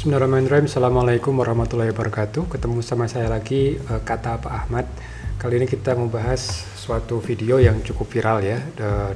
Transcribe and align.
Bismillahirrahmanirrahim. 0.00 0.64
Assalamualaikum 0.64 1.36
warahmatullahi 1.44 1.92
wabarakatuh. 1.92 2.48
Ketemu 2.48 2.80
sama 2.80 3.04
saya 3.04 3.28
lagi 3.28 3.76
uh, 3.76 4.00
kata 4.00 4.40
Pak 4.40 4.48
Ahmad. 4.48 4.88
Kali 5.36 5.60
ini 5.60 5.68
kita 5.68 5.92
membahas 5.92 6.40
suatu 6.72 7.20
video 7.20 7.60
yang 7.60 7.84
cukup 7.84 8.08
viral 8.08 8.40
ya, 8.40 8.64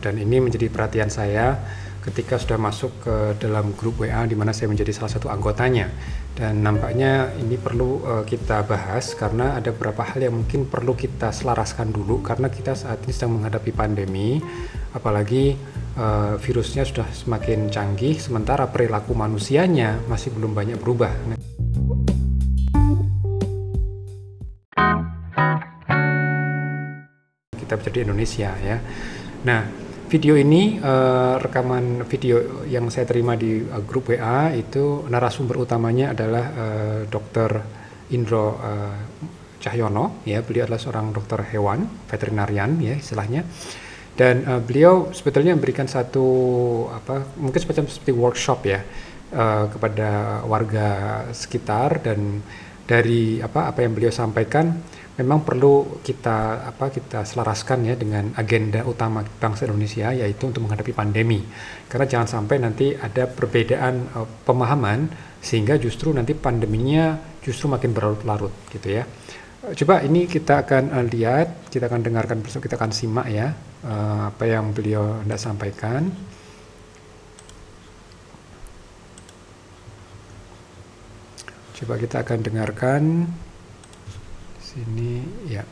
dan 0.05 0.21
ini 0.21 0.45
menjadi 0.45 0.69
perhatian 0.69 1.09
saya 1.09 1.57
ketika 2.05 2.37
sudah 2.37 2.61
masuk 2.61 3.01
ke 3.01 3.17
dalam 3.41 3.73
grup 3.73 4.05
WA 4.05 4.29
di 4.29 4.37
mana 4.37 4.53
saya 4.53 4.69
menjadi 4.69 4.93
salah 4.93 5.09
satu 5.09 5.33
anggotanya. 5.33 5.89
Dan 6.35 6.67
nampaknya 6.67 7.31
ini 7.39 7.55
perlu 7.55 8.03
uh, 8.03 8.27
kita 8.27 8.67
bahas 8.67 9.15
karena 9.15 9.55
ada 9.55 9.71
beberapa 9.71 10.03
hal 10.03 10.19
yang 10.19 10.35
mungkin 10.43 10.67
perlu 10.67 10.99
kita 10.99 11.31
selaraskan 11.31 11.95
dulu 11.95 12.27
karena 12.27 12.51
kita 12.51 12.75
saat 12.75 13.07
ini 13.07 13.15
sedang 13.15 13.39
menghadapi 13.39 13.71
pandemi, 13.71 14.43
apalagi 14.91 15.55
uh, 15.95 16.35
virusnya 16.43 16.83
sudah 16.83 17.07
semakin 17.15 17.71
canggih 17.71 18.19
sementara 18.19 18.67
perilaku 18.67 19.15
manusianya 19.15 20.03
masih 20.11 20.35
belum 20.35 20.59
banyak 20.59 20.75
berubah. 20.83 21.15
Kita 27.55 27.79
bicara 27.79 27.95
di 27.95 28.01
Indonesia 28.03 28.51
ya. 28.59 28.83
Nah, 29.47 29.84
video 30.09 30.37
ini 30.37 30.79
uh, 30.79 31.41
rekaman 31.41 32.05
video 32.07 32.65
yang 32.69 32.89
saya 32.93 33.09
terima 33.09 33.35
di 33.35 33.61
uh, 33.65 33.83
grup 33.83 34.13
WA 34.13 34.53
itu 34.55 35.07
narasumber 35.09 35.59
utamanya 35.61 36.13
adalah 36.13 36.45
uh, 36.55 36.99
Dr. 37.09 37.51
Indro 38.13 38.61
uh, 38.61 38.97
Cahyono 39.59 40.21
ya 40.29 40.45
beliau 40.45 40.69
adalah 40.69 40.81
seorang 40.81 41.11
dokter 41.11 41.41
hewan 41.49 41.89
veterinarian 42.05 42.77
ya 42.85 43.01
istilahnya 43.01 43.49
dan 44.15 44.45
uh, 44.45 44.61
beliau 44.61 45.11
sebetulnya 45.11 45.57
memberikan 45.57 45.89
satu 45.89 46.27
apa 46.93 47.35
mungkin 47.41 47.59
semacam 47.59 47.85
seperti 47.89 48.13
workshop 48.13 48.61
ya 48.69 48.81
uh, 49.33 49.67
kepada 49.73 50.41
warga 50.45 50.89
sekitar 51.33 52.05
dan 52.05 52.45
dari 52.85 53.41
apa 53.41 53.73
apa 53.73 53.81
yang 53.81 53.97
beliau 53.97 54.13
sampaikan 54.13 54.77
memang 55.15 55.47
perlu 55.47 56.03
kita 56.03 56.67
apa 56.67 56.91
kita 56.91 57.23
selaraskan 57.23 57.87
ya 57.87 57.95
dengan 57.95 58.35
agenda 58.35 58.83
utama 58.83 59.23
bangsa 59.23 59.71
Indonesia 59.71 60.11
yaitu 60.11 60.51
untuk 60.51 60.67
menghadapi 60.67 60.91
pandemi. 60.91 61.39
Karena 61.87 62.07
jangan 62.11 62.29
sampai 62.29 62.59
nanti 62.59 62.99
ada 62.99 63.31
perbedaan 63.31 64.11
uh, 64.11 64.27
pemahaman 64.43 65.07
sehingga 65.39 65.79
justru 65.79 66.11
nanti 66.11 66.35
pandeminya 66.35 67.15
justru 67.47 67.71
makin 67.71 67.95
berlarut-larut 67.95 68.51
gitu 68.75 68.91
ya. 68.91 69.07
Coba 69.65 70.03
ini 70.03 70.27
kita 70.27 70.67
akan 70.67 70.91
uh, 70.91 71.07
lihat 71.07 71.71
kita 71.71 71.87
akan 71.87 72.03
dengarkan 72.03 72.43
bersama 72.43 72.67
kita 72.67 72.75
akan 72.75 72.91
simak 72.91 73.31
ya 73.31 73.55
uh, 73.87 74.35
apa 74.35 74.45
yang 74.51 74.75
beliau 74.75 75.23
hendak 75.23 75.39
sampaikan. 75.39 76.11
Coba 81.75 81.99
kita 82.03 82.23
akan 82.23 82.39
dengarkan 82.43 83.03
sini 84.75 85.23
ya. 85.47 85.63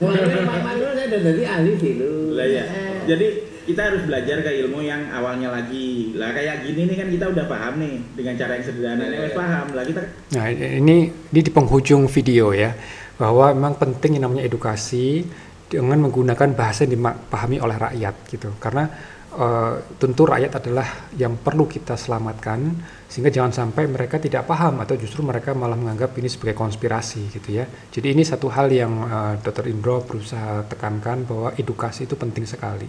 Manul 0.00 0.90
saya 0.96 1.06
udah 1.12 1.20
jadi 1.20 1.42
ahli 1.44 1.72
dulu. 1.76 2.32
Lah 2.32 2.48
ya. 2.48 2.64
Jadi 3.04 3.26
kita 3.68 3.92
harus 3.92 4.02
belajar 4.08 4.40
ke 4.40 4.50
ilmu 4.64 4.80
yang 4.80 5.12
awalnya 5.12 5.52
lagi. 5.52 6.16
Lah 6.16 6.32
kayak 6.32 6.64
gini 6.64 6.88
nih 6.88 6.96
kan 6.96 7.08
kita 7.12 7.26
udah 7.28 7.44
paham 7.44 7.74
nih 7.84 7.94
dengan 8.16 8.34
cara 8.40 8.56
yang 8.56 8.64
sederhana 8.64 9.04
ini 9.04 9.28
yeah. 9.28 9.36
paham. 9.36 9.66
Lah 9.76 9.84
kita 9.84 10.00
Nah, 10.32 10.44
ini 10.48 11.12
ini 11.12 11.40
di 11.44 11.50
penghujung 11.52 12.08
video 12.08 12.56
ya 12.56 12.72
bahwa 13.20 13.52
memang 13.52 13.76
penting 13.76 14.16
yang 14.16 14.32
namanya 14.32 14.48
edukasi 14.48 15.28
dengan 15.68 16.08
menggunakan 16.08 16.56
bahasa 16.56 16.88
yang 16.88 16.96
dipahami 16.96 17.60
oleh 17.60 17.76
rakyat 17.76 18.14
gitu 18.32 18.48
karena 18.56 18.88
uh, 19.34 19.74
tentu 19.98 20.22
rakyat 20.26 20.62
adalah 20.62 21.10
yang 21.14 21.38
perlu 21.38 21.66
kita 21.66 21.94
selamatkan 21.94 22.74
sehingga 23.10 23.30
jangan 23.30 23.50
sampai 23.50 23.90
mereka 23.90 24.22
tidak 24.22 24.46
paham 24.46 24.78
atau 24.82 24.94
justru 24.94 25.26
mereka 25.26 25.50
malah 25.54 25.74
menganggap 25.74 26.14
ini 26.18 26.30
sebagai 26.30 26.54
konspirasi 26.54 27.30
gitu 27.34 27.58
ya. 27.58 27.66
Jadi 27.66 28.14
ini 28.14 28.22
satu 28.22 28.46
hal 28.50 28.70
yang 28.70 28.92
uh, 29.06 29.34
eh, 29.34 29.34
Dr. 29.42 29.66
Indro 29.66 30.02
berusaha 30.06 30.66
tekankan 30.70 31.26
bahwa 31.26 31.48
edukasi 31.58 32.06
itu 32.06 32.14
penting 32.14 32.46
sekali. 32.46 32.86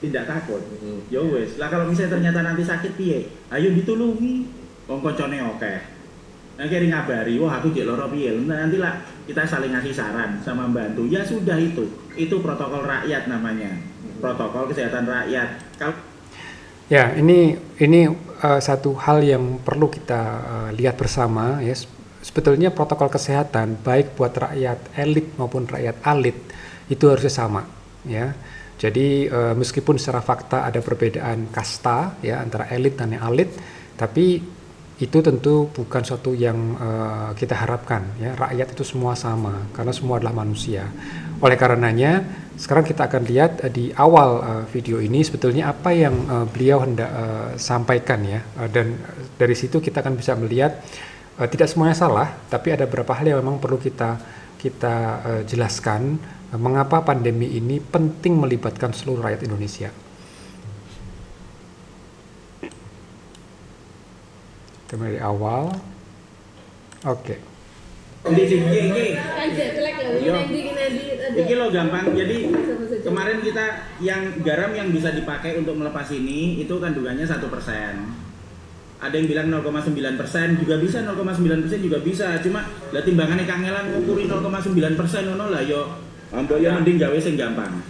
Tidak 0.00 0.24
takut. 0.24 0.64
Hmm. 0.80 1.04
ya 1.12 1.20
wes 1.20 1.60
lah 1.60 1.68
kalau 1.68 1.84
misalnya 1.84 2.16
ternyata 2.16 2.40
nanti 2.40 2.64
sakit 2.64 2.96
piye? 2.96 3.28
Ayo 3.52 3.74
ditulungi. 3.74 4.62
Wong 4.88 5.04
koncone 5.04 5.38
oke. 5.44 5.58
okay 5.60 5.89
Nah, 6.60 6.68
ngabari, 6.68 7.40
wah 7.40 7.56
aku 7.56 7.72
jadi 7.72 7.88
loro 7.88 8.04
piye. 8.12 8.36
Nanti 8.36 8.76
lah 8.76 9.00
kita 9.24 9.48
saling 9.48 9.72
ngasih 9.72 9.96
saran 9.96 10.44
sama 10.44 10.68
membantu. 10.68 11.08
Ya 11.08 11.24
sudah 11.24 11.56
itu. 11.56 11.88
Itu 12.20 12.44
protokol 12.44 12.84
rakyat 12.84 13.32
namanya. 13.32 13.80
Protokol 14.20 14.68
kesehatan 14.68 15.08
rakyat. 15.08 15.56
Kalau 15.80 15.96
Ya, 16.90 17.14
ini 17.14 17.54
ini 17.78 18.10
uh, 18.42 18.58
satu 18.58 18.98
hal 18.98 19.22
yang 19.22 19.62
perlu 19.62 19.86
kita 19.88 20.20
uh, 20.42 20.70
lihat 20.74 21.00
bersama 21.00 21.64
ya. 21.64 21.72
Sebetulnya 22.20 22.74
protokol 22.74 23.08
kesehatan 23.08 23.80
baik 23.80 24.18
buat 24.18 24.34
rakyat 24.34 24.98
elit 24.98 25.32
maupun 25.40 25.64
rakyat 25.64 26.02
alit 26.04 26.36
itu 26.90 27.06
harusnya 27.08 27.30
sama 27.30 27.64
ya. 28.04 28.34
Jadi 28.76 29.30
uh, 29.30 29.54
meskipun 29.54 29.96
secara 29.96 30.18
fakta 30.20 30.66
ada 30.66 30.82
perbedaan 30.82 31.48
kasta 31.54 32.20
ya 32.26 32.42
antara 32.42 32.66
elit 32.74 32.98
dan 32.98 33.14
yang 33.14 33.22
alit, 33.22 33.54
tapi 33.94 34.42
itu 35.00 35.24
tentu 35.24 35.72
bukan 35.72 36.04
suatu 36.04 36.36
yang 36.36 36.76
uh, 36.76 37.32
kita 37.32 37.56
harapkan 37.56 38.04
ya. 38.20 38.36
Rakyat 38.36 38.76
itu 38.76 38.84
semua 38.84 39.16
sama 39.16 39.64
karena 39.72 39.96
semua 39.96 40.20
adalah 40.20 40.44
manusia. 40.44 40.92
Oleh 41.40 41.56
karenanya 41.56 42.20
sekarang 42.60 42.84
kita 42.84 43.08
akan 43.08 43.24
lihat 43.24 43.64
uh, 43.64 43.72
di 43.72 43.88
awal 43.96 44.30
uh, 44.44 44.64
video 44.68 45.00
ini 45.00 45.24
sebetulnya 45.24 45.72
apa 45.72 45.96
yang 45.96 46.12
uh, 46.28 46.44
beliau 46.44 46.84
hendak 46.84 47.08
uh, 47.08 47.56
sampaikan 47.56 48.20
ya. 48.28 48.44
Uh, 48.60 48.68
dan 48.68 48.92
dari 49.40 49.56
situ 49.56 49.80
kita 49.80 50.04
akan 50.04 50.20
bisa 50.20 50.36
melihat 50.36 50.84
uh, 51.40 51.48
tidak 51.48 51.72
semuanya 51.72 51.96
salah 51.96 52.28
tapi 52.52 52.76
ada 52.76 52.84
beberapa 52.84 53.16
hal 53.16 53.24
yang 53.24 53.40
memang 53.40 53.56
perlu 53.56 53.80
kita 53.80 54.20
kita 54.60 54.94
uh, 55.24 55.42
jelaskan 55.48 56.20
uh, 56.52 56.60
mengapa 56.60 57.00
pandemi 57.00 57.56
ini 57.56 57.80
penting 57.80 58.36
melibatkan 58.36 58.92
seluruh 58.92 59.24
rakyat 59.24 59.48
Indonesia. 59.48 60.09
Kita 64.90 64.98
mulai 64.98 65.14
dari 65.14 65.22
awal. 65.22 65.70
Oke. 67.06 67.38
Okay. 67.38 67.38
Ini 71.30 71.54
lo 71.54 71.70
gampang. 71.70 72.10
Jadi 72.10 72.50
kemarin 73.06 73.38
kita 73.38 73.86
yang 74.02 74.42
garam 74.42 74.74
yang 74.74 74.90
bisa 74.90 75.14
dipakai 75.14 75.62
untuk 75.62 75.78
melepas 75.78 76.10
ini 76.10 76.58
itu 76.58 76.74
kandungannya 76.74 77.22
satu 77.22 77.46
persen. 77.46 78.18
Ada 78.98 79.14
yang 79.14 79.30
bilang 79.30 79.62
0,9 79.62 79.94
persen 80.18 80.58
juga 80.58 80.82
bisa, 80.82 81.06
0,9 81.06 81.38
persen 81.38 81.80
juga 81.86 82.02
bisa. 82.02 82.42
Cuma 82.42 82.66
lah 82.90 83.06
timbangannya 83.06 83.46
kangelan 83.46 83.94
ngukuri 83.94 84.26
0,9 84.26 84.74
persen, 84.98 85.30
no 85.30 85.46
lah 85.46 85.62
yo. 85.62 86.09
Ambo 86.30 86.54
ya 86.62 86.78
mending 86.78 86.98
gawe 87.02 87.18
sing 87.18 87.34
gampang. 87.34 87.82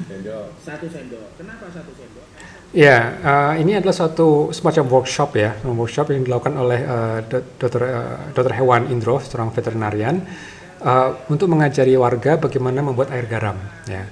Satu 0.65 0.89
sendok. 0.89 1.37
Kenapa 1.37 1.69
satu 1.69 1.93
sendok? 1.93 2.25
Ya, 2.71 3.19
uh, 3.21 3.53
ini 3.59 3.75
adalah 3.75 3.91
suatu 3.91 4.55
semacam 4.55 5.03
workshop 5.03 5.35
ya, 5.35 5.59
workshop 5.67 6.15
yang 6.15 6.23
dilakukan 6.23 6.55
oleh 6.55 6.81
uh, 6.87 7.19
dokter 7.59 7.83
uh, 7.83 8.31
dokter 8.31 8.55
hewan 8.63 8.87
Indro, 8.95 9.19
seorang 9.19 9.51
veterinarian, 9.51 10.23
uh, 10.79 11.19
untuk 11.27 11.51
mengajari 11.51 11.99
warga 11.99 12.39
bagaimana 12.39 12.79
membuat 12.79 13.11
air 13.11 13.27
garam. 13.27 13.59
Ya, 13.91 14.07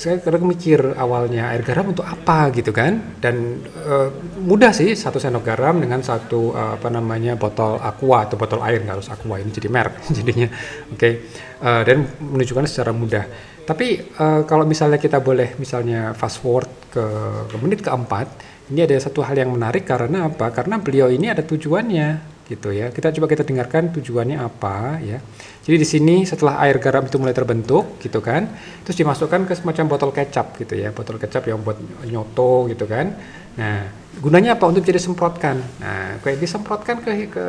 saya 0.00 0.20
kadang 0.24 0.48
mikir 0.48 0.96
awalnya 0.96 1.52
air 1.52 1.60
garam 1.60 1.92
untuk 1.92 2.04
apa 2.08 2.48
gitu 2.52 2.72
kan, 2.72 3.16
dan 3.20 3.60
uh, 3.84 4.08
mudah 4.40 4.72
sih 4.72 4.96
satu 4.96 5.20
sendok 5.20 5.44
garam 5.44 5.76
dengan 5.76 6.00
satu 6.00 6.56
uh, 6.56 6.80
apa 6.80 6.88
namanya 6.88 7.36
botol 7.36 7.76
aqua 7.80 8.24
atau 8.24 8.40
botol 8.40 8.64
air 8.64 8.80
nggak 8.80 8.96
harus 9.00 9.12
aqua 9.12 9.36
ini 9.36 9.52
jadi 9.52 9.68
merek 9.68 9.94
jadinya, 10.16 10.48
oke, 10.92 10.98
okay. 10.98 11.12
uh, 11.60 11.82
dan 11.84 12.08
menunjukkan 12.18 12.64
secara 12.64 12.92
mudah. 12.96 13.24
Tapi 13.66 14.14
uh, 14.16 14.46
kalau 14.46 14.62
misalnya 14.62 14.96
kita 14.96 15.18
boleh 15.18 15.58
misalnya 15.58 16.14
fast 16.14 16.38
forward 16.38 16.70
ke, 16.88 17.04
ke 17.50 17.56
menit 17.58 17.82
keempat, 17.82 18.26
ini 18.70 18.82
ada 18.82 18.94
satu 18.98 19.22
hal 19.22 19.34
yang 19.34 19.50
menarik 19.50 19.86
karena 19.86 20.30
apa? 20.30 20.50
Karena 20.54 20.78
beliau 20.78 21.10
ini 21.10 21.30
ada 21.30 21.42
tujuannya 21.42 22.36
gitu 22.46 22.70
ya. 22.70 22.94
Kita 22.94 23.10
coba 23.10 23.26
kita 23.26 23.42
dengarkan 23.42 23.90
tujuannya 23.90 24.38
apa 24.38 25.02
ya. 25.02 25.18
Jadi 25.66 25.82
di 25.82 25.88
sini 25.88 26.16
setelah 26.22 26.62
air 26.62 26.78
garam 26.78 27.02
itu 27.10 27.18
mulai 27.18 27.34
terbentuk 27.34 27.98
gitu 27.98 28.22
kan, 28.22 28.46
terus 28.86 28.94
dimasukkan 28.94 29.50
ke 29.50 29.54
semacam 29.58 29.84
botol 29.90 30.14
kecap 30.14 30.54
gitu 30.62 30.78
ya, 30.78 30.94
botol 30.94 31.18
kecap 31.18 31.42
yang 31.50 31.58
buat 31.58 31.74
nyoto 32.06 32.70
gitu 32.70 32.86
kan. 32.86 33.18
Nah, 33.58 33.90
gunanya 34.22 34.54
apa? 34.54 34.70
Untuk 34.70 34.86
jadi 34.86 35.02
semprotkan. 35.02 35.58
Nah, 35.82 36.22
kayak 36.22 36.38
disemprotkan 36.38 37.02
ke 37.02 37.26
ke 37.26 37.44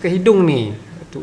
ke 0.00 0.06
hidung 0.08 0.48
nih. 0.48 0.72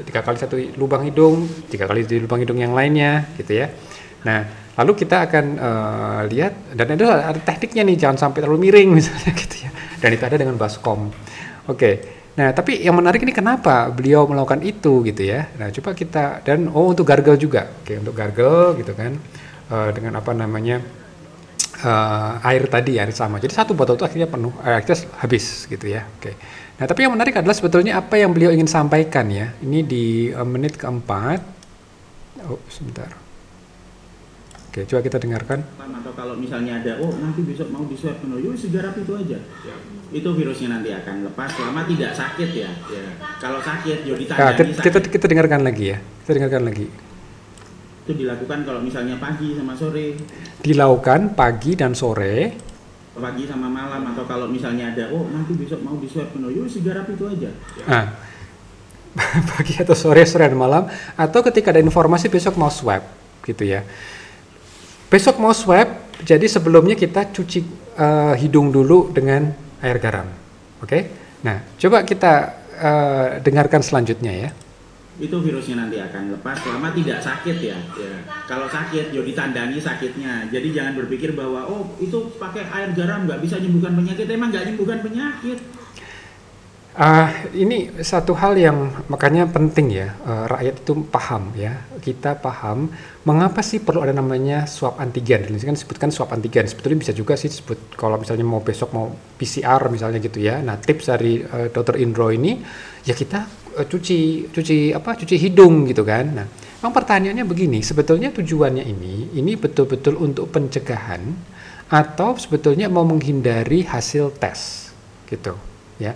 Tiga 0.06 0.21
kali 0.21 0.38
satu 0.38 0.53
lubang 0.77 1.01
hidung, 1.09 1.50
tiga 1.65 1.89
kali 1.89 2.06
di 2.06 2.21
lubang 2.21 2.38
hidung 2.38 2.62
yang 2.62 2.77
lainnya 2.77 3.25
gitu 3.42 3.65
ya. 3.65 3.74
Nah, 4.21 4.45
lalu 4.77 5.01
kita 5.01 5.25
akan 5.25 5.45
uh, 5.57 6.21
lihat 6.30 6.77
dan 6.77 6.94
ada 6.94 7.33
ada 7.33 7.42
tekniknya 7.42 7.89
nih 7.89 7.97
jangan 8.06 8.30
sampai 8.30 8.45
terlalu 8.45 8.69
miring 8.69 8.94
misalnya 9.01 9.33
gitu 9.33 9.65
ya. 9.65 9.74
Dan 9.97 10.13
itu 10.13 10.21
ada 10.21 10.38
dengan 10.38 10.62
baskom. 10.62 11.09
Oke. 11.65 11.74
Okay. 11.74 12.14
Nah, 12.35 12.51
tapi 12.51 12.83
yang 12.83 12.99
menarik 12.99 13.23
ini 13.23 13.31
kenapa 13.31 13.87
beliau 13.91 14.27
melakukan 14.27 14.59
itu 14.63 15.03
gitu 15.07 15.23
ya. 15.23 15.47
Nah, 15.55 15.71
coba 15.71 15.95
kita 15.95 16.43
dan 16.43 16.67
oh 16.67 16.91
untuk 16.91 17.07
gargle 17.07 17.39
juga. 17.39 17.71
Oke, 17.81 17.95
untuk 17.95 18.11
gargle 18.11 18.75
gitu 18.79 18.91
kan. 18.91 19.15
Uh, 19.65 19.89
dengan 19.95 20.19
apa 20.19 20.35
namanya? 20.35 20.83
uh, 21.83 22.39
air 22.45 22.63
tadi 22.71 22.95
air 22.95 23.11
sama. 23.11 23.41
Jadi 23.41 23.51
satu 23.51 23.75
botol 23.75 23.99
itu 23.99 24.05
akhirnya 24.07 24.29
penuh, 24.29 24.53
air 24.63 24.79
kita 24.85 24.95
habis 25.19 25.67
gitu 25.67 25.85
ya. 25.89 26.07
Oke. 26.17 26.37
Nah 26.75 26.85
tapi 26.87 27.07
yang 27.07 27.13
menarik 27.15 27.35
adalah 27.35 27.55
sebetulnya 27.55 27.99
apa 27.99 28.15
yang 28.19 28.31
beliau 28.31 28.51
ingin 28.53 28.69
sampaikan 28.69 29.27
ya. 29.27 29.51
Ini 29.59 29.79
di 29.83 30.31
uh, 30.31 30.47
menit 30.47 30.79
keempat. 30.79 31.39
Oh 32.45 32.61
sebentar. 32.71 33.09
Oke, 34.69 34.83
coba 34.91 35.01
kita 35.07 35.17
dengarkan. 35.23 35.63
Atau 35.79 36.11
kalau 36.11 36.35
misalnya 36.35 36.83
ada, 36.83 36.99
oh 36.99 37.15
nanti 37.15 37.47
besok 37.47 37.71
mau 37.71 37.87
di 37.87 37.95
swab 37.95 38.19
penuh, 38.19 38.43
yuk 38.43 38.59
segarap 38.59 38.91
itu 38.99 39.15
aja. 39.15 39.39
Ya. 39.39 39.75
Itu 40.13 40.30
virusnya 40.38 40.78
nanti 40.78 40.94
akan 40.94 41.25
lepas 41.31 41.50
selama 41.56 41.81
tidak 41.90 42.12
sakit 42.13 42.50
ya. 42.54 42.69
ya. 42.92 43.06
Kalau 43.42 43.57
sakit, 43.62 44.06
yuk 44.06 44.18
ditandani 44.22 44.46
nah, 44.46 44.54
kita, 44.54 44.81
kita, 44.81 45.00
kita 45.10 45.25
dengarkan 45.25 45.62
lagi 45.66 45.84
ya. 45.96 45.98
Kita 46.25 46.31
dengarkan 46.38 46.63
lagi. 46.66 46.88
Itu 48.06 48.12
dilakukan 48.13 48.60
kalau 48.69 48.81
misalnya 48.86 49.18
pagi 49.18 49.57
sama 49.57 49.74
sore. 49.74 50.13
Dilakukan 50.62 51.34
pagi 51.34 51.74
dan 51.74 51.98
sore. 51.98 52.54
Pagi 53.16 53.44
sama 53.50 53.66
malam 53.72 54.06
atau 54.13 54.28
kalau 54.30 54.46
misalnya 54.46 54.94
ada, 54.94 55.10
oh 55.10 55.25
nanti 55.31 55.56
besok 55.57 55.81
mau 55.81 55.98
di 55.98 56.06
swab 56.06 56.30
penuh, 56.36 56.52
yuk 56.54 56.68
segarap 56.69 57.10
itu 57.10 57.25
aja. 57.25 57.50
Ya. 57.50 57.86
Nah, 57.88 58.06
pagi 59.56 59.74
atau 59.80 59.96
sore, 59.96 60.22
sore 60.28 60.46
dan 60.52 60.60
malam, 60.60 60.86
atau 61.16 61.40
ketika 61.50 61.72
ada 61.72 61.81
informasi 61.81 62.28
besok 62.28 62.60
mau 62.60 62.69
swab, 62.69 63.02
gitu 63.48 63.63
ya. 63.63 63.88
Besok 65.07 65.40
mau 65.40 65.56
swab, 65.56 65.88
jadi 66.22 66.44
sebelumnya 66.46 67.00
kita 67.00 67.31
cuci 67.31 67.63
uh, 67.96 68.36
hidung 68.36 68.69
dulu 68.69 69.16
dengan 69.16 69.64
air 69.85 70.01
garam. 70.01 70.25
Oke? 70.81 70.89
Okay? 70.89 71.01
Nah, 71.45 71.61
coba 71.77 72.01
kita 72.01 72.33
uh, 72.81 73.27
dengarkan 73.45 73.85
selanjutnya 73.85 74.33
ya. 74.33 74.49
Itu 75.15 75.39
virusnya 75.39 75.79
nanti 75.79 75.95
akan 75.95 76.35
lepas 76.35 76.59
selama 76.59 76.91
tidak 76.91 77.23
sakit 77.23 77.57
ya. 77.61 77.77
ya. 77.95 78.15
Kalau 78.49 78.67
sakit, 78.67 79.15
yo 79.15 79.23
ditandani 79.23 79.79
sakitnya. 79.79 80.49
Jadi 80.51 80.75
jangan 80.75 80.97
berpikir 80.97 81.31
bahwa 81.37 81.63
oh 81.69 81.95
itu 82.01 82.35
pakai 82.35 82.67
air 82.67 82.91
garam 82.97 83.23
nggak 83.23 83.39
bisa 83.39 83.61
menyembuhkan 83.61 83.95
penyakit. 83.95 84.25
Emang 84.27 84.51
nggak 84.51 84.65
menyembuhkan 84.67 84.99
penyakit. 85.05 85.59
Uh, 86.95 87.27
ini 87.51 87.92
satu 88.00 88.31
hal 88.39 88.56
yang 88.56 88.88
makanya 89.12 89.44
penting 89.51 89.92
ya 89.92 90.15
uh, 90.24 90.47
rakyat 90.47 90.80
itu 90.80 91.03
paham 91.12 91.51
ya. 91.51 91.75
Kita 92.00 92.39
paham 92.39 92.88
mengapa 93.27 93.59
sih 93.59 93.83
perlu 93.83 94.00
ada 94.00 94.15
namanya 94.15 94.63
swab 94.63 94.95
antigen. 95.03 95.44
Ini 95.44 95.59
kan 95.59 95.75
disebutkan 95.75 96.07
swab 96.15 96.31
antigen. 96.31 96.63
Sebetulnya 96.63 97.03
bisa 97.03 97.12
juga 97.12 97.36
sih 97.36 97.51
disebut 97.51 98.00
kalau 98.00 98.15
misalnya 98.15 98.47
mau 98.47 98.63
besok 98.63 98.95
mau 98.95 99.12
PCR 99.36 99.92
misalnya 99.92 100.24
gitu 100.24 100.39
ya. 100.39 100.63
Nah 100.63 100.80
tips 100.80 101.12
dari 101.12 101.44
uh, 101.44 101.68
dokter 101.68 102.00
Indro 102.00 102.31
ini 102.31 102.63
ya 103.03 103.12
kita 103.12 103.44
uh, 103.75 103.83
cuci 103.83 104.47
cuci 104.56 104.95
apa 104.95 105.19
cuci 105.19 105.36
hidung 105.36 105.92
gitu 105.92 106.07
kan. 106.07 106.31
Nah 106.31 106.47
memang 106.80 106.95
pertanyaannya 106.95 107.44
begini 107.44 107.83
sebetulnya 107.83 108.31
tujuannya 108.31 108.88
ini 108.88 109.36
ini 109.36 109.59
betul-betul 109.59 110.15
untuk 110.15 110.47
pencegahan 110.47 111.27
atau 111.92 112.39
sebetulnya 112.39 112.88
mau 112.88 113.03
menghindari 113.03 113.83
hasil 113.83 114.31
tes 114.39 114.94
gitu 115.27 115.59
ya 116.00 116.15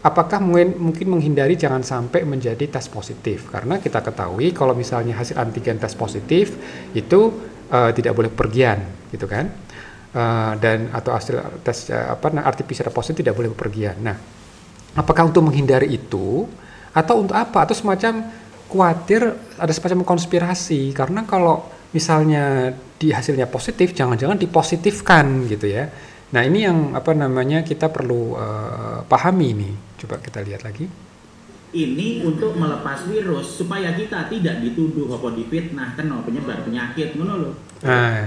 apakah 0.00 0.40
mungkin, 0.40 0.76
mungkin 0.80 1.06
menghindari 1.12 1.54
jangan 1.56 1.84
sampai 1.84 2.24
menjadi 2.24 2.64
tes 2.68 2.88
positif? 2.88 3.52
Karena 3.52 3.76
kita 3.76 4.00
ketahui 4.00 4.52
kalau 4.56 4.72
misalnya 4.72 5.16
hasil 5.16 5.36
antigen 5.36 5.76
tes 5.76 5.92
positif 5.92 6.56
itu 6.96 7.20
uh, 7.68 7.90
tidak 7.92 8.16
boleh 8.16 8.32
pergian 8.32 8.80
gitu 9.12 9.28
kan? 9.28 9.48
Uh, 10.10 10.58
dan 10.58 10.90
atau 10.90 11.14
hasil 11.14 11.62
tes 11.62 11.86
uh, 11.94 12.18
apa 12.18 12.26
nah, 12.34 12.42
RT-PCR 12.48 12.90
positif 12.90 13.22
tidak 13.22 13.36
boleh 13.36 13.52
bepergian. 13.52 14.00
Nah, 14.00 14.16
apakah 14.96 15.30
untuk 15.30 15.46
menghindari 15.46 15.92
itu 15.94 16.48
atau 16.90 17.14
untuk 17.22 17.36
apa? 17.36 17.68
Atau 17.68 17.76
semacam 17.76 18.26
khawatir 18.66 19.36
ada 19.60 19.72
semacam 19.72 20.02
konspirasi? 20.02 20.90
Karena 20.96 21.22
kalau 21.28 21.62
misalnya 21.94 22.74
di 23.00 23.10
hasilnya 23.10 23.46
positif 23.48 23.92
jangan-jangan 23.94 24.38
dipositifkan 24.40 25.46
gitu 25.46 25.66
ya. 25.70 25.88
Nah 26.30 26.42
ini 26.46 26.62
yang 26.62 26.94
apa 26.94 27.10
namanya 27.10 27.66
kita 27.66 27.90
perlu 27.90 28.38
uh, 28.38 29.02
pahami 29.06 29.46
ini. 29.50 29.70
Coba 30.00 30.16
kita 30.16 30.40
lihat 30.40 30.64
lagi. 30.64 30.88
Ini 31.70 32.26
untuk 32.26 32.58
melepas 32.58 33.06
virus 33.06 33.60
supaya 33.60 33.94
kita 33.94 34.26
tidak 34.26 34.58
dituduh 34.58 35.06
apa 35.14 35.30
difitnah 35.38 35.94
kena 35.94 36.18
penyebar 36.26 36.66
penyakit, 36.66 37.14
ngono 37.14 37.54
Nah, 37.86 38.26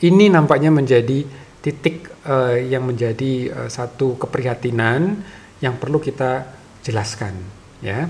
ini 0.00 0.32
nampaknya 0.32 0.72
menjadi 0.72 1.28
titik 1.60 2.08
uh, 2.24 2.56
yang 2.56 2.88
menjadi 2.88 3.52
uh, 3.52 3.68
satu 3.68 4.16
keprihatinan 4.16 5.20
yang 5.60 5.76
perlu 5.76 6.00
kita 6.00 6.48
jelaskan, 6.80 7.36
ya. 7.84 8.08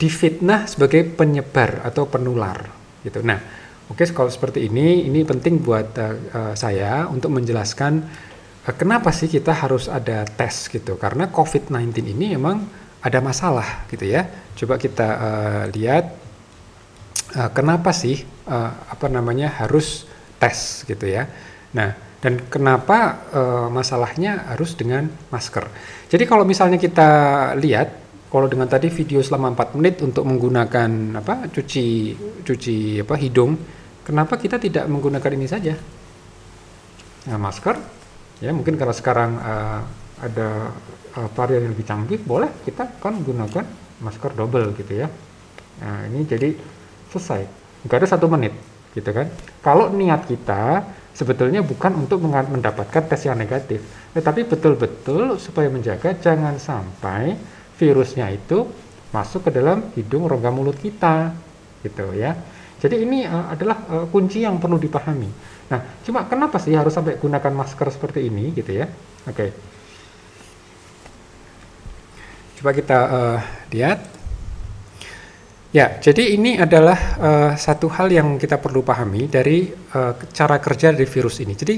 Difitnah 0.00 0.64
sebagai 0.64 1.04
penyebar 1.04 1.84
atau 1.84 2.08
penular, 2.08 2.64
gitu. 3.04 3.20
Nah, 3.20 3.36
oke 3.92 4.08
okay, 4.08 4.14
kalau 4.16 4.32
seperti 4.32 4.72
ini, 4.72 5.04
ini 5.04 5.20
penting 5.20 5.60
buat 5.60 5.92
uh, 6.00 6.16
uh, 6.32 6.54
saya 6.56 7.04
untuk 7.12 7.28
menjelaskan 7.28 8.08
kenapa 8.74 9.14
sih 9.14 9.30
kita 9.30 9.54
harus 9.54 9.86
ada 9.86 10.26
tes 10.26 10.68
gitu? 10.68 10.98
Karena 10.98 11.30
COVID-19 11.30 12.04
ini 12.10 12.34
memang 12.34 12.66
ada 12.98 13.18
masalah 13.22 13.86
gitu 13.88 14.04
ya. 14.04 14.26
Coba 14.58 14.74
kita 14.76 15.06
uh, 15.06 15.62
lihat 15.70 16.04
uh, 17.38 17.50
kenapa 17.54 17.94
sih 17.94 18.26
uh, 18.50 18.70
apa 18.90 19.06
namanya 19.06 19.62
harus 19.62 20.04
tes 20.42 20.82
gitu 20.84 21.06
ya. 21.06 21.30
Nah, 21.72 21.94
dan 22.18 22.42
kenapa 22.50 23.22
uh, 23.30 23.68
masalahnya 23.70 24.50
harus 24.50 24.74
dengan 24.74 25.06
masker. 25.30 25.70
Jadi 26.10 26.24
kalau 26.26 26.42
misalnya 26.42 26.82
kita 26.82 27.08
lihat 27.54 27.94
kalau 28.28 28.50
dengan 28.50 28.68
tadi 28.68 28.90
video 28.92 29.22
selama 29.22 29.54
4 29.54 29.78
menit 29.78 30.02
untuk 30.04 30.26
menggunakan 30.26 30.90
apa 31.22 31.48
cuci 31.48 31.86
cuci 32.42 33.06
apa 33.06 33.14
hidung, 33.16 33.54
kenapa 34.02 34.34
kita 34.36 34.58
tidak 34.58 34.84
menggunakan 34.90 35.32
ini 35.38 35.46
saja? 35.46 35.74
Nah, 37.28 37.38
masker 37.38 37.97
ya 38.38 38.54
mungkin 38.54 38.78
karena 38.78 38.94
sekarang 38.94 39.38
uh, 39.38 39.80
ada 40.22 40.74
uh, 41.18 41.28
varian 41.34 41.66
yang 41.66 41.72
lebih 41.74 41.86
canggih 41.86 42.18
boleh 42.22 42.50
kita 42.62 42.86
kan 42.98 43.18
gunakan 43.22 43.64
masker 44.02 44.32
double 44.34 44.74
gitu 44.78 45.04
ya. 45.04 45.08
Nah 45.82 46.06
ini 46.10 46.26
jadi 46.26 46.54
selesai. 47.10 47.42
Nggak 47.86 47.98
ada 48.04 48.08
satu 48.14 48.26
menit 48.30 48.54
gitu 48.94 49.10
kan. 49.10 49.30
Kalau 49.62 49.90
niat 49.90 50.26
kita 50.26 50.86
sebetulnya 51.14 51.66
bukan 51.66 52.06
untuk 52.06 52.22
mendapatkan 52.22 53.02
tes 53.10 53.26
yang 53.26 53.38
negatif. 53.38 53.82
Tetapi 54.14 54.46
betul-betul 54.46 55.38
supaya 55.42 55.66
menjaga 55.66 56.14
jangan 56.14 56.58
sampai 56.58 57.34
virusnya 57.78 58.30
itu 58.30 58.66
masuk 59.10 59.48
ke 59.48 59.50
dalam 59.54 59.90
hidung 59.94 60.30
rongga 60.30 60.50
mulut 60.54 60.78
kita 60.78 61.34
gitu 61.82 62.14
ya. 62.14 62.38
Jadi 62.78 63.02
ini 63.02 63.26
uh, 63.26 63.50
adalah 63.50 63.82
uh, 63.90 64.06
kunci 64.06 64.46
yang 64.46 64.62
perlu 64.62 64.78
dipahami 64.78 65.57
Nah, 65.68 65.80
cuma 66.00 66.24
kenapa 66.24 66.56
sih 66.56 66.72
harus 66.72 66.96
sampai 66.96 67.20
gunakan 67.20 67.52
masker 67.52 67.88
seperti 67.92 68.24
ini 68.24 68.56
gitu 68.56 68.72
ya? 68.72 68.88
Oke. 69.28 69.36
Okay. 69.36 69.50
Coba 72.58 72.70
kita 72.74 72.98
uh, 72.98 73.38
lihat. 73.70 73.98
Ya, 75.68 76.00
jadi 76.00 76.32
ini 76.32 76.56
adalah 76.56 76.98
uh, 77.20 77.52
satu 77.52 77.92
hal 77.92 78.08
yang 78.08 78.40
kita 78.40 78.56
perlu 78.56 78.80
pahami 78.80 79.28
dari 79.28 79.68
uh, 79.68 80.16
cara 80.32 80.56
kerja 80.56 80.96
dari 80.96 81.04
virus 81.04 81.44
ini. 81.44 81.52
Jadi 81.52 81.76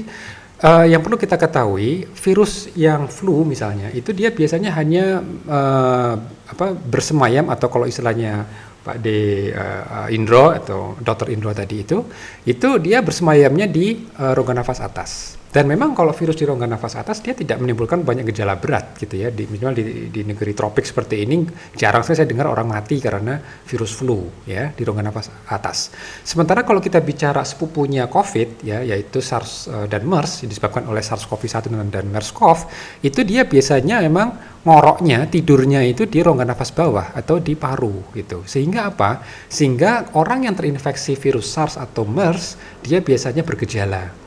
uh, 0.63 0.87
yang 0.87 1.03
perlu 1.03 1.19
kita 1.19 1.35
ketahui, 1.35 2.07
virus 2.07 2.71
yang 2.79 3.11
flu 3.11 3.43
misalnya, 3.43 3.91
itu 3.91 4.15
dia 4.15 4.31
biasanya 4.31 4.71
hanya 4.79 5.19
uh, 5.43 6.15
apa 6.47 6.71
bersemayam 6.71 7.51
atau 7.51 7.67
kalau 7.67 7.83
istilahnya 7.83 8.47
Pak 8.81 8.97
D 8.97 9.07
uh, 9.53 10.09
Indro 10.09 10.49
atau 10.49 10.97
Dr. 10.97 11.29
Indro 11.29 11.53
tadi 11.53 11.85
itu, 11.85 12.01
itu 12.45 12.69
dia 12.81 13.05
bersemayamnya 13.05 13.69
di 13.69 14.01
uh, 14.17 14.33
rongga 14.33 14.57
nafas 14.57 14.81
atas. 14.81 15.40
Dan 15.51 15.67
memang 15.67 15.91
kalau 15.91 16.15
virus 16.15 16.39
di 16.39 16.47
rongga 16.47 16.63
nafas 16.63 16.95
atas 16.95 17.19
dia 17.19 17.35
tidak 17.35 17.59
menimbulkan 17.59 18.07
banyak 18.07 18.23
gejala 18.31 18.55
berat 18.55 18.95
gitu 18.95 19.19
ya. 19.19 19.27
Di 19.27 19.43
minimal 19.51 19.75
di, 19.75 19.83
di 20.07 20.21
negeri 20.23 20.55
tropik 20.55 20.87
seperti 20.87 21.27
ini 21.27 21.43
jarang 21.75 22.07
saya 22.07 22.23
dengar 22.23 22.47
orang 22.47 22.71
mati 22.71 23.03
karena 23.03 23.35
virus 23.67 23.91
flu 23.91 24.31
ya 24.47 24.71
di 24.71 24.81
rongga 24.87 25.03
nafas 25.03 25.27
atas. 25.51 25.91
Sementara 26.23 26.63
kalau 26.63 26.79
kita 26.79 27.03
bicara 27.03 27.43
sepupunya 27.43 28.07
COVID 28.07 28.63
ya 28.63 28.79
yaitu 28.79 29.19
SARS 29.19 29.67
uh, 29.67 29.91
dan 29.91 30.07
MERS 30.07 30.47
yang 30.47 30.55
disebabkan 30.55 30.87
oleh 30.87 31.03
SARS-CoV-1 31.03 31.67
dan, 31.67 31.91
dan 31.91 32.05
MERS-CoV 32.07 32.59
itu 33.03 33.19
dia 33.27 33.43
biasanya 33.43 33.99
memang 34.07 34.39
ngoroknya 34.63 35.27
tidurnya 35.27 35.83
itu 35.83 36.07
di 36.07 36.23
rongga 36.23 36.47
nafas 36.47 36.71
bawah 36.71 37.11
atau 37.11 37.43
di 37.43 37.59
paru 37.59 38.15
gitu. 38.15 38.47
Sehingga 38.47 38.87
apa? 38.87 39.19
Sehingga 39.51 40.15
orang 40.15 40.47
yang 40.47 40.55
terinfeksi 40.55 41.19
virus 41.19 41.51
SARS 41.51 41.75
atau 41.75 42.07
MERS 42.07 42.55
dia 42.87 43.03
biasanya 43.03 43.43
bergejala 43.43 44.20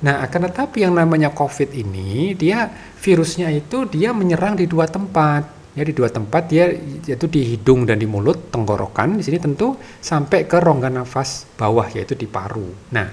Nah, 0.00 0.24
akan 0.24 0.48
tetapi 0.48 0.80
yang 0.80 0.96
namanya 0.96 1.28
COVID 1.28 1.76
ini, 1.76 2.32
dia 2.32 2.72
virusnya 2.96 3.52
itu 3.52 3.84
dia 3.84 4.16
menyerang 4.16 4.56
di 4.56 4.64
dua 4.64 4.88
tempat. 4.88 5.60
Ya, 5.76 5.86
di 5.86 5.94
dua 5.94 6.10
tempat 6.10 6.50
dia 6.50 6.66
yaitu 7.06 7.30
di 7.30 7.54
hidung 7.54 7.86
dan 7.86 8.00
di 8.00 8.08
mulut, 8.08 8.50
tenggorokan. 8.50 9.20
Di 9.20 9.22
sini 9.22 9.38
tentu 9.38 9.76
sampai 10.00 10.48
ke 10.48 10.58
rongga 10.58 10.90
nafas 10.90 11.46
bawah 11.54 11.86
yaitu 11.92 12.16
di 12.16 12.26
paru. 12.26 12.90
Nah, 12.90 13.06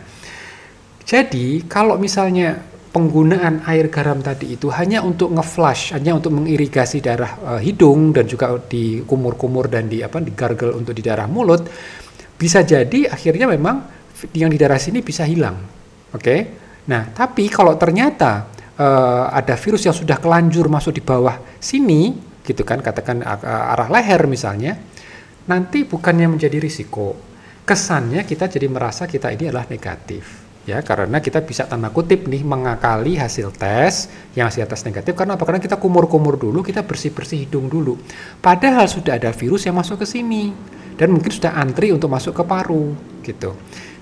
jadi 1.04 1.68
kalau 1.70 2.00
misalnya 2.00 2.58
penggunaan 2.90 3.68
air 3.70 3.94
garam 3.94 4.24
tadi 4.24 4.58
itu 4.58 4.74
hanya 4.74 5.06
untuk 5.06 5.36
ngeflush, 5.38 5.94
hanya 5.94 6.18
untuk 6.18 6.34
mengirigasi 6.34 6.98
darah 7.04 7.38
uh, 7.46 7.62
hidung 7.62 8.10
dan 8.10 8.26
juga 8.26 8.58
di 8.58 9.06
kumur-kumur 9.06 9.70
dan 9.70 9.86
di 9.86 10.02
apa 10.02 10.18
di 10.18 10.34
gargle 10.34 10.74
untuk 10.74 10.98
di 10.98 11.04
darah 11.06 11.30
mulut, 11.30 11.62
bisa 12.40 12.66
jadi 12.66 13.12
akhirnya 13.12 13.46
memang 13.46 13.86
yang 14.34 14.50
di 14.50 14.58
darah 14.58 14.82
sini 14.82 15.06
bisa 15.06 15.28
hilang. 15.30 15.62
Oke. 16.16 16.24
Okay? 16.24 16.40
Nah, 16.88 17.12
tapi 17.12 17.52
kalau 17.52 17.76
ternyata 17.76 18.48
uh, 18.80 19.28
ada 19.32 19.60
virus 19.60 19.84
yang 19.84 19.96
sudah 19.96 20.18
kelanjur 20.20 20.72
masuk 20.72 20.96
di 20.96 21.04
bawah 21.04 21.36
sini, 21.60 22.16
gitu 22.48 22.64
kan, 22.64 22.80
katakan 22.80 23.20
uh, 23.24 23.74
arah 23.76 23.92
leher 23.92 24.24
misalnya, 24.26 24.80
nanti 25.52 25.84
bukannya 25.84 26.32
menjadi 26.32 26.58
risiko, 26.64 27.16
kesannya 27.68 28.24
kita 28.24 28.48
jadi 28.48 28.72
merasa 28.72 29.04
kita 29.04 29.36
ini 29.36 29.52
adalah 29.52 29.68
negatif 29.68 30.48
ya. 30.64 30.80
Karena 30.80 31.20
kita 31.20 31.44
bisa 31.44 31.68
tanda 31.68 31.92
kutip 31.92 32.24
nih 32.28 32.48
mengakali 32.48 33.20
hasil 33.20 33.52
tes 33.52 34.08
yang 34.32 34.48
hasil 34.48 34.64
tes 34.64 34.88
negatif. 34.88 35.12
Karena 35.12 35.36
apa? 35.36 35.44
Karena 35.44 35.60
kita 35.60 35.76
kumur-kumur 35.76 36.40
dulu 36.40 36.64
kita 36.64 36.88
bersih-bersih 36.88 37.48
hidung 37.48 37.68
dulu. 37.68 38.00
Padahal 38.40 38.88
sudah 38.88 39.20
ada 39.20 39.36
virus 39.36 39.68
yang 39.68 39.76
masuk 39.76 40.04
ke 40.04 40.08
sini 40.08 40.56
dan 40.98 41.14
mungkin 41.14 41.30
sudah 41.30 41.54
antri 41.54 41.94
untuk 41.94 42.10
masuk 42.10 42.34
ke 42.34 42.44
paru 42.44 42.98
gitu 43.22 43.54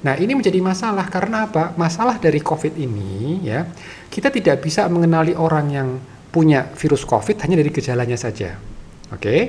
nah 0.05 0.13
ini 0.13 0.37
menjadi 0.37 0.61
masalah 0.61 1.09
karena 1.09 1.49
apa 1.49 1.73
masalah 1.73 2.21
dari 2.21 2.37
covid 2.37 2.77
ini 2.77 3.41
ya 3.41 3.65
kita 4.13 4.29
tidak 4.29 4.61
bisa 4.61 4.85
mengenali 4.85 5.33
orang 5.33 5.65
yang 5.73 5.89
punya 6.29 6.69
virus 6.77 7.01
covid 7.01 7.41
hanya 7.41 7.57
dari 7.57 7.73
gejalanya 7.73 8.13
saja 8.13 8.53
oke 9.09 9.17
okay? 9.17 9.41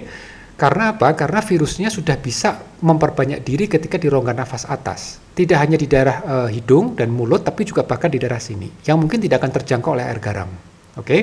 Karena 0.56 0.96
apa? 0.96 1.12
Karena 1.12 1.44
virusnya 1.44 1.92
sudah 1.92 2.16
bisa 2.16 2.56
memperbanyak 2.80 3.44
diri 3.44 3.68
ketika 3.68 4.00
di 4.00 4.08
rongga 4.08 4.32
nafas 4.32 4.64
atas. 4.64 5.20
Tidak 5.36 5.52
hanya 5.52 5.76
di 5.76 5.84
daerah 5.84 6.24
uh, 6.24 6.48
hidung 6.48 6.96
dan 6.96 7.12
mulut, 7.12 7.44
tapi 7.44 7.68
juga 7.68 7.84
bahkan 7.84 8.08
di 8.08 8.16
daerah 8.16 8.40
sini, 8.40 8.72
yang 8.88 8.96
mungkin 8.96 9.20
tidak 9.20 9.44
akan 9.44 9.52
terjangkau 9.52 9.92
oleh 9.92 10.08
air 10.08 10.16
garam. 10.16 10.48
Oke? 10.96 11.04
Okay? 11.04 11.20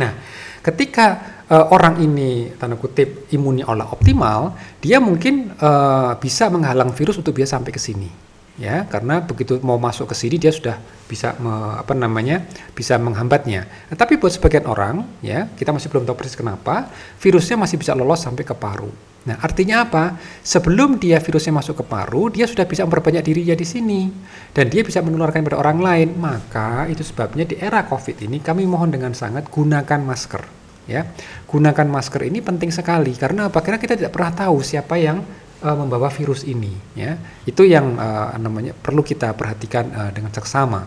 Nah, 0.00 0.16
ketika 0.64 1.06
uh, 1.44 1.68
orang 1.76 2.00
ini 2.00 2.48
tanda 2.56 2.80
kutip 2.80 3.28
imunnya 3.36 3.68
olah 3.68 3.92
optimal, 3.92 4.56
dia 4.80 4.96
mungkin 4.96 5.52
uh, 5.60 6.16
bisa 6.16 6.48
menghalang 6.48 6.96
virus 6.96 7.20
untuk 7.20 7.36
bisa 7.36 7.52
sampai 7.52 7.68
ke 7.68 7.76
sini 7.76 8.27
ya 8.58 8.84
karena 8.90 9.22
begitu 9.22 9.62
mau 9.62 9.78
masuk 9.78 10.10
ke 10.10 10.14
sini 10.18 10.36
dia 10.36 10.50
sudah 10.50 10.76
bisa 11.06 11.32
me, 11.40 11.78
apa 11.78 11.94
namanya 11.94 12.44
bisa 12.74 12.98
menghambatnya. 12.98 13.64
Nah, 13.88 13.96
tapi 13.96 14.18
buat 14.18 14.34
sebagian 14.34 14.66
orang 14.68 15.06
ya 15.24 15.48
kita 15.54 15.70
masih 15.72 15.88
belum 15.88 16.04
tahu 16.04 16.18
persis 16.18 16.36
kenapa 16.36 16.90
virusnya 17.22 17.56
masih 17.56 17.80
bisa 17.80 17.94
lolos 17.94 18.20
sampai 18.20 18.44
ke 18.44 18.52
paru. 18.52 18.90
Nah 19.24 19.38
artinya 19.40 19.86
apa? 19.86 20.18
Sebelum 20.42 21.00
dia 21.00 21.22
virusnya 21.22 21.54
masuk 21.54 21.80
ke 21.80 21.84
paru 21.86 22.28
dia 22.28 22.44
sudah 22.44 22.66
bisa 22.68 22.84
memperbanyak 22.84 23.24
dirinya 23.24 23.56
di 23.56 23.66
sini 23.66 24.10
dan 24.52 24.68
dia 24.68 24.82
bisa 24.82 25.00
menularkan 25.00 25.46
pada 25.46 25.58
orang 25.62 25.78
lain. 25.80 26.08
Maka 26.18 26.90
itu 26.90 27.00
sebabnya 27.06 27.48
di 27.48 27.56
era 27.56 27.86
COVID 27.86 28.26
ini 28.26 28.42
kami 28.42 28.66
mohon 28.68 28.92
dengan 28.92 29.14
sangat 29.16 29.48
gunakan 29.48 30.02
masker 30.04 30.58
ya 30.88 31.04
gunakan 31.44 31.84
masker 31.84 32.24
ini 32.32 32.40
penting 32.40 32.72
sekali 32.72 33.12
karena 33.12 33.52
apa 33.52 33.60
karena 33.60 33.76
kita 33.76 33.92
tidak 33.92 34.08
pernah 34.08 34.32
tahu 34.32 34.64
siapa 34.64 34.96
yang 34.96 35.20
uh, 35.62 35.76
membawa 35.76 36.08
virus 36.10 36.44
ini 36.46 36.70
ya. 36.94 37.18
Itu 37.46 37.66
yang 37.66 37.98
uh, 37.98 38.34
namanya 38.38 38.74
perlu 38.74 39.02
kita 39.02 39.34
perhatikan 39.34 39.90
uh, 39.92 40.10
dengan 40.14 40.30
seksama. 40.30 40.86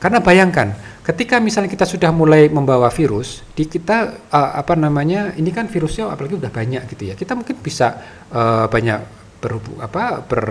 Karena 0.00 0.20
bayangkan 0.20 0.74
ketika 1.04 1.42
misalnya 1.42 1.72
kita 1.72 1.84
sudah 1.88 2.12
mulai 2.12 2.48
membawa 2.52 2.88
virus 2.92 3.44
di 3.56 3.66
kita 3.66 4.28
uh, 4.32 4.52
apa 4.56 4.76
namanya 4.76 5.34
ini 5.36 5.50
kan 5.50 5.66
virusnya 5.66 6.08
apalagi 6.12 6.36
udah 6.36 6.52
banyak 6.52 6.82
gitu 6.92 7.12
ya. 7.12 7.14
Kita 7.16 7.32
mungkin 7.36 7.60
bisa 7.60 7.96
uh, 8.32 8.66
banyak 8.68 9.00
berhubung 9.40 9.80
apa 9.80 10.20
ber 10.24 10.44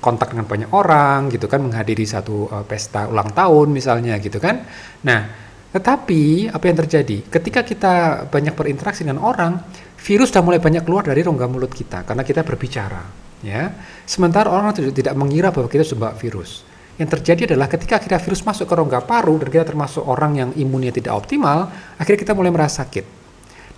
kontak 0.00 0.32
dengan 0.32 0.48
banyak 0.48 0.70
orang 0.72 1.28
gitu 1.28 1.44
kan 1.44 1.60
menghadiri 1.60 2.08
satu 2.08 2.48
uh, 2.48 2.64
pesta 2.64 3.04
ulang 3.06 3.36
tahun 3.36 3.68
misalnya 3.70 4.16
gitu 4.16 4.40
kan. 4.40 4.64
Nah 5.04 5.50
tetapi 5.70 6.50
apa 6.50 6.64
yang 6.66 6.78
terjadi? 6.82 7.22
Ketika 7.30 7.62
kita 7.62 8.26
banyak 8.26 8.58
berinteraksi 8.58 9.06
dengan 9.06 9.22
orang 9.22 9.62
virus 10.00 10.32
sudah 10.32 10.44
mulai 10.44 10.60
banyak 10.60 10.82
keluar 10.82 11.04
dari 11.04 11.20
rongga 11.20 11.46
mulut 11.46 11.72
kita 11.72 12.08
karena 12.08 12.24
kita 12.24 12.40
berbicara 12.40 13.02
ya. 13.44 13.72
Sementara 14.08 14.48
orang 14.50 14.72
tidak, 14.74 15.14
mengira 15.16 15.52
bahwa 15.52 15.68
kita 15.68 15.84
sudah 15.84 16.16
virus. 16.16 16.64
Yang 17.00 17.20
terjadi 17.20 17.54
adalah 17.54 17.68
ketika 17.68 17.96
kita 17.96 18.20
virus 18.20 18.44
masuk 18.44 18.68
ke 18.68 18.74
rongga 18.76 19.00
paru 19.04 19.40
dan 19.40 19.48
kita 19.48 19.64
termasuk 19.64 20.04
orang 20.04 20.36
yang 20.36 20.50
imunnya 20.52 20.92
tidak 20.92 21.16
optimal 21.16 21.72
akhirnya 21.96 22.20
kita 22.20 22.32
mulai 22.36 22.52
merasa 22.52 22.84
sakit. 22.84 23.20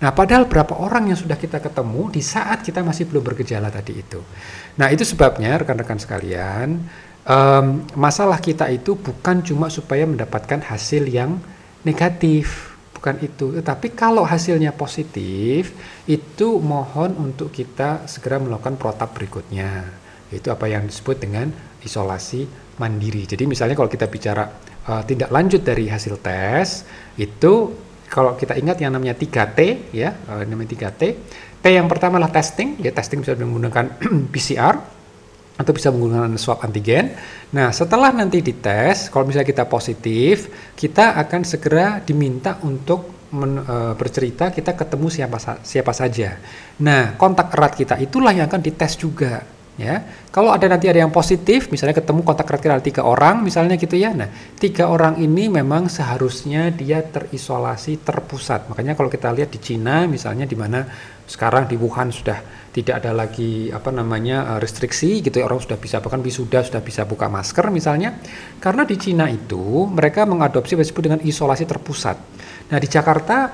Nah, 0.03 0.11
padahal 0.11 0.51
berapa 0.51 0.75
orang 0.83 1.07
yang 1.07 1.15
sudah 1.15 1.39
kita 1.39 1.63
ketemu 1.63 2.11
di 2.11 2.19
saat 2.19 2.59
kita 2.59 2.83
masih 2.83 3.07
belum 3.07 3.23
bergejala 3.23 3.71
tadi 3.71 4.03
itu. 4.03 4.19
Nah, 4.75 4.91
itu 4.91 5.07
sebabnya 5.07 5.55
rekan-rekan 5.63 5.95
sekalian, 5.95 6.83
um, 7.23 7.87
masalah 7.95 8.35
kita 8.43 8.67
itu 8.67 8.99
bukan 8.99 9.39
cuma 9.47 9.71
supaya 9.71 10.03
mendapatkan 10.03 10.59
hasil 10.59 11.07
yang 11.07 11.39
negatif, 11.87 12.72
bukan 13.03 13.19
itu. 13.19 13.51
Tetapi 13.59 13.91
kalau 13.99 14.23
hasilnya 14.23 14.71
positif, 14.71 15.75
itu 16.07 16.63
mohon 16.63 17.11
untuk 17.19 17.51
kita 17.51 18.07
segera 18.07 18.39
melakukan 18.39 18.79
protap 18.79 19.11
berikutnya. 19.11 19.91
Itu 20.31 20.47
apa 20.55 20.71
yang 20.71 20.87
disebut 20.87 21.19
dengan 21.19 21.51
isolasi 21.83 22.47
mandiri. 22.79 23.27
Jadi 23.27 23.43
misalnya 23.43 23.75
kalau 23.75 23.91
kita 23.91 24.07
bicara 24.07 24.47
uh, 24.87 25.03
tindak 25.03 25.27
lanjut 25.35 25.67
dari 25.67 25.91
hasil 25.91 26.15
tes, 26.23 26.87
itu 27.19 27.75
kalau 28.07 28.39
kita 28.39 28.55
ingat 28.55 28.79
yang 28.79 28.95
namanya 28.95 29.19
3T 29.19 29.91
ya, 29.91 30.15
uh, 30.31 30.47
namanya 30.47 30.71
3T. 30.71 31.01
T 31.59 31.65
yang 31.67 31.91
pertama 31.91 32.23
adalah 32.23 32.31
testing, 32.31 32.79
ya 32.79 32.95
testing 32.95 33.19
bisa 33.19 33.35
menggunakan 33.35 33.99
PCR 34.31 34.79
atau 35.53 35.71
bisa 35.71 35.93
menggunakan 35.93 36.33
swab 36.41 36.65
antigen. 36.65 37.13
Nah, 37.53 37.69
setelah 37.69 38.09
nanti 38.09 38.41
dites, 38.41 39.13
kalau 39.13 39.29
misalnya 39.29 39.45
kita 39.45 39.65
positif, 39.69 40.49
kita 40.73 41.13
akan 41.21 41.41
segera 41.45 42.01
diminta 42.01 42.57
untuk 42.65 43.29
men, 43.29 43.61
e, 43.61 43.75
bercerita 43.93 44.49
kita 44.49 44.73
ketemu 44.73 45.07
siapa 45.13 45.37
siapa 45.61 45.93
saja. 45.93 46.41
Nah, 46.81 47.13
kontak 47.17 47.53
erat 47.53 47.73
kita 47.77 47.95
itulah 48.01 48.33
yang 48.33 48.49
akan 48.49 48.61
dites 48.65 48.97
juga 48.97 49.45
ya 49.73 50.05
kalau 50.29 50.53
ada 50.53 50.69
nanti 50.69 50.85
ada 50.85 51.01
yang 51.01 51.09
positif 51.09 51.65
misalnya 51.73 51.97
ketemu 51.97 52.21
kontak 52.21 52.45
erat 52.45 52.61
kita 52.61 52.73
ada 52.77 52.85
tiga 52.85 53.01
orang 53.01 53.41
misalnya 53.41 53.73
gitu 53.73 53.97
ya 53.97 54.13
nah 54.13 54.29
tiga 54.61 54.85
orang 54.85 55.17
ini 55.17 55.49
memang 55.49 55.89
seharusnya 55.89 56.69
dia 56.69 57.01
terisolasi 57.01 58.05
terpusat 58.05 58.69
makanya 58.69 58.93
kalau 58.93 59.09
kita 59.09 59.33
lihat 59.33 59.49
di 59.49 59.57
Cina 59.57 60.05
misalnya 60.05 60.45
di 60.45 60.53
mana 60.53 60.85
sekarang 61.25 61.65
di 61.65 61.73
Wuhan 61.73 62.13
sudah 62.13 62.62
tidak 62.73 63.05
ada 63.05 63.13
lagi 63.13 63.69
apa 63.69 63.93
namanya 63.93 64.57
eh, 64.57 64.59
restriksi 64.59 65.21
gitu 65.21 65.37
ya. 65.37 65.45
Orang 65.45 65.61
sudah 65.61 65.77
bisa 65.77 66.01
bahkan 66.01 66.19
wisuda 66.19 66.65
sudah 66.65 66.81
bisa 66.81 67.05
buka 67.05 67.29
masker 67.29 67.69
misalnya. 67.69 68.17
Karena 68.57 68.83
di 68.83 68.97
Cina 68.97 69.29
itu 69.29 69.85
mereka 69.85 70.25
mengadopsi 70.25 70.73
disebut 70.73 71.03
dengan 71.05 71.19
isolasi 71.21 71.69
terpusat. 71.69 72.17
Nah 72.73 72.77
di 72.81 72.89
Jakarta 72.89 73.53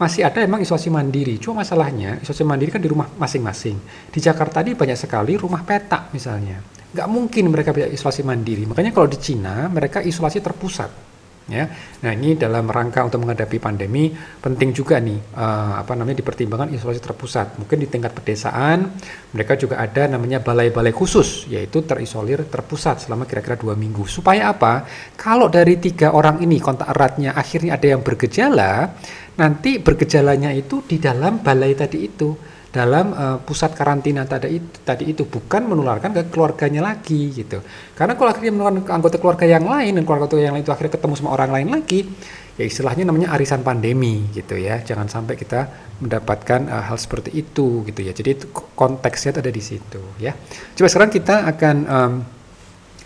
masih 0.00 0.24
ada 0.24 0.40
emang 0.40 0.62
isolasi 0.62 0.88
mandiri. 0.88 1.36
Cuma 1.42 1.66
masalahnya 1.66 2.22
isolasi 2.22 2.46
mandiri 2.46 2.70
kan 2.70 2.80
di 2.80 2.88
rumah 2.88 3.10
masing-masing. 3.18 3.76
Di 4.08 4.22
Jakarta 4.22 4.62
ini 4.62 4.78
banyak 4.78 4.96
sekali 4.96 5.34
rumah 5.34 5.66
petak 5.66 6.14
misalnya. 6.14 6.62
Nggak 6.94 7.08
mungkin 7.10 7.44
mereka 7.50 7.74
bisa 7.74 7.90
isolasi 7.90 8.22
mandiri. 8.22 8.64
Makanya 8.70 8.94
kalau 8.94 9.10
di 9.10 9.18
Cina 9.18 9.66
mereka 9.66 9.98
isolasi 10.00 10.38
terpusat 10.38 11.10
ya. 11.48 11.64
Nah, 12.04 12.12
ini 12.12 12.36
dalam 12.36 12.68
rangka 12.68 13.06
untuk 13.06 13.24
menghadapi 13.24 13.56
pandemi 13.56 14.12
penting 14.42 14.76
juga 14.76 15.00
nih 15.00 15.16
uh, 15.36 15.80
apa 15.80 15.92
namanya 15.96 16.20
dipertimbangkan 16.20 16.74
isolasi 16.76 17.00
terpusat. 17.00 17.56
Mungkin 17.56 17.76
di 17.80 17.88
tingkat 17.88 18.12
pedesaan 18.12 18.90
mereka 19.32 19.56
juga 19.56 19.80
ada 19.80 20.10
namanya 20.10 20.42
balai-balai 20.44 20.92
khusus 20.92 21.48
yaitu 21.48 21.86
terisolir 21.86 22.44
terpusat 22.44 23.08
selama 23.08 23.24
kira-kira 23.24 23.56
dua 23.56 23.72
minggu. 23.78 24.04
Supaya 24.04 24.52
apa? 24.52 24.84
Kalau 25.16 25.48
dari 25.48 25.80
tiga 25.80 26.12
orang 26.12 26.42
ini 26.44 26.60
kontak 26.60 26.90
eratnya 26.90 27.32
akhirnya 27.32 27.80
ada 27.80 27.86
yang 27.86 28.02
bergejala, 28.04 28.92
nanti 29.40 29.80
bergejalanya 29.80 30.52
itu 30.52 30.84
di 30.84 31.00
dalam 31.00 31.40
balai 31.40 31.72
tadi 31.72 32.04
itu 32.04 32.59
dalam 32.70 33.10
uh, 33.10 33.38
pusat 33.42 33.74
karantina 33.74 34.22
tadi 34.22 34.62
itu, 34.62 34.78
tadi 34.86 35.10
itu 35.10 35.26
bukan 35.26 35.66
menularkan 35.66 36.14
ke 36.14 36.30
keluarganya 36.30 36.86
lagi 36.86 37.34
gitu. 37.34 37.58
Karena 37.98 38.14
kalau 38.14 38.30
akhirnya 38.30 38.54
menularkan 38.54 38.86
ke 38.86 38.92
anggota 38.94 39.16
keluarga 39.18 39.42
yang 39.42 39.66
lain 39.66 39.98
dan 39.98 40.06
keluarga 40.06 40.30
yang 40.38 40.54
lain 40.54 40.62
itu 40.62 40.70
akhirnya 40.70 40.94
ketemu 40.94 41.14
sama 41.18 41.34
orang 41.34 41.50
lain 41.50 41.68
lagi, 41.74 42.06
ya 42.54 42.62
istilahnya 42.62 43.02
namanya 43.10 43.34
arisan 43.34 43.66
pandemi 43.66 44.22
gitu 44.30 44.54
ya. 44.54 44.86
Jangan 44.86 45.10
sampai 45.10 45.34
kita 45.34 45.66
mendapatkan 45.98 46.70
uh, 46.70 46.94
hal 46.94 46.94
seperti 46.94 47.34
itu 47.34 47.82
gitu 47.90 48.00
ya. 48.06 48.14
Jadi 48.14 48.38
konteksnya 48.78 49.42
ada 49.42 49.50
di 49.50 49.62
situ 49.66 50.02
ya. 50.22 50.30
Coba 50.78 50.86
sekarang 50.86 51.10
kita 51.10 51.50
akan 51.50 51.76
um, 51.90 52.12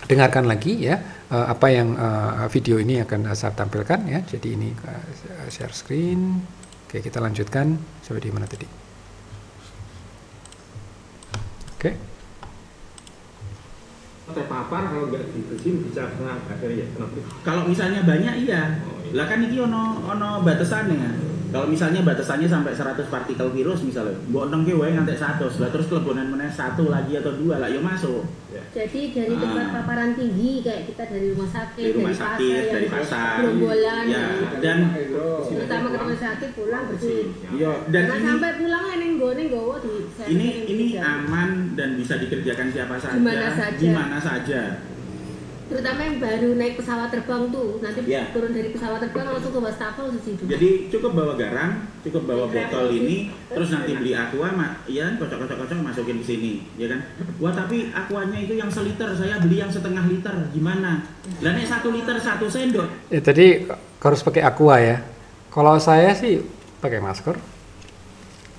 dengarkan 0.04 0.44
lagi 0.44 0.92
ya 0.92 1.00
uh, 1.32 1.48
apa 1.48 1.72
yang 1.72 1.96
uh, 1.96 2.44
video 2.52 2.76
ini 2.76 3.00
akan 3.00 3.32
saya 3.32 3.56
tampilkan 3.56 4.12
ya. 4.12 4.20
Jadi 4.28 4.60
ini 4.60 4.76
uh, 4.76 5.48
share 5.48 5.72
screen. 5.72 6.44
Oke, 6.84 7.00
kita 7.00 7.16
lanjutkan 7.16 7.80
sampai 8.04 8.20
di 8.20 8.28
mana 8.28 8.44
tadi? 8.44 8.83
Okay. 11.84 12.13
Terpapar 14.32 14.82
kalau 14.88 15.12
nggak 15.12 15.24
dibersihin 15.36 15.84
bisa 15.84 16.08
kena 16.16 16.40
bakteri 16.48 16.80
ya 16.80 16.86
kenapa? 16.96 17.20
Kalau 17.44 17.62
misalnya 17.68 18.00
banyak 18.08 18.34
iya. 18.48 18.80
Oh, 18.88 19.04
iya. 19.04 19.12
Lah 19.12 19.26
kan 19.28 19.44
ini 19.44 19.56
ono 19.60 20.00
ono 20.08 20.40
batasannya. 20.40 21.34
Kalau 21.54 21.70
misalnya 21.70 22.02
batasannya 22.02 22.50
sampai 22.50 22.74
100 22.74 23.06
partikel 23.06 23.46
virus 23.54 23.86
misalnya, 23.86 24.18
buat 24.34 24.50
neng 24.50 24.66
wae 24.66 24.90
ngantek 24.90 25.14
100, 25.14 25.62
lah 25.62 25.70
terus 25.70 25.86
kelebonan 25.86 26.26
mana 26.26 26.50
satu 26.50 26.90
lagi 26.90 27.14
atau 27.14 27.30
dua 27.38 27.62
lah, 27.62 27.70
ya 27.70 27.78
masuk. 27.78 28.26
Ya. 28.50 28.58
Jadi 28.74 29.14
dari 29.14 29.38
tempat 29.38 29.70
ah. 29.70 29.72
paparan 29.78 30.18
tinggi 30.18 30.66
kayak 30.66 30.90
kita 30.90 31.06
dari 31.06 31.30
rumah 31.30 31.46
sakit, 31.46 31.84
dari, 31.86 31.94
rumah 31.94 32.10
dari 32.10 32.22
sakit, 32.26 32.58
pasar, 32.58 32.74
dari 32.74 32.88
pasar, 32.90 33.34
gerombolan, 33.38 34.04
ya, 34.10 34.26
dan 34.58 34.78
terutama 35.46 35.86
ke 35.94 35.96
rumah 36.02 36.18
sakit 36.18 36.50
pulang 36.58 36.84
bersih. 36.90 37.22
Iya, 37.54 37.72
dan 37.86 38.02
nah, 38.02 38.16
ini, 38.18 38.26
sampai 38.26 38.50
pulang 38.58 38.84
neng 38.98 39.12
gue 39.14 39.32
neng 39.38 39.48
gue 39.54 39.76
di 39.78 39.94
ini 40.34 40.48
ini 40.66 40.86
aman 40.98 41.78
dan 41.78 41.88
bisa 41.94 42.18
dikerjakan 42.18 42.66
siapa 42.74 42.98
saja, 42.98 43.14
di 43.14 43.22
mana 43.22 43.48
saja. 43.54 43.78
Di 43.78 43.88
mana 43.94 44.16
saja 44.24 44.62
terutama 45.64 46.04
yang 46.04 46.20
baru 46.20 46.60
naik 46.60 46.76
pesawat 46.76 47.08
terbang 47.08 47.48
tuh 47.48 47.80
nanti 47.80 48.04
Ya. 48.04 48.28
turun 48.36 48.52
dari 48.52 48.68
pesawat 48.68 49.00
terbang 49.00 49.32
langsung 49.32 49.48
ke 49.48 49.60
wastafel 49.64 50.12
di 50.12 50.20
situ 50.20 50.44
Jadi 50.44 50.92
cukup 50.92 51.16
bawa 51.16 51.40
garam, 51.40 51.88
cukup 52.04 52.28
bawa 52.28 52.44
botol 52.52 52.92
ini, 52.92 53.32
terus 53.48 53.72
nanti 53.72 53.96
beli 53.96 54.12
aqua, 54.12 54.52
mak, 54.52 54.84
ya 54.84 55.16
kocok-kocok-kocok 55.16 55.80
masukin 55.80 56.20
ke 56.20 56.24
sini, 56.28 56.52
ya 56.76 56.92
kan? 56.92 57.00
Wah 57.40 57.56
tapi 57.56 57.88
aquanya 57.96 58.44
itu 58.44 58.60
yang 58.60 58.68
seliter, 58.68 59.08
saya 59.16 59.40
beli 59.40 59.64
yang 59.64 59.72
setengah 59.72 60.04
liter, 60.04 60.36
gimana? 60.52 61.00
Lah 61.40 61.52
nek 61.56 61.64
satu 61.64 61.88
liter 61.96 62.20
satu 62.20 62.44
sendok, 62.44 63.08
Ya, 63.08 63.24
tadi 63.24 63.64
harus 64.04 64.20
pakai 64.20 64.44
aqua 64.44 64.76
ya. 64.84 65.00
Kalau 65.48 65.80
saya 65.80 66.12
sih 66.12 66.44
pakai 66.84 67.00
masker, 67.00 67.40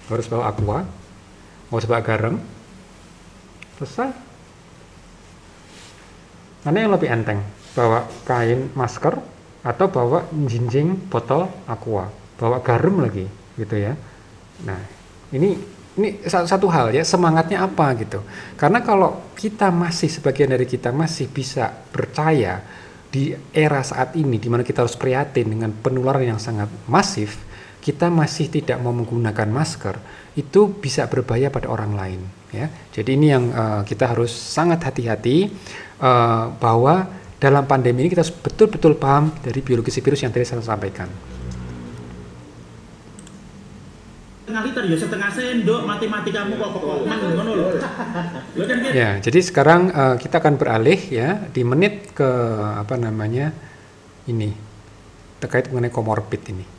harus 0.09 0.25
bawa 0.25 0.49
aqua, 0.49 0.89
mau 1.69 1.77
bawa 1.77 2.01
garam, 2.01 2.41
selesai. 3.77 4.24
Mana 6.65 6.81
yang 6.81 6.97
lebih 6.97 7.13
enteng? 7.13 7.45
Bawa 7.77 8.09
kain 8.25 8.73
masker 8.73 9.21
atau 9.61 9.85
bawa 9.85 10.25
jinjing 10.49 10.97
botol 11.05 11.45
aqua, 11.69 12.09
bawa 12.41 12.57
garam 12.65 13.05
lagi, 13.05 13.29
gitu 13.53 13.75
ya. 13.77 13.93
Nah, 14.65 14.81
ini 15.29 15.53
ini 15.95 16.25
sa- 16.25 16.49
satu 16.49 16.67
hal 16.73 16.89
ya 16.91 17.05
semangatnya 17.05 17.61
apa 17.61 17.93
gitu. 18.01 18.25
Karena 18.57 18.81
kalau 18.81 19.31
kita 19.37 19.69
masih 19.69 20.09
sebagian 20.09 20.49
dari 20.49 20.65
kita 20.65 20.89
masih 20.89 21.29
bisa 21.29 21.69
percaya 21.69 22.65
di 23.13 23.31
era 23.53 23.79
saat 23.85 24.17
ini 24.17 24.41
di 24.41 24.49
mana 24.49 24.65
kita 24.65 24.83
harus 24.83 24.97
prihatin 24.97 25.53
dengan 25.53 25.69
penularan 25.71 26.35
yang 26.35 26.41
sangat 26.41 26.67
masif, 26.89 27.39
kita 27.79 28.09
masih 28.09 28.49
tidak 28.49 28.81
mau 28.81 28.91
menggunakan 28.91 29.47
masker, 29.47 29.95
itu 30.35 30.67
bisa 30.67 31.05
berbahaya 31.07 31.53
pada 31.53 31.69
orang 31.69 31.93
lain 31.93 32.21
ya. 32.55 32.67
Jadi 32.95 33.19
ini 33.19 33.27
yang 33.31 33.51
eh, 33.51 33.81
kita 33.83 34.15
harus 34.15 34.31
sangat 34.31 34.79
hati-hati 34.87 35.51
eh, 35.99 36.45
bahwa 36.55 37.11
dalam 37.35 37.67
pandemi 37.67 38.07
ini 38.07 38.09
kita 38.09 38.23
harus 38.23 38.35
betul-betul 38.35 38.95
paham 38.95 39.35
dari 39.43 39.59
biologi 39.59 39.91
virus 39.99 40.23
yang 40.23 40.31
tadi 40.31 40.47
saya 40.47 40.63
sampaikan. 40.63 41.11
ya 48.93 49.09
jadi 49.17 49.39
sekarang 49.41 49.81
eh, 49.89 50.15
kita 50.21 50.37
akan 50.37 50.53
beralih 50.55 50.99
ya 51.09 51.49
di 51.49 51.61
menit 51.65 52.13
ke 52.13 52.29
apa 52.77 52.95
namanya 52.95 53.51
ini 54.29 54.53
terkait 55.41 55.69
mengenai 55.69 55.91
komorbid 55.91 56.41
ini. 56.53 56.74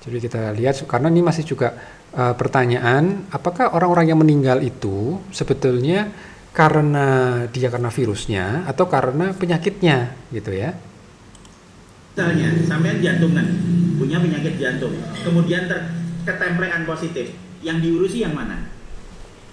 Jadi 0.00 0.16
kita 0.16 0.56
lihat 0.56 0.80
karena 0.88 1.12
ini 1.12 1.20
masih 1.20 1.44
juga 1.44 1.76
eh, 2.16 2.34
pertanyaan 2.34 3.28
apakah 3.28 3.76
orang-orang 3.76 4.12
yang 4.12 4.20
meninggal 4.20 4.58
itu 4.64 5.20
sebetulnya 5.28 6.08
karena 6.50 7.06
dia 7.54 7.70
karena 7.70 7.90
virusnya 7.92 8.66
atau 8.66 8.90
karena 8.90 9.30
penyakitnya 9.36 10.14
gitu 10.34 10.50
ya. 10.50 10.74
Misalnya, 12.10 12.52
sampean 12.66 12.98
jantungan, 13.00 13.46
punya 13.96 14.18
penyakit 14.18 14.58
jantung, 14.58 14.92
kemudian 15.22 15.70
ter 15.70 15.88
ketemplekan 16.26 16.84
positif, 16.84 17.32
yang 17.64 17.80
diurusi 17.80 18.26
yang 18.26 18.36
mana? 18.36 18.68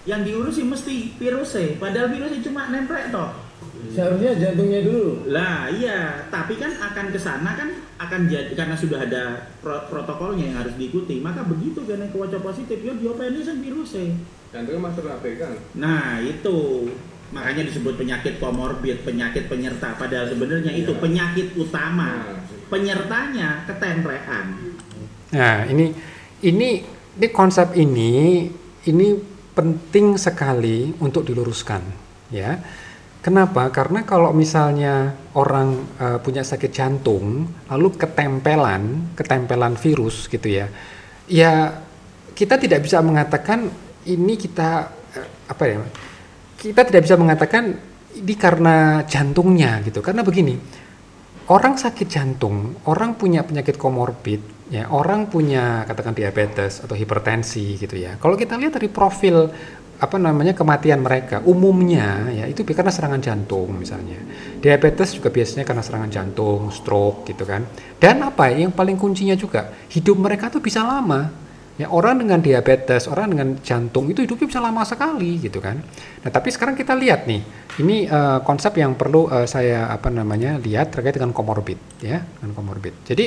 Yang 0.03 0.33
diurusi 0.33 0.61
mesti 0.67 1.15
virusnya, 1.15 1.79
padahal 1.79 2.11
virusnya 2.11 2.43
cuma 2.43 2.67
nemplek 2.67 3.13
toh. 3.13 3.46
Seharusnya 3.87 4.37
jantungnya 4.37 4.81
dulu. 4.85 5.25
Lah 5.29 5.69
iya, 5.69 6.27
tapi 6.29 6.57
kan 6.57 6.69
akan 6.69 7.09
ke 7.09 7.17
sana 7.17 7.57
kan 7.57 7.69
akan 7.97 8.29
jadi 8.29 8.53
karena 8.53 8.77
sudah 8.77 8.99
ada 9.01 9.49
pro- 9.57 9.85
protokolnya 9.89 10.53
yang 10.53 10.57
harus 10.61 10.77
diikuti, 10.77 11.17
maka 11.17 11.41
begitu 11.45 11.81
kan 11.85 11.97
yang 11.97 12.11
kewaca 12.13 12.37
positif, 12.41 12.77
ya 12.81 12.93
diopeni 12.93 13.41
sing 13.41 13.61
virusnya. 13.61 14.13
Jantungnya 14.53 14.81
master 14.81 15.05
AB 15.07 15.25
kan? 15.37 15.53
Nah 15.77 16.21
itu 16.21 16.89
makanya 17.29 17.67
disebut 17.67 17.97
penyakit 17.97 18.37
komorbid, 18.37 19.03
penyakit 19.03 19.49
penyerta. 19.49 19.97
Padahal 19.97 20.29
sebenarnya 20.29 20.71
itu 20.71 20.93
Iya. 20.93 21.01
penyakit 21.01 21.47
utama. 21.57 22.09
Nah, 22.23 22.45
Penyertanya 22.67 23.63
ketemplekan. 23.63 24.75
Nah, 25.31 25.63
ini 25.71 25.95
ini 26.43 26.83
ini 27.15 27.27
konsep 27.31 27.71
ini 27.79 28.43
ini 28.83 29.07
penting 29.55 30.19
sekali 30.19 30.91
untuk 30.99 31.23
diluruskan, 31.23 31.79
ya. 32.27 32.59
Kenapa? 33.17 33.67
Karena 33.73 34.07
kalau 34.07 34.31
misalnya 34.31 35.11
orang 35.35 35.75
eh, 35.99 36.19
punya 36.21 36.45
sakit 36.45 36.71
jantung, 36.71 37.49
lalu 37.67 37.87
ketempelan, 37.97 39.13
ketempelan 39.17 39.75
virus 39.75 40.31
gitu 40.31 40.47
ya, 40.47 40.69
ya 41.27 41.83
kita 42.37 42.55
tidak 42.61 42.85
bisa 42.85 43.01
mengatakan 43.01 43.67
ini 44.07 44.33
kita 44.37 44.69
eh, 45.17 45.27
apa 45.49 45.63
ya? 45.65 45.77
Kita 46.57 46.81
tidak 46.87 47.05
bisa 47.05 47.17
mengatakan 47.19 47.73
ini 48.17 48.33
karena 48.33 49.05
jantungnya 49.05 49.81
gitu. 49.85 50.01
Karena 50.01 50.25
begini, 50.25 50.57
orang 51.53 51.77
sakit 51.77 52.07
jantung, 52.09 52.81
orang 52.89 53.13
punya 53.13 53.45
penyakit 53.45 53.77
komorbid, 53.77 54.71
ya, 54.73 54.89
orang 54.89 55.29
punya 55.29 55.85
katakan 55.85 56.17
diabetes 56.17 56.81
atau 56.81 56.97
hipertensi 56.97 57.77
gitu 57.77 57.95
ya. 57.95 58.17
Kalau 58.17 58.33
kita 58.33 58.57
lihat 58.57 58.75
dari 58.79 58.89
profil 58.89 59.47
apa 59.97 60.21
namanya 60.21 60.53
kematian 60.53 61.01
mereka, 61.01 61.41
umumnya 61.41 62.29
ya 62.29 62.45
itu 62.45 62.61
karena 62.61 62.93
serangan 62.93 63.17
jantung 63.17 63.73
misalnya. 63.73 64.21
Diabetes 64.61 65.17
juga 65.17 65.33
biasanya 65.33 65.65
karena 65.65 65.81
serangan 65.81 66.09
jantung, 66.13 66.69
stroke 66.69 67.25
gitu 67.25 67.49
kan. 67.49 67.65
Dan 67.97 68.21
apa 68.21 68.53
ya, 68.53 68.69
yang 68.69 68.73
paling 68.77 68.93
kuncinya 68.93 69.33
juga 69.33 69.73
hidup 69.89 70.17
mereka 70.21 70.53
tuh 70.53 70.61
bisa 70.61 70.85
lama. 70.85 71.49
Ya, 71.77 71.93
orang 71.93 72.17
dengan 72.17 72.41
diabetes, 72.41 73.05
orang 73.05 73.37
dengan 73.37 73.53
jantung 73.61 74.09
itu 74.09 74.25
hidupnya 74.25 74.49
bisa 74.49 74.61
lama 74.61 74.81
sekali 74.81 75.37
gitu 75.37 75.61
kan. 75.61 75.77
Nah, 76.25 76.29
tapi 76.33 76.49
sekarang 76.49 76.73
kita 76.73 76.97
lihat 76.97 77.29
nih, 77.29 77.41
ini 77.81 78.09
eh, 78.09 78.39
konsep 78.41 78.73
yang 78.81 78.97
perlu 78.97 79.29
eh, 79.29 79.45
saya 79.45 79.85
apa 79.93 80.09
namanya 80.09 80.57
lihat 80.57 80.89
terkait 80.89 81.13
dengan 81.13 81.33
komorbid 81.37 82.01
ya, 82.01 82.17
dengan 82.41 82.57
komorbid. 82.57 83.05
Jadi 83.05 83.25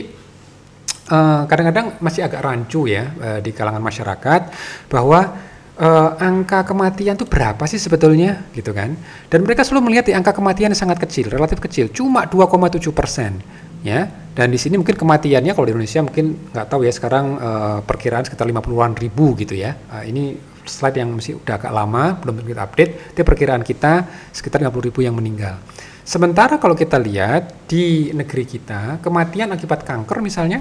eh, 1.15 1.43
kadang-kadang 1.47 2.03
masih 2.03 2.27
agak 2.27 2.43
rancu 2.43 2.91
ya 2.91 3.39
di 3.39 3.55
kalangan 3.55 3.83
masyarakat 3.87 4.43
bahwa 4.91 5.50
eh, 5.81 6.11
angka 6.21 6.69
kematian 6.69 7.17
itu 7.17 7.25
berapa 7.25 7.65
sih 7.65 7.81
sebetulnya 7.81 8.45
gitu 8.53 8.77
kan? 8.77 8.93
Dan 9.33 9.43
mereka 9.49 9.65
selalu 9.65 9.91
melihat 9.91 10.07
di 10.07 10.15
angka 10.15 10.37
kematian 10.37 10.77
sangat 10.77 11.01
kecil, 11.01 11.33
relatif 11.33 11.59
kecil, 11.59 11.89
cuma 11.89 12.29
2,7 12.29 12.93
persen 12.93 13.41
ya. 13.81 14.09
Dan 14.31 14.55
di 14.55 14.59
sini 14.61 14.79
mungkin 14.79 14.95
kematiannya 14.95 15.53
kalau 15.53 15.67
di 15.67 15.73
Indonesia 15.75 16.01
mungkin 16.07 16.55
nggak 16.55 16.67
tahu 16.71 16.87
ya 16.87 16.93
sekarang 16.93 17.27
eh, 17.41 17.79
perkiraan 17.83 18.25
sekitar 18.29 18.47
50-an 18.47 18.93
ribu 18.95 19.35
gitu 19.41 19.57
ya. 19.57 19.75
Eh, 20.01 20.13
ini 20.13 20.37
slide 20.69 21.03
yang 21.03 21.17
masih 21.17 21.41
udah 21.41 21.57
agak 21.57 21.73
lama 21.73 22.21
belum 22.21 22.45
kita 22.45 22.63
update. 22.63 22.93
Itu 23.17 23.21
perkiraan 23.27 23.65
kita 23.65 24.07
sekitar 24.31 24.63
50 24.63 24.93
ribu 24.93 25.01
yang 25.03 25.17
meninggal. 25.17 25.59
Sementara 26.05 26.59
kalau 26.59 26.75
kita 26.75 26.99
lihat 26.99 27.69
di 27.71 28.11
negeri 28.11 28.43
kita 28.43 28.99
kematian 28.99 29.55
akibat 29.55 29.87
kanker 29.87 30.19
misalnya 30.25 30.59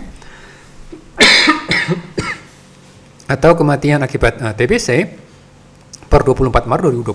atau 3.30 3.54
kematian 3.54 4.02
akibat 4.02 4.42
eh, 4.42 4.54
TBC 4.58 4.90
per 6.10 6.26
24 6.26 6.66
Maret 6.66 6.90
2020 6.90 7.14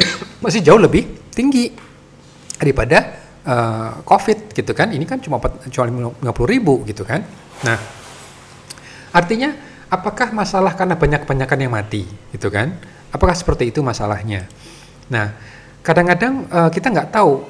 masih 0.44 0.64
jauh 0.64 0.80
lebih 0.80 1.28
tinggi 1.28 1.68
daripada 2.56 2.98
eh, 3.44 3.90
COVID 4.00 4.56
gitu 4.56 4.72
kan. 4.72 4.88
Ini 4.88 5.04
kan 5.04 5.20
cuma 5.20 5.36
empat- 5.36 5.68
cuma 5.68 5.84
50 6.24 6.24
ribu 6.48 6.80
gitu 6.88 7.04
kan. 7.04 7.20
Nah, 7.68 7.78
artinya 9.12 9.52
apakah 9.92 10.32
masalah 10.32 10.72
karena 10.72 10.96
banyak-banyakan 10.96 11.58
yang 11.60 11.72
mati 11.76 12.08
gitu 12.32 12.48
kan? 12.48 12.72
Apakah 13.12 13.36
seperti 13.36 13.68
itu 13.68 13.84
masalahnya? 13.84 14.48
Nah, 15.12 15.36
kadang-kadang 15.84 16.48
eh, 16.48 16.70
kita 16.72 16.88
nggak 16.88 17.12
tahu 17.12 17.44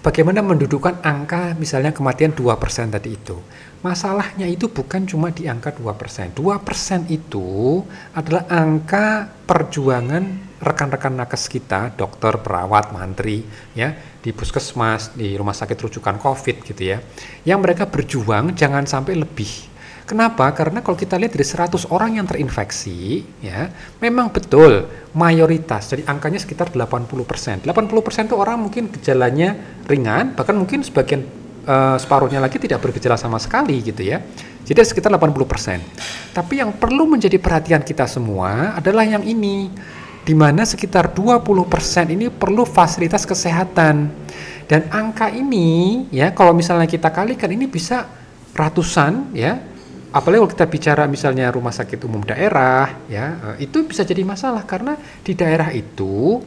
bagaimana 0.00 0.40
mendudukan 0.40 1.04
angka 1.04 1.52
misalnya 1.60 1.92
kematian 1.92 2.32
2% 2.32 2.96
tadi 2.96 3.12
itu. 3.12 3.36
Masalahnya 3.78 4.50
itu 4.50 4.66
bukan 4.66 5.06
cuma 5.06 5.30
di 5.30 5.46
angka 5.46 5.70
2%. 5.70 6.34
2% 6.34 7.06
itu 7.14 7.78
adalah 8.10 8.50
angka 8.50 9.30
perjuangan 9.46 10.50
rekan-rekan 10.58 11.14
nakes 11.14 11.46
kita, 11.46 11.94
dokter, 11.94 12.34
perawat, 12.42 12.90
mantri, 12.90 13.46
ya, 13.78 13.94
di 14.18 14.34
puskesmas, 14.34 15.14
di 15.14 15.38
rumah 15.38 15.54
sakit 15.54 15.78
rujukan 15.78 16.18
COVID 16.18 16.56
gitu 16.66 16.82
ya. 16.82 16.98
Yang 17.46 17.58
mereka 17.62 17.84
berjuang 17.86 18.58
jangan 18.58 18.82
sampai 18.82 19.14
lebih. 19.14 19.70
Kenapa? 20.08 20.50
Karena 20.56 20.80
kalau 20.80 20.96
kita 20.96 21.20
lihat 21.20 21.36
dari 21.36 21.44
100 21.44 21.92
orang 21.92 22.16
yang 22.16 22.26
terinfeksi, 22.26 23.22
ya, 23.44 23.68
memang 24.00 24.32
betul 24.32 24.88
mayoritas, 25.12 25.92
jadi 25.92 26.08
angkanya 26.08 26.40
sekitar 26.40 26.72
80%. 26.72 27.62
80% 27.62 28.26
itu 28.26 28.34
orang 28.34 28.56
mungkin 28.56 28.88
gejalanya 28.88 29.54
ringan, 29.84 30.32
bahkan 30.32 30.56
mungkin 30.56 30.80
sebagian 30.80 31.37
eh, 31.68 31.96
separuhnya 32.00 32.40
lagi 32.40 32.56
tidak 32.56 32.80
bergejala 32.80 33.20
sama 33.20 33.36
sekali 33.36 33.84
gitu 33.84 34.00
ya. 34.00 34.24
Jadi 34.64 34.80
sekitar 34.84 35.12
80%. 35.12 36.32
Tapi 36.32 36.60
yang 36.60 36.72
perlu 36.76 37.04
menjadi 37.08 37.36
perhatian 37.36 37.84
kita 37.84 38.04
semua 38.08 38.76
adalah 38.76 39.04
yang 39.04 39.24
ini, 39.24 39.72
di 40.24 40.34
mana 40.36 40.64
sekitar 40.64 41.12
20% 41.16 42.12
ini 42.12 42.28
perlu 42.28 42.68
fasilitas 42.68 43.24
kesehatan. 43.24 44.12
Dan 44.68 44.84
angka 44.92 45.32
ini 45.32 46.04
ya 46.12 46.36
kalau 46.36 46.52
misalnya 46.52 46.84
kita 46.84 47.08
kalikan 47.08 47.48
ini 47.48 47.64
bisa 47.64 48.04
ratusan 48.52 49.32
ya 49.32 49.56
apalagi 50.12 50.40
kalau 50.40 50.52
kita 50.52 50.66
bicara 50.68 51.02
misalnya 51.04 51.52
rumah 51.52 51.72
sakit 51.72 52.00
umum 52.04 52.24
daerah 52.24 53.06
ya 53.08 53.56
eh, 53.56 53.68
itu 53.68 53.84
bisa 53.84 54.04
jadi 54.04 54.24
masalah 54.24 54.64
karena 54.68 54.96
di 55.24 55.32
daerah 55.32 55.72
itu 55.72 56.40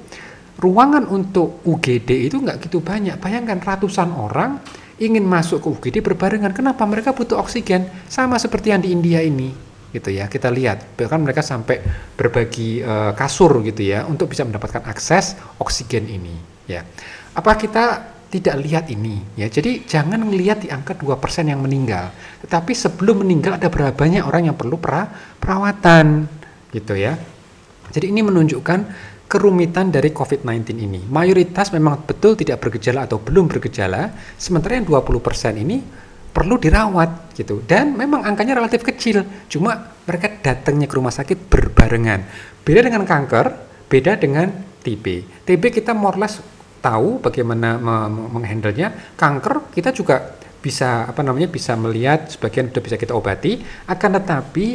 ruangan 0.61 1.09
untuk 1.09 1.65
UGD 1.65 2.29
itu 2.29 2.37
nggak 2.37 2.69
gitu 2.69 2.85
banyak. 2.85 3.17
Bayangkan 3.17 3.57
ratusan 3.57 4.13
orang 4.13 4.61
ingin 5.01 5.25
masuk 5.25 5.65
ke 5.65 5.67
UGD 5.67 5.95
berbarengan. 6.05 6.53
Kenapa? 6.53 6.85
Mereka 6.85 7.17
butuh 7.17 7.41
oksigen 7.41 7.89
sama 8.05 8.37
seperti 8.37 8.69
yang 8.69 8.85
di 8.85 8.93
India 8.93 9.19
ini, 9.25 9.49
gitu 9.89 10.13
ya. 10.13 10.29
Kita 10.29 10.53
lihat 10.53 10.93
bahkan 10.93 11.17
mereka 11.17 11.41
sampai 11.41 11.81
berbagi 12.13 12.85
uh, 12.85 13.17
kasur 13.17 13.65
gitu 13.65 13.81
ya 13.81 14.05
untuk 14.05 14.29
bisa 14.29 14.45
mendapatkan 14.45 14.85
akses 14.85 15.33
oksigen 15.57 16.05
ini, 16.05 16.37
ya. 16.69 16.85
Apa 17.33 17.57
kita 17.57 18.11
tidak 18.31 18.55
lihat 18.63 18.85
ini 18.87 19.19
ya. 19.35 19.51
Jadi 19.51 19.83
jangan 19.83 20.23
melihat 20.23 20.63
di 20.63 20.71
angka 20.71 20.95
2% 20.95 21.51
yang 21.51 21.59
meninggal. 21.59 22.15
Tetapi 22.47 22.71
sebelum 22.71 23.27
meninggal 23.27 23.59
ada 23.59 23.67
berapa 23.67 23.91
banyak 23.91 24.23
orang 24.23 24.47
yang 24.47 24.55
perlu 24.55 24.79
pra, 24.79 25.11
perawatan 25.37 26.31
gitu 26.71 26.95
ya. 26.95 27.19
Jadi 27.91 28.07
ini 28.07 28.23
menunjukkan 28.23 28.79
kerumitan 29.31 29.87
dari 29.87 30.11
COVID-19 30.11 30.75
ini. 30.75 31.07
Mayoritas 31.07 31.71
memang 31.71 32.03
betul 32.03 32.35
tidak 32.35 32.67
bergejala 32.67 33.07
atau 33.07 33.23
belum 33.23 33.47
bergejala, 33.47 34.11
sementara 34.35 34.75
yang 34.75 34.83
20% 34.83 35.55
ini 35.55 35.79
perlu 36.35 36.59
dirawat 36.59 37.31
gitu. 37.39 37.63
Dan 37.63 37.95
memang 37.95 38.27
angkanya 38.27 38.59
relatif 38.59 38.83
kecil, 38.83 39.23
cuma 39.47 39.95
mereka 40.03 40.27
datangnya 40.35 40.91
ke 40.91 40.99
rumah 40.99 41.15
sakit 41.15 41.47
berbarengan. 41.47 42.27
Beda 42.67 42.83
dengan 42.83 43.07
kanker, 43.07 43.45
beda 43.87 44.19
dengan 44.19 44.51
TB. 44.83 45.05
TB 45.47 45.63
kita 45.79 45.95
more 45.95 46.19
or 46.19 46.27
less 46.27 46.43
tahu 46.83 47.23
bagaimana 47.23 47.79
menghandlenya. 48.11 49.15
Kanker 49.15 49.71
kita 49.71 49.95
juga 49.95 50.35
bisa 50.59 51.07
apa 51.07 51.23
namanya 51.23 51.47
bisa 51.47 51.79
melihat 51.79 52.27
sebagian 52.27 52.67
sudah 52.67 52.83
bisa 52.83 52.99
kita 52.99 53.15
obati, 53.15 53.63
akan 53.87 54.11
tetapi 54.19 54.67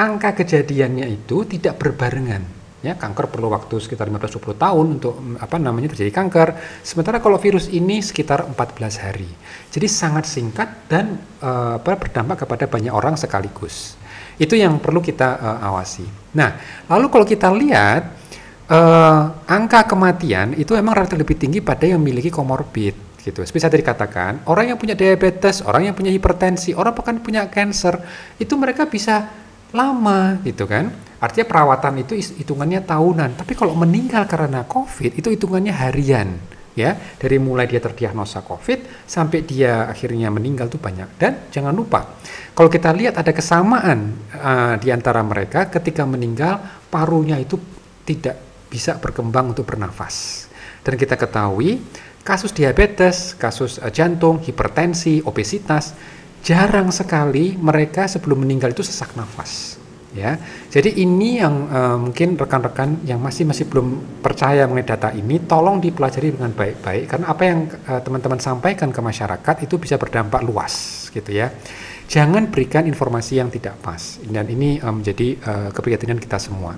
angka 0.00 0.32
kejadiannya 0.40 1.12
itu 1.12 1.44
tidak 1.44 1.76
berbarengan 1.76 2.61
ya 2.82 2.98
kanker 2.98 3.30
perlu 3.30 3.48
waktu 3.54 3.78
sekitar 3.78 4.10
15-20 4.10 4.58
tahun 4.58 4.86
untuk 4.98 5.14
apa 5.38 5.56
namanya 5.56 5.94
terjadi 5.94 6.10
kanker. 6.10 6.48
Sementara 6.82 7.22
kalau 7.22 7.38
virus 7.38 7.70
ini 7.70 8.02
sekitar 8.02 8.42
14 8.44 9.04
hari. 9.06 9.30
Jadi 9.70 9.86
sangat 9.86 10.26
singkat 10.26 10.90
dan 10.90 11.16
uh, 11.40 11.78
berdampak 11.78 12.42
kepada 12.44 12.66
banyak 12.66 12.90
orang 12.90 13.14
sekaligus. 13.14 13.94
Itu 14.36 14.58
yang 14.58 14.82
perlu 14.82 14.98
kita 14.98 15.38
uh, 15.38 15.58
awasi. 15.72 16.04
Nah 16.34 16.58
lalu 16.90 17.06
kalau 17.08 17.24
kita 17.24 17.48
lihat 17.54 18.02
uh, 18.66 19.46
angka 19.46 19.86
kematian 19.86 20.58
itu 20.58 20.74
memang 20.74 20.98
relatif 20.98 21.16
lebih 21.16 21.38
tinggi 21.38 21.62
pada 21.62 21.86
yang 21.86 22.02
memiliki 22.02 22.34
komorbid 22.34 23.12
gitu. 23.22 23.46
Seperti 23.46 23.62
saya 23.62 23.72
tadi 23.78 23.86
katakan, 23.86 24.32
orang 24.50 24.74
yang 24.74 24.78
punya 24.82 24.98
diabetes, 24.98 25.62
orang 25.62 25.86
yang 25.86 25.94
punya 25.94 26.10
hipertensi, 26.10 26.74
orang 26.74 26.90
bahkan 26.90 27.22
punya 27.22 27.46
cancer, 27.46 28.02
itu 28.42 28.58
mereka 28.58 28.90
bisa 28.90 29.41
lama 29.72 30.38
gitu 30.44 30.68
kan. 30.68 30.92
Artinya 31.22 31.46
perawatan 31.46 32.02
itu 32.02 32.18
hitungannya 32.18 32.82
tahunan, 32.82 33.38
tapi 33.38 33.54
kalau 33.54 33.78
meninggal 33.78 34.26
karena 34.26 34.66
COVID 34.66 35.22
itu 35.22 35.30
hitungannya 35.30 35.70
harian, 35.70 36.34
ya. 36.74 36.98
Dari 36.98 37.38
mulai 37.38 37.70
dia 37.70 37.78
terdiagnosa 37.78 38.42
COVID 38.42 39.06
sampai 39.06 39.46
dia 39.46 39.86
akhirnya 39.86 40.34
meninggal 40.34 40.66
itu 40.66 40.82
banyak. 40.82 41.14
Dan 41.14 41.46
jangan 41.54 41.70
lupa, 41.70 42.18
kalau 42.58 42.66
kita 42.66 42.90
lihat 42.90 43.22
ada 43.22 43.30
kesamaan 43.30 44.18
uh, 44.34 44.74
di 44.82 44.90
antara 44.90 45.22
mereka 45.22 45.70
ketika 45.70 46.02
meninggal 46.02 46.58
parunya 46.90 47.38
itu 47.38 47.54
tidak 48.02 48.66
bisa 48.66 48.98
berkembang 48.98 49.54
untuk 49.54 49.62
bernafas. 49.62 50.48
Dan 50.82 50.98
kita 50.98 51.14
ketahui 51.14 51.78
kasus 52.26 52.50
diabetes, 52.50 53.38
kasus 53.38 53.78
uh, 53.78 53.94
jantung, 53.94 54.42
hipertensi, 54.42 55.22
obesitas 55.22 55.94
jarang 56.42 56.90
sekali 56.90 57.54
mereka 57.54 58.10
sebelum 58.10 58.42
meninggal 58.42 58.74
itu 58.74 58.82
sesak 58.82 59.14
nafas 59.14 59.82
ya. 60.12 60.36
Jadi 60.68 61.00
ini 61.00 61.40
yang 61.40 61.68
uh, 61.68 61.98
mungkin 61.98 62.36
rekan-rekan 62.36 63.02
yang 63.08 63.18
masih 63.18 63.48
masih 63.48 63.66
belum 63.68 64.20
percaya 64.20 64.68
mengenai 64.68 64.86
data 64.86 65.08
ini, 65.12 65.40
tolong 65.44 65.80
dipelajari 65.80 66.36
dengan 66.36 66.52
baik-baik 66.52 67.04
karena 67.08 67.26
apa 67.28 67.42
yang 67.42 67.58
eh, 67.68 68.00
teman-teman 68.04 68.38
sampaikan 68.38 68.92
ke 68.92 69.00
masyarakat 69.00 69.56
itu 69.64 69.74
bisa 69.80 69.96
berdampak 69.96 70.44
luas, 70.44 71.08
gitu 71.10 71.32
ya. 71.32 71.50
Jangan 72.12 72.52
berikan 72.52 72.84
informasi 72.84 73.40
yang 73.40 73.48
tidak 73.48 73.80
pas 73.80 74.20
dan 74.20 74.44
ini 74.44 74.76
uh, 74.84 74.92
menjadi 74.92 75.28
uh, 75.48 75.68
keprihatinan 75.72 76.20
kita 76.20 76.36
semua. 76.36 76.76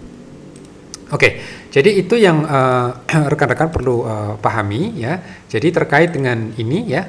Oke, 1.13 1.21
okay, 1.21 1.33
jadi 1.69 1.91
itu 2.01 2.17
yang 2.17 2.47
rekan-rekan 3.33 3.69
uh, 3.69 3.73
perlu 3.75 3.97
uh, 4.07 4.35
pahami 4.39 4.95
ya. 4.95 5.19
Jadi 5.51 5.75
terkait 5.75 6.11
dengan 6.11 6.51
ini 6.59 6.91
ya 6.91 7.07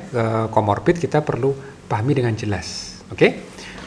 komorbid 0.53 1.01
kita 1.01 1.25
perlu 1.25 1.74
pahami 1.86 2.13
dengan 2.17 2.34
jelas. 2.34 3.00
Oke, 3.10 3.17
okay? 3.17 3.32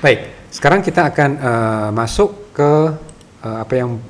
baik. 0.03 0.21
Sekarang 0.49 0.81
kita 0.81 1.13
akan 1.13 1.31
uh, 1.39 1.91
masuk 1.93 2.55
ke 2.57 2.73
uh, 3.45 3.59
apa 3.63 3.75
yang 3.77 4.01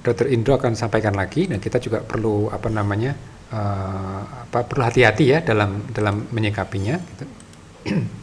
Dr. 0.00 0.32
Indro 0.32 0.56
akan 0.56 0.76
sampaikan 0.76 1.12
lagi 1.16 1.48
dan 1.48 1.60
kita 1.60 1.76
juga 1.80 2.00
perlu 2.00 2.48
apa 2.48 2.68
namanya 2.72 3.12
uh, 3.52 4.48
apa 4.48 4.64
perlu 4.64 4.82
hati-hati 4.84 5.24
ya 5.32 5.38
dalam 5.44 5.88
dalam 5.92 6.28
menyikapinya. 6.32 6.96
Gitu. 6.98 7.24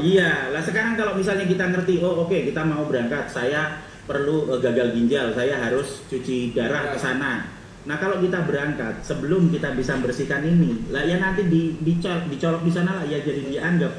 Iya, 0.00 0.48
lah 0.56 0.64
sekarang 0.64 0.96
kalau 0.96 1.20
misalnya 1.20 1.44
kita 1.44 1.68
ngerti, 1.68 2.00
oh 2.00 2.24
oke 2.24 2.32
okay, 2.32 2.48
kita 2.48 2.64
mau 2.64 2.88
berangkat, 2.88 3.28
saya 3.28 3.84
perlu 4.08 4.48
gagal 4.56 4.96
ginjal, 4.96 5.36
saya 5.36 5.60
harus 5.60 6.00
cuci 6.08 6.56
darah 6.56 6.88
ke 6.88 6.96
sana. 6.96 7.59
Nah 7.88 7.96
kalau 7.96 8.20
kita 8.20 8.44
berangkat 8.44 9.00
sebelum 9.00 9.48
kita 9.48 9.72
bisa 9.72 9.96
bersihkan 9.96 10.44
ini, 10.44 10.92
lah 10.92 11.00
ya 11.00 11.16
nanti 11.16 11.48
di, 11.48 11.80
dicolok, 11.80 12.28
dicolok 12.28 12.60
di 12.60 12.72
sana 12.72 13.00
lah 13.00 13.04
ya 13.08 13.24
jadi 13.24 13.40
dianggap 13.48 13.92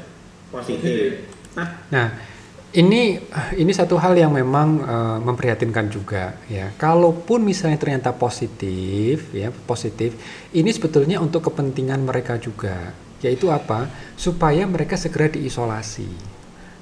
positif. 0.54 1.26
Nah, 1.90 2.06
ini 2.72 3.20
ini 3.60 3.72
satu 3.74 4.00
hal 4.00 4.16
yang 4.16 4.32
memang 4.32 4.68
uh, 4.80 5.18
memprihatinkan 5.20 5.92
juga 5.92 6.40
ya. 6.48 6.72
Kalaupun 6.80 7.44
misalnya 7.44 7.76
ternyata 7.76 8.14
positif 8.16 9.28
ya, 9.36 9.52
positif, 9.68 10.16
ini 10.56 10.70
sebetulnya 10.72 11.20
untuk 11.20 11.52
kepentingan 11.52 12.00
mereka 12.00 12.40
juga, 12.40 12.96
yaitu 13.20 13.52
apa? 13.52 13.90
Supaya 14.16 14.64
mereka 14.64 14.96
segera 14.96 15.28
diisolasi. 15.28 16.31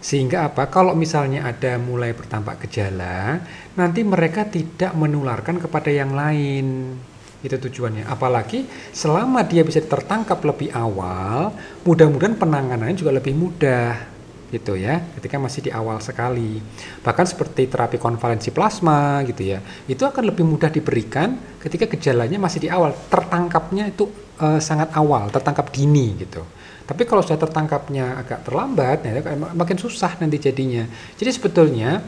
Sehingga 0.01 0.49
apa? 0.49 0.67
Kalau 0.73 0.97
misalnya 0.97 1.45
ada 1.45 1.77
mulai 1.77 2.17
bertampak 2.17 2.65
gejala, 2.67 3.41
nanti 3.77 4.01
mereka 4.01 4.49
tidak 4.49 4.97
menularkan 4.97 5.61
kepada 5.61 5.93
yang 5.93 6.17
lain. 6.17 6.97
Itu 7.41 7.57
tujuannya. 7.57 8.09
Apalagi 8.09 8.65
selama 8.93 9.45
dia 9.45 9.61
bisa 9.65 9.81
tertangkap 9.85 10.41
lebih 10.45 10.73
awal, 10.73 11.53
mudah-mudahan 11.85 12.37
penanganannya 12.37 12.97
juga 12.97 13.17
lebih 13.17 13.37
mudah 13.37 14.11
gitu 14.51 14.75
ya 14.75 14.99
ketika 15.15 15.39
masih 15.39 15.63
di 15.63 15.71
awal 15.71 16.03
sekali 16.03 16.59
bahkan 17.07 17.23
seperti 17.23 17.71
terapi 17.71 18.03
konvalensi 18.03 18.51
plasma 18.51 19.23
gitu 19.23 19.47
ya 19.47 19.63
itu 19.87 20.03
akan 20.03 20.35
lebih 20.35 20.43
mudah 20.43 20.67
diberikan 20.75 21.39
ketika 21.63 21.87
gejalanya 21.87 22.35
masih 22.35 22.67
di 22.67 22.69
awal 22.69 22.91
tertangkapnya 23.07 23.95
itu 23.95 24.11
uh, 24.43 24.59
sangat 24.59 24.91
awal 24.99 25.31
tertangkap 25.31 25.71
dini 25.71 26.19
gitu 26.19 26.43
tapi 26.91 27.07
kalau 27.07 27.23
sudah 27.23 27.39
tertangkapnya 27.39 28.19
agak 28.19 28.43
terlambat 28.43 29.07
ya 29.07 29.23
makin 29.55 29.79
susah 29.79 30.19
nanti 30.19 30.43
jadinya 30.43 30.83
jadi 31.15 31.31
sebetulnya 31.31 32.03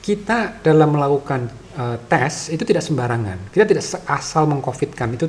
kita 0.00 0.64
dalam 0.64 0.96
melakukan 0.96 1.52
uh, 1.76 2.00
tes 2.08 2.48
itu 2.48 2.64
tidak 2.64 2.80
sembarangan 2.80 3.52
kita 3.52 3.68
tidak 3.68 3.84
asal 4.08 4.48
mengcovidkan 4.48 5.12
itu 5.12 5.28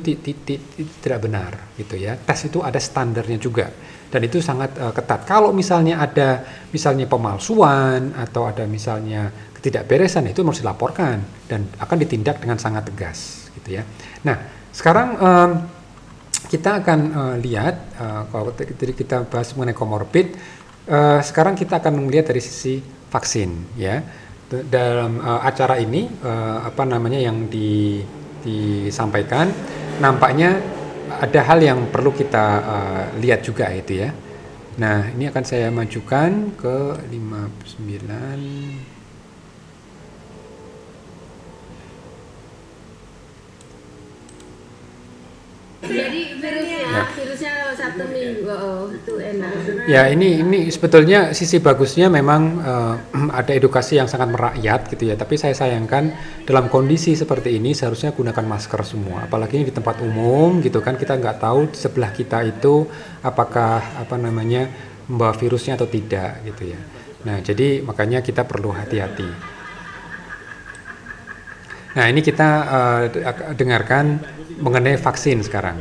tidak 1.04 1.18
benar 1.20 1.52
gitu 1.76 2.00
ya 2.00 2.16
tes 2.16 2.48
itu 2.48 2.64
ada 2.64 2.80
standarnya 2.80 3.36
juga 3.36 3.68
dan 4.14 4.22
itu 4.22 4.38
sangat 4.38 4.78
uh, 4.78 4.94
ketat. 4.94 5.26
Kalau 5.26 5.50
misalnya 5.50 5.98
ada 5.98 6.46
misalnya 6.70 7.10
pemalsuan 7.10 8.14
atau 8.14 8.46
ada 8.46 8.62
misalnya 8.62 9.26
ketidakberesan 9.58 10.30
itu 10.30 10.46
harus 10.46 10.62
dilaporkan 10.62 11.18
dan 11.50 11.66
akan 11.82 11.96
ditindak 11.98 12.38
dengan 12.38 12.54
sangat 12.62 12.86
tegas 12.86 13.50
gitu 13.58 13.74
ya. 13.74 13.82
Nah, 14.22 14.38
sekarang 14.70 15.08
um, 15.18 15.50
kita 16.54 16.78
akan 16.78 17.00
uh, 17.10 17.34
lihat 17.42 17.98
uh, 17.98 18.22
kalau 18.30 18.54
tadi 18.54 18.94
kita 18.94 19.26
bahas 19.26 19.50
mengenai 19.58 19.74
komorbid, 19.74 20.38
uh, 20.86 21.18
sekarang 21.18 21.58
kita 21.58 21.82
akan 21.82 22.06
melihat 22.06 22.30
dari 22.30 22.38
sisi 22.38 22.78
vaksin 23.10 23.74
ya. 23.74 23.98
Dalam 24.46 25.18
uh, 25.18 25.42
acara 25.42 25.82
ini 25.82 26.06
uh, 26.22 26.62
apa 26.62 26.86
namanya 26.86 27.18
yang 27.18 27.50
di, 27.50 27.98
disampaikan 28.46 29.50
nampaknya 29.98 30.62
ada 31.18 31.40
hal 31.42 31.58
yang 31.58 31.90
perlu 31.90 32.14
kita 32.14 32.46
uh, 32.62 33.04
lihat 33.18 33.42
juga 33.42 33.74
itu 33.74 34.06
ya. 34.06 34.14
Nah, 34.78 35.10
ini 35.10 35.26
akan 35.30 35.44
saya 35.46 35.74
majukan 35.74 36.54
ke 36.54 36.78
59 37.10 38.93
Jadi 45.84 46.20
virusnya, 46.40 46.80
ya. 46.80 47.02
virusnya 47.12 47.52
satu 47.76 48.04
minggu 48.08 48.48
oh, 48.48 48.88
itu 48.90 49.12
enak. 49.20 49.50
Ya 49.84 50.08
ini 50.08 50.40
ini 50.40 50.58
sebetulnya 50.72 51.36
sisi 51.36 51.60
bagusnya 51.60 52.08
memang 52.08 52.42
uh, 52.60 52.96
ada 53.38 53.52
edukasi 53.52 54.00
yang 54.00 54.08
sangat 54.08 54.32
merakyat 54.32 54.88
gitu 54.90 55.12
ya. 55.12 55.14
Tapi 55.14 55.34
saya 55.36 55.52
sayangkan 55.52 56.14
dalam 56.48 56.72
kondisi 56.72 57.12
seperti 57.14 57.60
ini 57.60 57.76
seharusnya 57.76 58.16
gunakan 58.16 58.44
masker 58.44 58.80
semua. 58.82 59.28
Apalagi 59.28 59.60
ini 59.60 59.68
di 59.68 59.74
tempat 59.74 60.00
umum 60.00 60.58
gitu 60.64 60.80
kan 60.80 60.96
kita 60.96 61.20
nggak 61.20 61.38
tahu 61.40 61.70
sebelah 61.76 62.10
kita 62.10 62.42
itu 62.44 62.88
apakah 63.20 64.00
apa 64.00 64.16
namanya 64.16 64.68
membawa 65.08 65.36
virusnya 65.36 65.76
atau 65.76 65.88
tidak 65.88 66.40
gitu 66.48 66.72
ya. 66.72 66.80
Nah 67.24 67.40
jadi 67.40 67.84
makanya 67.84 68.24
kita 68.24 68.44
perlu 68.44 68.72
hati-hati. 68.72 69.53
Nah 71.94 72.04
ini 72.10 72.20
kita 72.20 72.48
uh, 72.66 73.02
dengarkan 73.54 74.18
mengenai 74.58 74.98
vaksin 74.98 75.42
sekarang. 75.46 75.78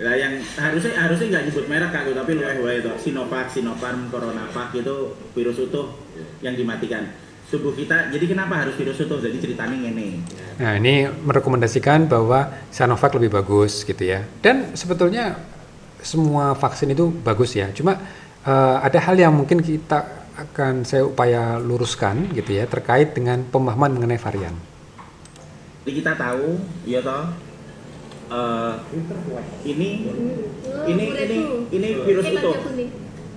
Nah, 0.00 0.16
yang 0.16 0.40
harusnya 0.56 0.96
harusnya 0.96 1.26
nggak 1.28 1.44
nyebut 1.52 1.64
merek 1.68 1.92
kak, 1.92 2.08
tapi 2.08 2.32
lu 2.32 2.40
wae 2.64 2.80
itu 2.80 2.88
Sinovac, 2.96 3.52
Sinopharm, 3.52 4.08
Coronavac 4.08 4.72
itu 4.72 5.12
virus 5.36 5.60
utuh 5.60 5.92
yang 6.40 6.56
dimatikan 6.56 7.04
tubuh 7.52 7.76
kita. 7.76 8.08
Jadi 8.08 8.24
kenapa 8.24 8.64
harus 8.64 8.78
virus 8.80 8.96
utuh? 8.96 9.20
Jadi 9.20 9.36
ceritanya 9.42 9.76
ini. 9.76 10.24
Nah 10.56 10.80
ini 10.80 11.04
merekomendasikan 11.04 12.08
bahwa 12.08 12.48
Sinovac 12.72 13.12
lebih 13.20 13.36
bagus 13.36 13.84
gitu 13.84 14.00
ya. 14.00 14.24
Dan 14.40 14.72
sebetulnya 14.72 15.36
semua 16.00 16.56
vaksin 16.56 16.96
itu 16.96 17.12
bagus 17.20 17.52
ya. 17.52 17.68
Cuma 17.76 18.00
uh, 18.48 18.76
ada 18.80 18.96
hal 19.04 19.20
yang 19.20 19.36
mungkin 19.36 19.60
kita 19.60 20.19
akan 20.40 20.88
saya 20.88 21.04
upaya 21.04 21.60
luruskan 21.60 22.32
gitu 22.32 22.56
ya 22.56 22.64
terkait 22.64 23.12
dengan 23.12 23.44
pemahaman 23.44 23.92
mengenai 23.92 24.16
varian. 24.16 24.56
Jadi 25.84 25.92
kita 26.00 26.12
tahu, 26.16 26.60
ya 26.84 27.00
toh, 27.00 27.32
uh, 28.32 28.74
ini 29.64 30.08
ini 30.88 31.04
ini 31.12 31.38
ini 31.72 31.88
virus 32.04 32.26
utuh. 32.36 32.56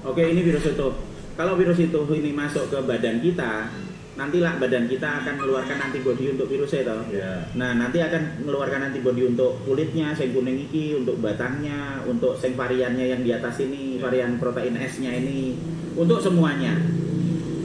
Oke, 0.04 0.24
ini 0.28 0.42
virus 0.44 0.68
utuh. 0.68 0.94
Kalau 1.34 1.58
virus 1.58 1.80
itu 1.82 2.00
ini 2.13 2.32
masuk 2.36 2.70
ke 2.70 2.78
badan 2.84 3.18
kita, 3.24 3.72
nantilah 4.13 4.62
badan 4.62 4.86
kita 4.86 5.26
akan 5.26 5.41
mengeluarkan 5.41 5.89
antibodi 5.89 6.30
untuk 6.30 6.45
virusnya 6.45 6.86
toh. 6.86 7.02
Yeah. 7.10 7.49
Nah, 7.58 7.73
nanti 7.82 7.97
akan 7.97 8.45
mengeluarkan 8.45 8.93
antibodi 8.93 9.26
untuk 9.26 9.65
kulitnya, 9.65 10.13
sing 10.13 10.38
kuning 10.38 10.69
iki, 10.69 10.93
untuk 11.02 11.17
batangnya, 11.17 12.06
untuk 12.06 12.38
sing 12.38 12.54
variannya 12.54 13.10
yang 13.10 13.21
di 13.26 13.34
atas 13.34 13.58
ini, 13.65 13.97
varian 13.97 14.38
protein 14.38 14.78
S-nya 14.78 15.17
ini, 15.17 15.58
untuk 15.97 16.21
semuanya. 16.21 16.78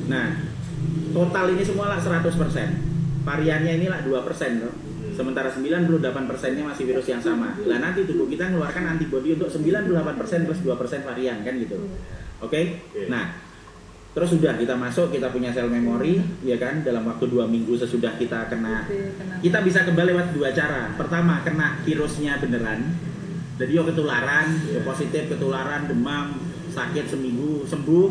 Nah, 0.09 0.41
total 1.13 1.53
ini 1.53 1.63
semua 1.65 1.93
lah 1.93 2.01
100%. 2.01 2.25
Variannya 3.29 3.73
inilah 3.85 4.01
2% 4.09 4.65
toh. 4.65 4.73
Sementara 5.13 5.51
98 5.51 6.31
persennya 6.31 6.65
masih 6.65 6.89
virus 6.89 7.11
yang 7.11 7.21
sama. 7.21 7.59
Lah 7.67 7.83
nanti 7.83 8.07
tubuh 8.07 8.31
kita 8.31 8.49
mengeluarkan 8.49 8.97
antibodi 8.97 9.35
untuk 9.37 9.51
98 9.51 10.47
plus 10.47 10.61
2 10.65 11.05
varian 11.05 11.43
kan 11.45 11.55
gitu. 11.59 11.77
Oke? 12.39 12.49
Okay? 12.49 12.65
Nah, 13.11 13.48
terus 14.17 14.35
sudah 14.35 14.57
kita 14.59 14.75
masuk, 14.75 15.15
kita 15.15 15.31
punya 15.31 15.53
sel 15.53 15.71
memori, 15.71 16.19
ya 16.43 16.57
kan? 16.59 16.83
Dalam 16.83 17.07
waktu 17.07 17.29
dua 17.31 17.45
minggu 17.47 17.77
sesudah 17.79 18.19
kita 18.19 18.49
kena, 18.51 18.89
kita 19.39 19.59
bisa 19.63 19.85
kembali 19.85 20.17
lewat 20.17 20.27
dua 20.35 20.51
cara. 20.51 20.91
Pertama, 20.97 21.45
kena 21.45 21.79
virusnya 21.85 22.41
beneran. 22.41 22.97
Jadi 23.59 23.75
yo 23.75 23.83
ketularan, 23.87 24.55
yo 24.71 24.81
positif 24.87 25.29
ketularan, 25.29 25.87
demam, 25.91 26.39
sakit 26.71 27.11
seminggu 27.11 27.67
sembuh. 27.67 28.09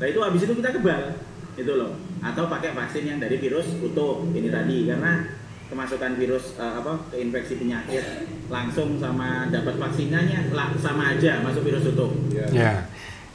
Nah 0.00 0.06
itu 0.08 0.20
habis 0.20 0.44
itu 0.44 0.52
kita 0.56 0.76
kebal, 0.76 1.18
itu 1.56 1.72
loh. 1.72 1.96
Atau 2.20 2.48
pakai 2.52 2.76
vaksin 2.76 3.08
yang 3.08 3.18
dari 3.18 3.40
virus 3.40 3.80
utuh 3.80 4.28
ini 4.36 4.52
tadi, 4.52 4.88
karena 4.88 5.24
kemasukan 5.70 6.18
virus 6.18 6.58
uh, 6.58 6.82
apa 6.82 6.98
keinfeksi 7.14 7.62
penyakit 7.62 8.02
langsung 8.50 8.98
sama 8.98 9.46
dapat 9.54 9.78
vaksinnya 9.78 10.50
sama 10.82 11.14
aja 11.14 11.40
masuk 11.46 11.62
virus 11.62 11.86
utuh. 11.94 12.10
Ya. 12.34 12.46
ya. 12.50 12.72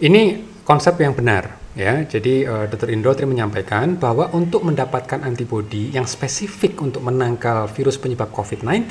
Ini 0.03 0.43
konsep 0.67 0.99
yang 0.99 1.15
benar 1.15 1.64
ya. 1.75 2.01
Jadi 2.07 2.47
uh, 2.47 2.65
Dr. 2.65 2.89
Indro 2.89 3.13
tadi 3.13 3.27
menyampaikan 3.29 3.99
bahwa 3.99 4.31
untuk 4.33 4.65
mendapatkan 4.65 5.21
antibodi 5.21 5.91
yang 5.93 6.07
spesifik 6.09 6.79
untuk 6.81 7.03
menangkal 7.03 7.67
virus 7.69 7.99
penyebab 8.01 8.31
COVID-19 8.31 8.89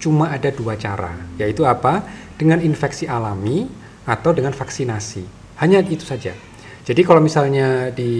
cuma 0.00 0.30
ada 0.30 0.48
dua 0.54 0.78
cara, 0.78 1.12
yaitu 1.36 1.66
apa? 1.66 2.06
Dengan 2.38 2.62
infeksi 2.62 3.04
alami 3.04 3.66
atau 4.06 4.30
dengan 4.32 4.54
vaksinasi. 4.54 5.22
Hanya 5.60 5.82
itu 5.84 6.02
saja. 6.06 6.32
Jadi 6.84 7.00
kalau 7.00 7.24
misalnya 7.24 7.88
di 7.88 8.10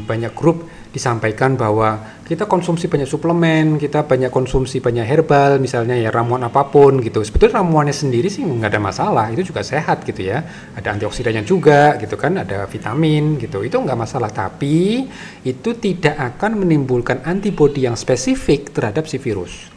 banyak 0.00 0.32
grup 0.32 0.64
disampaikan 0.94 1.60
bahwa 1.60 2.00
kita 2.24 2.48
konsumsi 2.48 2.88
banyak 2.88 3.04
suplemen, 3.04 3.76
kita 3.76 4.08
banyak 4.08 4.32
konsumsi 4.32 4.80
banyak 4.80 5.04
herbal, 5.04 5.60
misalnya 5.60 5.92
ya 5.92 6.08
ramuan 6.08 6.40
apa 6.40 6.64
pun 6.72 6.96
gitu. 7.04 7.20
Sebetulnya 7.20 7.60
ramuannya 7.60 7.92
sendiri 7.92 8.32
sih 8.32 8.40
nggak 8.40 8.72
ada 8.72 8.80
masalah, 8.80 9.28
itu 9.28 9.52
juga 9.52 9.60
sehat 9.60 10.08
gitu 10.08 10.32
ya. 10.32 10.40
Ada 10.72 10.96
antioksidannya 10.96 11.44
juga 11.44 12.00
gitu 12.00 12.16
kan, 12.16 12.40
ada 12.40 12.64
vitamin 12.64 13.36
gitu. 13.36 13.60
Itu 13.60 13.76
nggak 13.76 13.98
masalah, 14.00 14.32
tapi 14.32 15.04
itu 15.44 15.70
tidak 15.76 16.16
akan 16.16 16.64
menimbulkan 16.64 17.20
antibodi 17.28 17.84
yang 17.84 17.94
spesifik 17.94 18.72
terhadap 18.72 19.04
si 19.04 19.20
virus. 19.20 19.68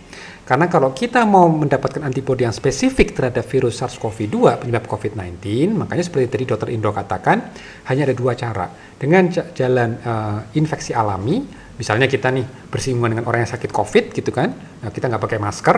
Karena 0.48 0.72
kalau 0.72 0.96
kita 0.96 1.28
mau 1.28 1.52
mendapatkan 1.52 2.00
antibodi 2.08 2.48
yang 2.48 2.56
spesifik 2.56 3.12
terhadap 3.12 3.44
virus 3.44 3.84
SARS-CoV-2 3.84 4.64
penyebab 4.64 4.88
COVID-19, 4.88 5.44
makanya 5.76 6.08
seperti 6.08 6.32
tadi 6.32 6.44
dokter 6.48 6.72
Indro 6.72 6.96
katakan, 6.96 7.52
hanya 7.92 8.08
ada 8.08 8.16
dua 8.16 8.32
cara. 8.40 8.72
Dengan 8.96 9.28
jalan 9.28 10.00
uh, 10.08 10.48
infeksi 10.56 10.96
alami, 10.96 11.67
misalnya 11.78 12.10
kita 12.10 12.34
nih 12.34 12.46
bersinggungan 12.74 13.18
dengan 13.18 13.26
orang 13.30 13.46
yang 13.46 13.52
sakit 13.54 13.72
COVID 13.72 14.12
gitu 14.12 14.34
kan, 14.34 14.52
nah 14.82 14.90
kita 14.90 15.08
nggak 15.08 15.24
pakai 15.24 15.40
masker, 15.40 15.78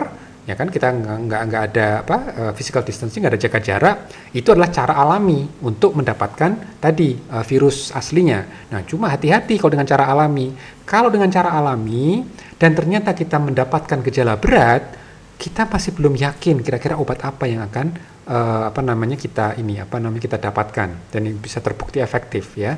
ya 0.49 0.55
kan? 0.57 0.71
Kita 0.73 0.89
nggak 0.89 1.41
nggak 1.45 1.61
ada 1.71 1.87
apa 2.01 2.17
uh, 2.33 2.51
physical 2.57 2.81
distancing 2.81 3.21
nggak 3.21 3.37
ada 3.37 3.41
jaga 3.41 3.59
jarak 3.61 3.97
itu 4.33 4.49
adalah 4.49 4.73
cara 4.73 4.97
alami 4.97 5.45
untuk 5.61 5.93
mendapatkan 5.93 6.81
tadi 6.81 7.13
uh, 7.29 7.45
virus 7.45 7.93
aslinya. 7.93 8.71
Nah 8.73 8.81
cuma 8.87 9.13
hati-hati 9.13 9.61
kalau 9.61 9.77
dengan 9.77 9.85
cara 9.85 10.09
alami. 10.09 10.55
Kalau 10.89 11.13
dengan 11.13 11.29
cara 11.29 11.53
alami 11.53 12.25
dan 12.57 12.73
ternyata 12.73 13.13
kita 13.13 13.37
mendapatkan 13.37 14.01
gejala 14.09 14.41
berat 14.41 14.97
kita 15.39 15.69
masih 15.69 15.95
belum 15.95 16.19
yakin 16.19 16.59
kira-kira 16.65 16.99
obat 16.99 17.23
apa 17.23 17.47
yang 17.47 17.63
akan 17.63 17.95
uh, 18.27 18.73
apa 18.73 18.81
namanya 18.83 19.15
kita 19.15 19.55
ini 19.61 19.77
apa 19.79 20.01
namanya 20.01 20.25
kita 20.25 20.41
dapatkan. 20.41 21.13
Dan 21.13 21.29
bisa 21.37 21.61
terbukti 21.61 22.01
efektif 22.01 22.57
ya 22.57 22.73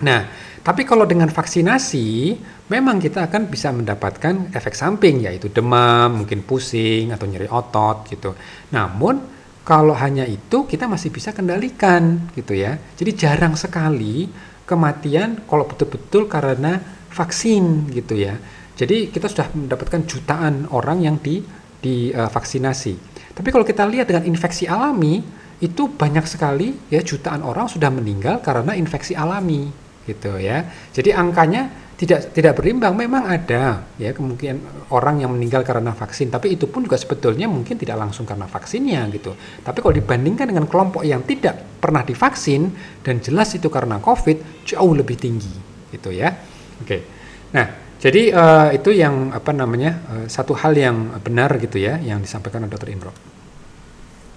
Nah, 0.00 0.24
tapi 0.60 0.84
kalau 0.88 1.04
dengan 1.04 1.28
vaksinasi, 1.28 2.36
memang 2.68 3.00
kita 3.00 3.28
akan 3.28 3.48
bisa 3.48 3.72
mendapatkan 3.72 4.52
efek 4.52 4.72
samping, 4.72 5.24
yaitu 5.24 5.52
demam, 5.52 6.24
mungkin 6.24 6.44
pusing, 6.44 7.12
atau 7.12 7.28
nyeri 7.28 7.48
otot 7.48 8.08
gitu. 8.08 8.32
Namun, 8.72 9.20
kalau 9.64 9.92
hanya 9.96 10.24
itu, 10.24 10.64
kita 10.64 10.88
masih 10.88 11.12
bisa 11.12 11.36
kendalikan 11.36 12.32
gitu 12.32 12.56
ya. 12.56 12.80
Jadi 12.96 13.10
jarang 13.12 13.56
sekali 13.56 14.28
kematian 14.64 15.44
kalau 15.44 15.68
betul-betul 15.68 16.28
karena 16.28 16.80
vaksin 17.12 17.90
gitu 17.92 18.16
ya. 18.16 18.40
Jadi 18.76 19.12
kita 19.12 19.28
sudah 19.28 19.52
mendapatkan 19.52 20.00
jutaan 20.08 20.64
orang 20.72 21.04
yang 21.04 21.16
di 21.20 21.44
divaksinasi. 21.80 22.92
Uh, 22.96 23.00
Tapi 23.36 23.48
kalau 23.52 23.64
kita 23.64 23.84
lihat 23.84 24.08
dengan 24.08 24.24
infeksi 24.24 24.64
alami, 24.64 25.20
itu 25.60 25.92
banyak 25.92 26.24
sekali 26.24 26.72
ya 26.88 27.04
jutaan 27.04 27.44
orang 27.44 27.68
sudah 27.68 27.92
meninggal 27.92 28.40
karena 28.40 28.72
infeksi 28.72 29.12
alami 29.12 29.89
gitu 30.10 30.34
ya. 30.42 30.66
Jadi 30.90 31.14
angkanya 31.14 31.90
tidak 32.00 32.32
tidak 32.32 32.56
berimbang 32.56 32.96
memang 32.96 33.28
ada 33.28 33.84
ya 34.00 34.16
kemungkinan 34.16 34.88
orang 34.88 35.20
yang 35.20 35.36
meninggal 35.36 35.60
karena 35.60 35.92
vaksin. 35.92 36.32
Tapi 36.32 36.56
itu 36.56 36.64
pun 36.64 36.80
juga 36.80 36.96
sebetulnya 36.96 37.44
mungkin 37.44 37.76
tidak 37.76 38.00
langsung 38.00 38.24
karena 38.24 38.48
vaksinnya 38.48 39.04
gitu. 39.12 39.36
Tapi 39.36 39.84
kalau 39.84 39.92
dibandingkan 39.92 40.48
dengan 40.48 40.64
kelompok 40.64 41.04
yang 41.04 41.20
tidak 41.28 41.60
pernah 41.76 42.00
divaksin 42.00 42.72
dan 43.04 43.20
jelas 43.20 43.52
itu 43.52 43.68
karena 43.68 44.00
covid 44.00 44.64
jauh 44.64 44.96
lebih 44.96 45.20
tinggi 45.20 45.52
gitu 45.92 46.08
ya. 46.08 46.32
Oke. 46.80 47.04
Nah 47.52 47.92
jadi 48.00 48.32
uh, 48.32 48.68
itu 48.72 48.96
yang 48.96 49.36
apa 49.36 49.52
namanya 49.52 50.00
uh, 50.08 50.24
satu 50.24 50.56
hal 50.56 50.72
yang 50.72 51.20
benar 51.20 51.52
gitu 51.60 51.76
ya 51.76 52.00
yang 52.00 52.24
disampaikan 52.24 52.64
oleh 52.64 52.72
dokter 52.72 52.96
Indro. 52.96 53.12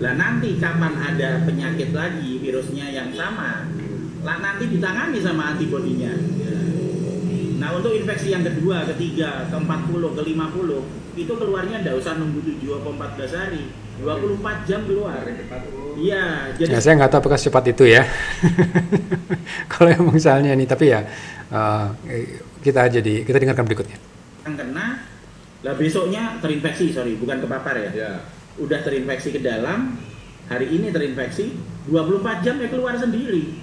Nah 0.03 0.19
nanti 0.19 0.59
kapan 0.59 0.99
ada 0.99 1.47
penyakit 1.47 1.95
lagi 1.95 2.43
virusnya 2.43 2.91
yang 2.91 3.15
sama 3.15 3.71
lah 4.23 4.37
nanti 4.39 4.63
ditangani 4.71 5.19
sama 5.19 5.55
antibodinya. 5.55 6.11
Nah 7.63 7.69
untuk 7.79 7.95
infeksi 7.95 8.35
yang 8.35 8.43
kedua, 8.43 8.83
ketiga, 8.91 9.47
ke-40, 9.47 10.03
ke-50 10.19 10.69
itu 11.13 11.33
keluarnya 11.37 11.79
tidak 11.79 11.95
usah 12.01 12.19
nunggu 12.19 12.43
7 12.59 12.79
atau 12.83 12.91
14 12.91 13.39
hari. 13.39 13.63
24 14.01 14.67
jam 14.67 14.81
keluar. 14.89 15.21
Iya 15.93 16.49
jadi 16.57 16.75
ya, 16.75 16.79
saya 16.81 16.97
nggak 16.97 17.11
tahu 17.13 17.19
apakah 17.29 17.37
cepat 17.37 17.63
itu 17.69 17.85
ya. 17.85 18.01
Kalau 19.71 19.89
yang 19.93 20.09
misalnya 20.09 20.51
nih 20.57 20.65
tapi 20.65 20.89
ya 20.89 21.05
uh, 21.53 21.93
kita 22.65 22.89
jadi 22.89 23.21
kita 23.21 23.37
dengarkan 23.37 23.69
berikutnya. 23.69 23.97
Yang 24.49 24.55
kena 24.65 24.87
lah 25.63 25.75
besoknya 25.79 26.41
terinfeksi 26.43 26.91
sorry 26.91 27.15
bukan 27.15 27.39
kepapar 27.39 27.79
ya, 27.79 27.89
ya. 27.95 28.11
udah 28.59 28.83
terinfeksi 28.83 29.31
ke 29.31 29.39
dalam 29.39 29.95
hari 30.51 30.67
ini 30.75 30.91
terinfeksi 30.91 31.55
24 31.87 32.43
jam 32.43 32.59
ya 32.59 32.67
keluar 32.67 32.99
sendiri 32.99 33.55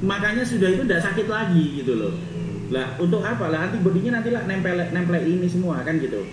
makanya 0.00 0.44
sudah 0.44 0.68
itu 0.72 0.82
tidak 0.84 1.04
sakit 1.04 1.26
lagi 1.28 1.84
gitu 1.84 1.96
loh. 1.96 2.12
Lah 2.72 2.96
untuk 2.96 3.20
apa? 3.20 3.52
Lah 3.52 3.68
antibodinya 3.68 4.20
nanti 4.20 4.32
lah 4.32 4.44
nempel 4.48 4.78
nempel 4.92 5.22
ini 5.24 5.46
semua 5.46 5.80
kan 5.84 6.00
gitu. 6.00 6.24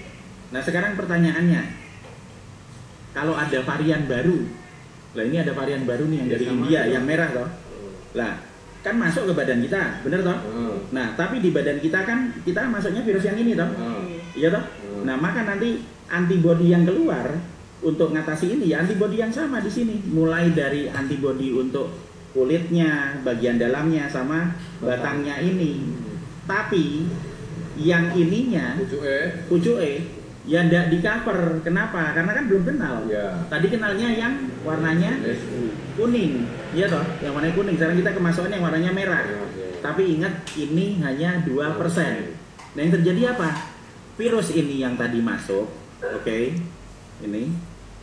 Nah 0.51 0.61
sekarang 0.63 0.95
pertanyaannya. 0.95 1.87
Kalau 3.17 3.33
ada 3.33 3.59
varian 3.65 4.05
baru 4.05 4.45
lah 5.17 5.23
ini 5.25 5.37
ada 5.41 5.51
varian 5.57 5.81
baru 5.87 6.05
nih 6.05 6.17
yang 6.21 6.29
dari 6.29 6.45
India 6.45 6.81
yang 6.85 7.03
merah 7.07 7.29
toh. 7.33 7.49
Lah 8.13 8.37
kan 8.85 8.95
masuk 9.01 9.27
ke 9.27 9.33
badan 9.33 9.59
kita 9.65 10.05
bener 10.05 10.21
toh? 10.23 10.37
Hmm. 10.47 10.79
nah 10.95 11.11
tapi 11.17 11.43
di 11.43 11.51
badan 11.51 11.81
kita 11.81 12.07
kan 12.07 12.31
kita 12.45 12.69
masuknya 12.69 13.01
virus 13.01 13.25
yang 13.25 13.37
ini 13.41 13.57
toh. 13.57 13.65
Hmm. 13.65 14.05
iya 14.37 14.53
toh? 14.53 14.61
Hmm. 14.61 15.03
nah 15.09 15.15
maka 15.17 15.43
nanti 15.43 15.81
antibodi 16.07 16.71
yang 16.71 16.85
keluar 16.85 17.35
untuk 17.81 18.13
ngatasi 18.13 18.57
ini 18.57 18.71
ya 18.71 18.85
antibodi 18.85 19.17
yang 19.17 19.33
sama 19.33 19.57
di 19.57 19.71
sini. 19.73 20.05
Mulai 20.13 20.53
dari 20.53 20.85
antibodi 20.93 21.49
untuk 21.49 22.06
kulitnya, 22.35 23.21
bagian 23.23 23.59
dalamnya 23.59 24.07
sama 24.09 24.55
batangnya 24.79 25.39
ini. 25.43 25.93
Tapi 26.47 27.07
yang 27.77 28.09
ininya 28.17 28.73
Pucuk 28.81 29.05
eh. 29.05 29.25
pucuk 29.45 29.77
E 29.77 30.17
ya 30.47 30.63
ndak 30.65 30.89
di 30.89 30.97
cover. 31.03 31.59
Kenapa? 31.61 32.15
Karena 32.15 32.31
kan 32.31 32.43
belum 32.47 32.63
kenal. 32.63 32.95
Ya. 33.11 33.35
Tadi 33.51 33.67
kenalnya 33.67 34.07
yang 34.15 34.33
warnanya 34.63 35.19
SU. 35.21 35.75
kuning, 35.99 36.47
iya 36.71 36.87
toh? 36.87 37.03
Yang 37.19 37.33
warnanya 37.35 37.55
kuning. 37.59 37.75
Sekarang 37.75 37.97
kita 37.99 38.11
kemasukan 38.15 38.49
yang 38.55 38.63
warnanya 38.63 38.91
merah. 38.95 39.21
Ya, 39.27 39.37
ya. 39.43 39.69
Tapi 39.83 40.01
ingat 40.17 40.33
ini 40.55 41.03
hanya 41.03 41.43
2%. 41.43 41.59
Nah, 42.73 42.79
yang 42.79 42.93
terjadi 42.95 43.35
apa? 43.35 43.75
Virus 44.17 44.49
ini 44.55 44.81
yang 44.81 44.97
tadi 44.97 45.21
masuk, 45.21 45.69
oke. 46.01 46.39
Ini 47.21 47.43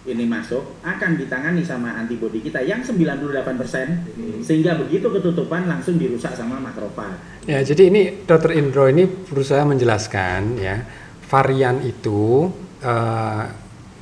ini 0.05 0.29
masuk 0.29 0.85
akan 0.85 1.17
ditangani 1.17 1.64
sama 1.64 1.97
antibodi 1.97 2.45
kita 2.45 2.61
yang 2.61 2.85
98% 2.85 4.45
sehingga 4.45 4.77
begitu 4.77 5.09
ketutupan 5.09 5.64
langsung 5.64 5.97
dirusak 5.97 6.37
sama 6.37 6.61
makrofag. 6.61 7.17
Ya, 7.49 7.64
jadi 7.64 7.88
ini 7.88 8.29
Dr. 8.29 8.53
Indro 8.53 8.85
ini 8.85 9.09
berusaha 9.09 9.64
menjelaskan 9.64 10.61
ya 10.61 10.85
varian 11.25 11.81
itu 11.81 12.53
eh, 12.85 13.45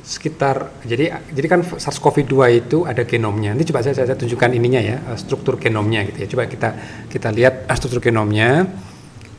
sekitar 0.03 0.83
jadi 0.83 1.23
jadi 1.31 1.47
kan 1.47 1.61
SARS-CoV-2 1.63 2.35
itu 2.59 2.83
ada 2.83 3.07
genomnya. 3.07 3.55
Ini 3.55 3.63
coba 3.71 3.87
saya, 3.87 3.95
saya 3.95 4.19
tunjukkan 4.19 4.51
ininya 4.59 4.83
ya 4.83 4.97
eh, 4.99 5.19
struktur 5.19 5.63
genomnya 5.63 6.03
gitu 6.11 6.19
ya. 6.27 6.29
Coba 6.35 6.51
kita 6.51 6.69
kita 7.07 7.29
lihat 7.31 7.71
eh, 7.71 7.77
struktur 7.79 8.03
genomnya 8.03 8.67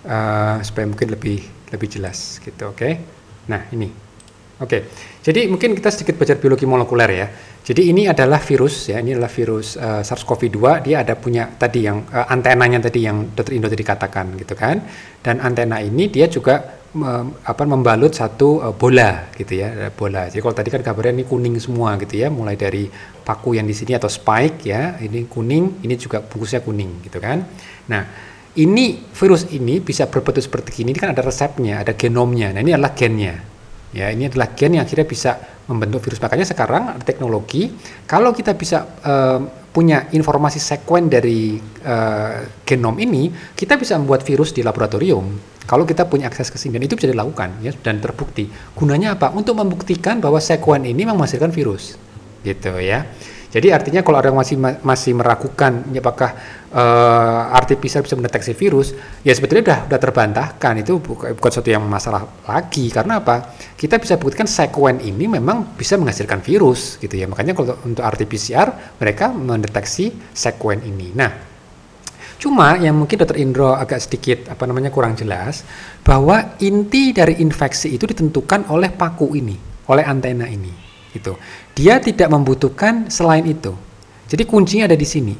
eh, 0.07 0.57
supaya 0.63 0.87
mungkin 0.87 1.11
lebih 1.11 1.43
lebih 1.75 1.87
jelas 1.91 2.39
gitu. 2.39 2.71
Oke. 2.71 3.03
Nah 3.51 3.67
ini. 3.75 4.12
Oke. 4.61 4.85
Jadi 5.23 5.49
mungkin 5.49 5.73
kita 5.73 5.89
sedikit 5.89 6.19
belajar 6.19 6.37
biologi 6.37 6.65
molekuler 6.69 7.09
ya. 7.09 7.27
Jadi 7.63 7.89
ini 7.89 8.05
adalah 8.05 8.37
virus 8.43 8.91
ya. 8.91 9.01
Ini 9.01 9.17
adalah 9.17 9.31
virus 9.31 9.79
eh, 9.79 10.03
SARS-CoV-2. 10.03 10.85
Dia 10.85 11.01
ada 11.01 11.17
punya 11.17 11.49
tadi 11.49 11.87
yang 11.87 12.05
eh, 12.11 12.25
antenanya 12.29 12.83
tadi 12.83 13.07
yang 13.07 13.33
Dr. 13.33 13.55
Indo 13.55 13.71
tadi 13.71 13.81
katakan 13.81 14.37
gitu 14.37 14.53
kan. 14.53 14.83
Dan 15.23 15.41
antena 15.41 15.81
ini 15.81 16.11
dia 16.11 16.29
juga 16.29 16.83
apa 17.41 17.65
membalut 17.65 18.13
satu 18.13 18.61
eh, 18.61 18.73
bola 18.77 19.33
gitu 19.33 19.57
ya 19.57 19.89
bola 19.89 20.29
jadi 20.29 20.37
kalau 20.45 20.53
tadi 20.53 20.69
kan 20.69 20.85
kabarnya 20.85 21.17
ini 21.17 21.25
kuning 21.25 21.57
semua 21.57 21.97
gitu 21.97 22.21
ya 22.21 22.29
mulai 22.29 22.53
dari 22.53 22.85
paku 23.25 23.57
yang 23.57 23.65
di 23.65 23.73
sini 23.73 23.97
atau 23.97 24.05
spike 24.05 24.61
ya 24.61 25.01
ini 25.01 25.25
kuning 25.25 25.81
ini 25.81 25.97
juga 25.97 26.21
bungkusnya 26.21 26.61
kuning 26.61 27.01
gitu 27.01 27.17
kan 27.17 27.41
nah 27.89 28.05
ini 28.53 29.09
virus 29.09 29.49
ini 29.49 29.81
bisa 29.81 30.05
berbentuk 30.05 30.45
seperti 30.45 30.85
ini 30.85 30.93
ini 30.93 30.99
kan 31.01 31.17
ada 31.17 31.25
resepnya 31.25 31.81
ada 31.81 31.97
genomnya 31.97 32.53
nah 32.53 32.61
ini 32.61 32.77
adalah 32.77 32.93
gennya 32.93 33.52
ya 33.93 34.09
ini 34.09 34.27
adalah 34.27 34.51
gen 34.57 34.75
yang 34.75 34.83
akhirnya 34.83 35.07
bisa 35.07 35.31
membentuk 35.69 36.03
virus. 36.03 36.19
Makanya 36.19 36.45
sekarang 36.49 36.83
teknologi. 37.05 37.71
Kalau 38.09 38.35
kita 38.35 38.57
bisa 38.57 38.83
eh, 39.05 39.39
punya 39.73 40.11
informasi 40.11 40.59
sekuen 40.59 41.07
dari 41.07 41.55
eh, 41.61 42.37
genom 42.67 42.97
ini 42.99 43.31
kita 43.55 43.79
bisa 43.79 43.95
membuat 43.95 44.25
virus 44.27 44.51
di 44.51 44.65
laboratorium. 44.65 45.53
Kalau 45.63 45.87
kita 45.87 46.03
punya 46.11 46.27
akses 46.27 46.51
ke 46.51 46.59
sini 46.59 46.75
dan 46.75 46.83
itu 46.83 46.99
bisa 46.99 47.07
dilakukan 47.07 47.63
ya 47.63 47.71
dan 47.71 48.03
terbukti. 48.03 48.51
Gunanya 48.75 49.15
apa? 49.15 49.31
Untuk 49.31 49.55
membuktikan 49.55 50.19
bahwa 50.19 50.43
sekuen 50.43 50.83
ini 50.83 51.07
menghasilkan 51.07 51.55
virus. 51.55 51.95
Gitu 52.43 52.75
ya 52.83 53.07
jadi 53.53 53.69
artinya 53.69 54.01
kalau 54.01 54.17
yang 54.17 54.33
masih 54.33 54.57
masih 54.81 55.13
meragukan 55.13 55.85
ya 55.93 56.01
apakah 56.01 56.33
uh, 56.73 57.53
RT-PCR 57.61 58.01
bisa 58.01 58.17
mendeteksi 58.17 58.57
virus, 58.57 58.97
ya 59.21 59.29
sebetulnya 59.29 59.61
sudah 59.61 59.79
sudah 59.85 59.99
terbantahkan 60.01 60.73
itu 60.81 60.97
bukan, 60.97 61.37
bukan 61.37 61.51
suatu 61.53 61.69
yang 61.69 61.85
masalah 61.85 62.25
lagi 62.49 62.89
karena 62.89 63.21
apa? 63.21 63.53
Kita 63.77 64.01
bisa 64.01 64.17
buktikan 64.17 64.49
sekuen 64.49 64.97
ini 65.05 65.29
memang 65.29 65.77
bisa 65.77 66.01
menghasilkan 66.01 66.41
virus 66.41 66.97
gitu 66.97 67.13
ya. 67.13 67.29
Makanya 67.29 67.53
kalau 67.53 67.77
untuk 67.85 68.01
RT-PCR 68.01 68.97
mereka 68.97 69.29
mendeteksi 69.29 70.33
sekuen 70.33 70.81
ini. 70.81 71.13
Nah, 71.13 71.53
Cuma 72.43 72.75
yang 72.75 72.99
mungkin 72.99 73.23
Dokter 73.23 73.39
Indro 73.39 73.71
agak 73.71 74.03
sedikit 74.03 74.51
apa 74.51 74.67
namanya 74.67 74.91
kurang 74.91 75.15
jelas 75.15 75.63
bahwa 76.03 76.59
inti 76.59 77.15
dari 77.15 77.39
infeksi 77.39 77.95
itu 77.95 78.03
ditentukan 78.03 78.67
oleh 78.67 78.91
paku 78.91 79.31
ini, 79.31 79.55
oleh 79.87 80.03
antena 80.03 80.43
ini, 80.51 80.67
gitu. 81.13 81.37
Dia 81.77 82.01
tidak 82.01 82.27
membutuhkan 82.33 83.07
selain 83.07 83.45
itu. 83.45 83.71
Jadi 84.27 84.43
kuncinya 84.49 84.89
ada 84.89 84.97
di 84.97 85.05
sini. 85.05 85.35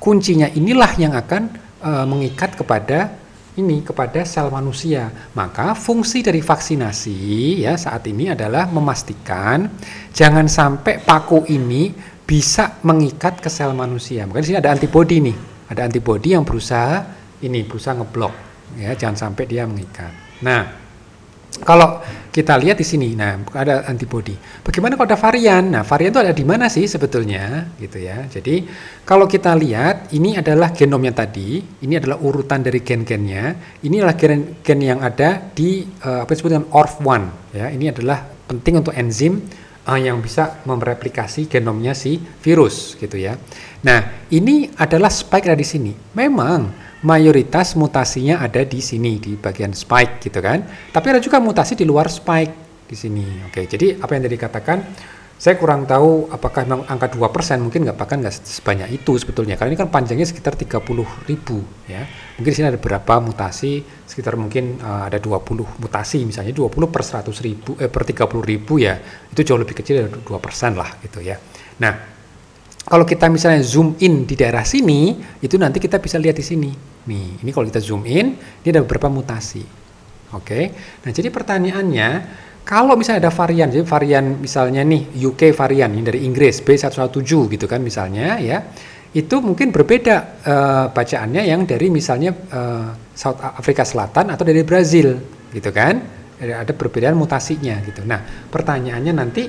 Kuncinya 0.00 0.48
inilah 0.48 0.92
yang 0.96 1.12
akan 1.12 1.42
e, 1.84 1.90
mengikat 2.08 2.56
kepada 2.56 3.12
ini 3.58 3.84
kepada 3.84 4.24
sel 4.24 4.48
manusia. 4.48 5.12
Maka 5.36 5.76
fungsi 5.76 6.24
dari 6.24 6.40
vaksinasi 6.40 7.60
ya 7.66 7.76
saat 7.76 8.06
ini 8.08 8.32
adalah 8.32 8.70
memastikan 8.70 9.68
jangan 10.14 10.48
sampai 10.48 11.02
paku 11.02 11.44
ini 11.52 11.92
bisa 12.24 12.80
mengikat 12.86 13.42
ke 13.44 13.50
sel 13.52 13.74
manusia. 13.76 14.24
Makanya 14.24 14.42
di 14.42 14.48
sini 14.48 14.58
ada 14.58 14.70
antibodi 14.72 15.16
nih 15.20 15.36
ada 15.68 15.84
antibodi 15.84 16.32
yang 16.32 16.48
berusaha 16.48 17.04
ini 17.44 17.60
berusaha 17.66 17.92
ngeblok 18.00 18.34
ya 18.78 18.94
jangan 18.96 19.28
sampai 19.28 19.44
dia 19.44 19.66
mengikat. 19.66 20.12
Nah, 20.38 20.77
kalau 21.62 22.02
kita 22.28 22.54
lihat 22.54 22.78
di 22.78 22.86
sini 22.86 23.18
nah 23.18 23.34
ada 23.56 23.82
antibodi. 23.90 24.36
Bagaimana 24.62 24.94
kalau 24.94 25.10
ada 25.10 25.18
varian? 25.18 25.74
Nah, 25.74 25.82
varian 25.82 26.14
itu 26.14 26.22
ada 26.22 26.30
di 26.30 26.44
mana 26.46 26.70
sih 26.70 26.86
sebetulnya 26.86 27.66
gitu 27.82 27.98
ya. 27.98 28.30
Jadi, 28.30 28.62
kalau 29.02 29.26
kita 29.26 29.58
lihat 29.58 30.14
ini 30.14 30.38
adalah 30.38 30.70
genomnya 30.70 31.26
tadi, 31.26 31.58
ini 31.58 31.98
adalah 31.98 32.22
urutan 32.22 32.62
dari 32.62 32.78
gen-gennya. 32.84 33.58
Ini 33.82 33.94
adalah 33.98 34.14
gen, 34.14 34.62
gen 34.62 34.78
yang 34.78 35.02
ada 35.02 35.50
di 35.50 35.82
uh, 35.82 36.22
apa 36.22 36.30
disebut 36.30 36.50
dengan 36.54 36.68
ORF1 36.70 37.22
ya. 37.58 37.66
Ini 37.74 37.84
adalah 37.90 38.22
penting 38.22 38.86
untuk 38.86 38.94
enzim 38.94 39.42
uh, 39.88 39.98
yang 39.98 40.22
bisa 40.22 40.62
mereplikasi 40.62 41.50
genomnya 41.50 41.96
si 41.96 42.22
virus 42.22 42.94
gitu 43.02 43.18
ya. 43.18 43.34
Nah, 43.82 44.28
ini 44.30 44.70
adalah 44.78 45.10
spike 45.10 45.50
ada 45.50 45.58
di 45.58 45.66
sini. 45.66 45.92
Memang 46.14 46.87
mayoritas 47.06 47.78
mutasinya 47.78 48.42
ada 48.42 48.64
di 48.66 48.82
sini 48.82 49.20
di 49.22 49.38
bagian 49.38 49.70
spike 49.76 50.24
gitu 50.24 50.38
kan. 50.42 50.64
Tapi 50.90 51.06
ada 51.12 51.20
juga 51.22 51.38
mutasi 51.38 51.78
di 51.78 51.86
luar 51.86 52.10
spike 52.10 52.86
di 52.88 52.96
sini. 52.96 53.26
Oke, 53.46 53.68
jadi 53.68 54.00
apa 54.00 54.10
yang 54.16 54.22
tadi 54.26 54.34
dikatakan 54.34 54.78
saya 55.38 55.54
kurang 55.54 55.86
tahu 55.86 56.26
apakah 56.34 56.66
memang 56.66 56.82
angka 56.90 57.14
2% 57.14 57.62
mungkin 57.62 57.86
nggak 57.86 57.94
bahkan 57.94 58.18
nggak 58.18 58.42
sebanyak 58.42 58.90
itu 58.90 59.14
sebetulnya 59.22 59.54
karena 59.54 59.70
ini 59.70 59.78
kan 59.78 59.86
panjangnya 59.86 60.26
sekitar 60.26 60.58
30 60.58 60.82
ribu 61.30 61.62
ya 61.86 62.02
mungkin 62.34 62.50
di 62.50 62.56
sini 62.58 62.66
ada 62.66 62.74
beberapa 62.74 63.22
mutasi 63.22 63.86
sekitar 64.02 64.34
mungkin 64.34 64.82
uh, 64.82 65.06
ada 65.06 65.22
20 65.22 65.78
mutasi 65.78 66.26
misalnya 66.26 66.50
20 66.50 66.90
per 66.90 67.02
100 67.06 67.30
ribu 67.46 67.78
eh, 67.78 67.86
per 67.86 68.02
30 68.02 68.34
ribu 68.42 68.82
ya 68.82 68.98
itu 69.30 69.46
jauh 69.46 69.62
lebih 69.62 69.78
kecil 69.78 70.02
dari 70.02 70.10
2% 70.10 70.26
lah 70.74 70.98
gitu 71.06 71.22
ya 71.22 71.38
nah 71.78 72.17
kalau 72.88 73.04
kita 73.04 73.28
misalnya 73.28 73.60
zoom 73.60 74.00
in 74.00 74.24
di 74.24 74.32
daerah 74.32 74.64
sini, 74.64 75.12
itu 75.44 75.60
nanti 75.60 75.76
kita 75.76 76.00
bisa 76.00 76.16
lihat 76.16 76.40
di 76.40 76.44
sini. 76.44 76.72
Nih, 77.04 77.44
ini 77.44 77.50
kalau 77.52 77.68
kita 77.68 77.84
zoom 77.84 78.08
in, 78.08 78.32
ini 78.40 78.68
ada 78.72 78.80
beberapa 78.80 79.12
mutasi. 79.12 79.60
Oke. 80.32 80.72
Nah, 81.04 81.10
jadi 81.12 81.28
pertanyaannya, 81.28 82.08
kalau 82.64 82.96
misalnya 82.96 83.28
ada 83.28 83.32
varian, 83.32 83.68
jadi 83.68 83.84
varian 83.84 84.40
misalnya 84.40 84.80
nih 84.88 85.20
UK 85.20 85.52
varian 85.52 85.92
ini 85.92 86.04
dari 86.04 86.24
Inggris 86.24 86.64
B117 86.64 87.12
gitu 87.24 87.64
kan 87.68 87.80
misalnya 87.84 88.40
ya, 88.40 88.60
itu 89.12 89.36
mungkin 89.40 89.68
berbeda 89.68 90.16
uh, 90.44 90.86
bacaannya 90.92 91.44
yang 91.44 91.68
dari 91.68 91.92
misalnya 91.92 92.32
uh, 92.32 92.92
South 93.12 93.40
Afrika 93.40 93.84
Selatan 93.84 94.32
atau 94.32 94.48
dari 94.48 94.64
Brazil 94.64 95.16
gitu 95.52 95.68
kan. 95.72 96.16
Ada 96.38 96.70
perbedaan 96.70 97.18
mutasinya 97.18 97.82
gitu. 97.82 98.06
Nah, 98.06 98.22
pertanyaannya 98.46 99.10
nanti 99.12 99.42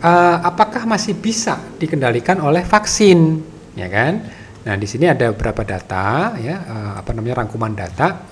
uh, 0.00 0.36
apakah 0.44 0.88
masih 0.88 1.16
bisa 1.16 1.60
dikendalikan 1.76 2.40
oleh 2.40 2.64
vaksin, 2.64 3.40
ya 3.76 3.88
kan? 3.88 4.24
Nah, 4.60 4.76
di 4.76 4.84
sini 4.84 5.08
ada 5.08 5.32
beberapa 5.32 5.64
data, 5.64 6.36
ya, 6.36 6.56
uh, 6.60 6.92
apa 7.00 7.10
namanya 7.16 7.44
rangkuman 7.44 7.72
data. 7.72 8.28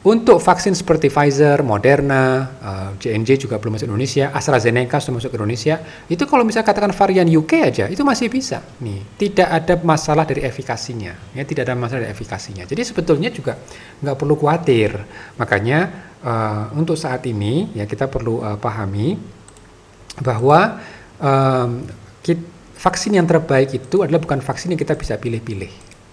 Untuk 0.00 0.40
vaksin 0.40 0.72
seperti 0.72 1.12
Pfizer, 1.12 1.60
Moderna, 1.60 2.56
uh, 2.64 2.90
juga 3.36 3.60
belum 3.60 3.76
masuk 3.76 3.84
Indonesia, 3.84 4.32
AstraZeneca 4.32 4.96
sudah 4.96 5.20
masuk 5.20 5.28
ke 5.28 5.36
Indonesia. 5.36 5.76
Itu 6.08 6.24
kalau 6.24 6.40
misalnya 6.40 6.72
katakan 6.72 6.96
varian 6.96 7.28
UK 7.28 7.52
aja, 7.68 7.84
itu 7.84 8.00
masih 8.00 8.32
bisa. 8.32 8.64
Nih, 8.80 9.04
tidak 9.20 9.48
ada 9.52 9.76
masalah 9.84 10.24
dari 10.24 10.40
efikasinya, 10.40 11.36
ya, 11.36 11.44
tidak 11.44 11.68
ada 11.68 11.76
masalah 11.76 12.08
dari 12.08 12.16
efikasinya. 12.16 12.64
Jadi 12.64 12.80
sebetulnya 12.80 13.28
juga 13.28 13.60
nggak 14.00 14.16
perlu 14.16 14.40
khawatir. 14.40 14.96
Makanya 15.36 16.08
uh, 16.24 16.72
untuk 16.76 16.96
saat 16.96 17.24
ini 17.28 17.72
ya 17.76 17.84
kita 17.84 18.08
perlu 18.08 18.40
uh, 18.40 18.56
pahami 18.56 19.16
bahwa 20.20 20.80
um, 21.20 21.84
kit, 22.24 22.40
vaksin 22.80 23.16
yang 23.16 23.28
terbaik 23.28 23.76
itu 23.76 24.02
adalah 24.02 24.18
bukan 24.18 24.40
vaksin 24.40 24.72
yang 24.72 24.80
kita 24.80 24.96
bisa 24.96 25.20
pilih-pilih 25.20 25.70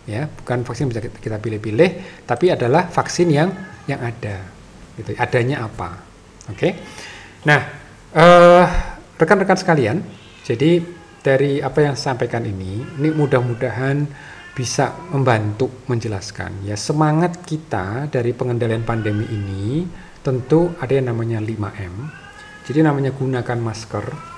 ya. 0.08 0.28
Bukan 0.28 0.68
vaksin 0.68 0.88
yang 0.88 0.91
bisa 0.93 1.01
kita 1.08 1.38
pilih-pilih 1.39 2.24
tapi 2.28 2.51
adalah 2.51 2.91
vaksin 2.91 3.28
yang 3.32 3.49
yang 3.88 4.03
ada 4.03 4.43
gitu. 4.99 5.16
Adanya 5.16 5.66
apa 5.66 6.03
oke? 6.51 6.60
Okay? 6.60 6.72
nah 7.45 7.64
rekan 8.12 9.39
rekan-rekan 9.39 9.60
sekalian 9.62 9.97
jadi 10.43 10.84
dari 11.24 11.64
apa 11.64 11.86
yang 11.86 11.95
saya 11.95 12.16
sampaikan 12.16 12.43
ini 12.43 12.84
ini 12.99 13.10
mudah-mudahan 13.14 14.03
bisa 14.51 14.91
membantu 15.14 15.70
menjelaskan 15.88 16.66
ya. 16.66 16.76
Semangat 16.76 17.45
kita 17.45 18.10
dari 18.10 18.34
pengendalian 18.34 18.84
pandemi 18.84 19.30
ini 19.30 19.86
tentu 20.26 20.76
ada 20.82 20.91
yang 20.91 21.14
namanya 21.14 21.39
5M 21.39 21.93
jadi 22.68 22.84
namanya 22.84 23.16
gunakan 23.16 23.60
masker 23.64 24.36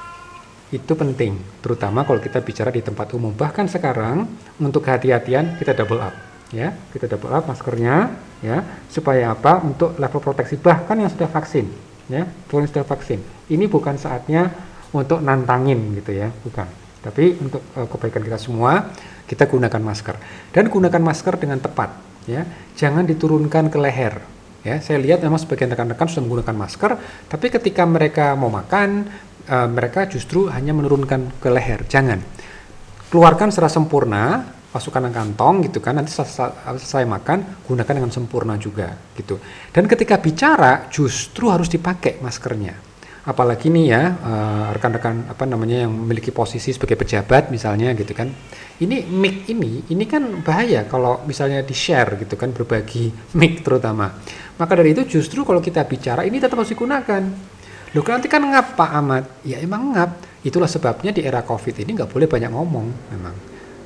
itu 0.70 0.93
penting, 0.93 1.34
terutama 1.65 2.05
kalau 2.05 2.22
kita 2.22 2.45
bicara 2.45 2.70
di 2.70 2.86
tempat 2.86 3.09
umum. 3.17 3.34
Bahkan 3.34 3.65
sekarang 3.65 4.30
untuk 4.61 4.86
kehati-hatian 4.86 5.57
kita 5.57 5.74
double 5.74 5.97
up. 5.97 6.13
ya. 6.53 6.78
Kita 6.93 7.09
double 7.09 7.34
up 7.34 7.49
maskernya 7.49 8.13
ya. 8.45 8.61
Supaya 8.86 9.34
apa? 9.34 9.65
Untuk 9.65 9.97
level 9.97 10.22
proteksi 10.22 10.61
bahkan 10.61 11.01
yang 11.01 11.09
sudah 11.09 11.26
vaksin 11.26 11.65
ya. 12.05 12.30
Yang 12.53 12.70
sudah 12.70 12.86
vaksin. 12.86 13.17
Ini 13.49 13.65
bukan 13.65 13.97
saatnya 13.97 14.53
untuk 14.93 15.26
nantangin 15.26 15.97
gitu 15.97 16.13
ya. 16.13 16.30
Bukan. 16.30 16.70
Tapi 17.01 17.41
untuk 17.41 17.65
uh, 17.74 17.89
kebaikan 17.89 18.22
kita 18.22 18.38
semua 18.38 18.93
kita 19.26 19.49
gunakan 19.49 19.82
masker. 19.82 20.22
Dan 20.53 20.70
gunakan 20.70 21.01
masker 21.01 21.34
dengan 21.41 21.57
tepat 21.57 21.97
ya. 22.30 22.45
Jangan 22.78 23.09
diturunkan 23.09 23.74
ke 23.74 23.78
leher 23.82 24.22
ya. 24.61 24.78
Saya 24.86 25.01
lihat 25.01 25.26
memang 25.26 25.41
sebagian 25.41 25.74
rekan-rekan 25.74 26.07
sudah 26.13 26.24
menggunakan 26.30 26.55
masker 26.55 26.91
tapi 27.26 27.47
ketika 27.49 27.84
mereka 27.89 28.38
mau 28.38 28.51
makan 28.51 29.07
uh, 29.49 29.67
mereka 29.67 30.05
justru 30.05 30.47
hanya 30.53 30.71
menurunkan 30.77 31.41
ke 31.41 31.49
leher. 31.49 31.81
Jangan. 31.89 32.21
Keluarkan 33.09 33.49
secara 33.49 33.73
sempurna 33.73 34.45
masukkan 34.69 35.09
ke 35.09 35.11
kantong 35.17 35.65
gitu 35.65 35.81
kan 35.81 35.97
nanti 35.97 36.13
selesai 36.13 37.01
makan 37.09 37.65
gunakan 37.65 37.93
dengan 37.97 38.13
sempurna 38.13 38.53
juga 38.61 38.93
gitu. 39.17 39.41
Dan 39.73 39.89
ketika 39.89 40.21
bicara 40.21 40.85
justru 40.93 41.49
harus 41.49 41.65
dipakai 41.65 42.21
maskernya. 42.21 42.77
Apalagi 43.25 43.69
nih 43.69 43.85
ya 43.89 44.03
eh, 44.09 44.67
rekan-rekan 44.73 45.29
uh, 45.29 45.33
apa 45.33 45.43
namanya 45.45 45.85
yang 45.85 45.91
memiliki 45.93 46.33
posisi 46.33 46.73
sebagai 46.73 46.97
pejabat 46.97 47.49
misalnya 47.49 47.97
gitu 47.97 48.13
kan. 48.13 48.29
Ini 48.79 49.09
mic 49.11 49.49
ini 49.51 49.89
ini 49.91 50.05
kan 50.07 50.39
bahaya 50.45 50.87
kalau 50.87 51.25
misalnya 51.27 51.65
di 51.65 51.75
share 51.75 52.15
gitu 52.21 52.37
kan 52.37 52.53
berbagi 52.53 53.09
mic 53.41 53.65
terutama. 53.65 54.13
Maka 54.55 54.71
dari 54.77 54.93
itu 54.93 55.19
justru 55.19 55.41
kalau 55.41 55.59
kita 55.65 55.81
bicara 55.89 56.23
ini 56.29 56.37
tetap 56.37 56.61
harus 56.61 56.71
digunakan 56.71 57.21
Loh 57.97 58.05
nanti 58.05 58.29
kan 58.29 58.45
ngap 58.45 58.77
Pak 58.77 58.91
Ahmad 58.93 59.23
ya 59.41 59.57
emang 59.61 59.97
ngap 59.97 60.43
itulah 60.45 60.69
sebabnya 60.69 61.09
di 61.09 61.25
era 61.25 61.41
covid 61.41 61.73
ini 61.81 61.97
nggak 61.97 62.09
boleh 62.13 62.29
banyak 62.29 62.51
ngomong 62.53 62.87
memang 63.09 63.35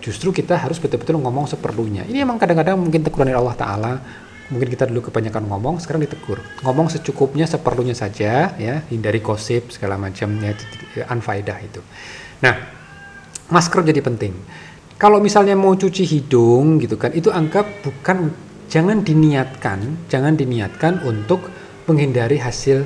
Justru 0.04 0.36
kita 0.36 0.60
harus 0.60 0.84
betul-betul 0.84 1.16
ngomong 1.16 1.48
seperlunya. 1.48 2.04
Ini 2.04 2.28
emang 2.28 2.36
kadang-kadang 2.36 2.76
mungkin 2.76 3.08
teguran 3.08 3.32
dari 3.32 3.40
Allah 3.40 3.56
Ta'ala. 3.56 3.94
Mungkin 4.52 4.68
kita 4.68 4.92
dulu 4.92 5.08
kebanyakan 5.08 5.48
ngomong, 5.48 5.80
sekarang 5.80 6.04
ditegur. 6.04 6.44
Ngomong 6.68 6.92
secukupnya, 6.92 7.48
seperlunya 7.48 7.96
saja, 7.96 8.52
ya, 8.60 8.84
hindari 8.92 9.24
gosip 9.24 9.72
segala 9.72 9.96
macam, 9.96 10.36
ya, 10.44 10.52
unfaedah 11.08 11.58
itu. 11.64 11.80
Nah, 12.44 12.52
masker 13.48 13.88
jadi 13.88 14.04
penting. 14.04 14.36
Kalau 15.00 15.24
misalnya 15.24 15.56
mau 15.56 15.72
cuci 15.72 16.04
hidung, 16.04 16.84
gitu 16.84 17.00
kan, 17.00 17.16
itu 17.16 17.32
anggap 17.32 17.64
bukan, 17.88 18.36
jangan 18.68 19.08
diniatkan, 19.08 20.12
jangan 20.12 20.36
diniatkan 20.36 21.00
untuk 21.08 21.48
menghindari 21.88 22.44
hasil 22.44 22.84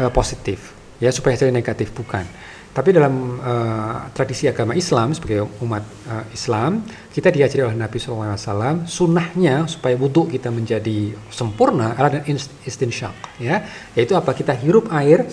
uh, 0.00 0.08
positif, 0.08 0.72
ya, 0.96 1.12
supaya 1.12 1.36
hasil 1.36 1.52
negatif 1.52 1.92
bukan 1.92 2.24
tapi 2.70 2.94
dalam 2.94 3.42
uh, 3.42 4.14
tradisi 4.14 4.46
agama 4.46 4.78
Islam 4.78 5.10
sebagai 5.10 5.42
umat 5.58 5.82
uh, 6.06 6.22
Islam, 6.30 6.86
kita 7.10 7.34
diajari 7.34 7.66
oleh 7.66 7.74
Nabi 7.74 7.98
SAW 7.98 8.86
sunnahnya 8.86 9.66
supaya 9.66 9.98
wudhu 9.98 10.30
kita 10.30 10.54
menjadi 10.54 11.10
sempurna 11.34 11.98
adalah 11.98 12.22
dengan 12.22 12.38
istinsyak, 12.62 13.42
ya, 13.42 13.66
yaitu 13.98 14.14
apa 14.14 14.30
kita 14.38 14.54
hirup 14.54 14.86
air 14.94 15.26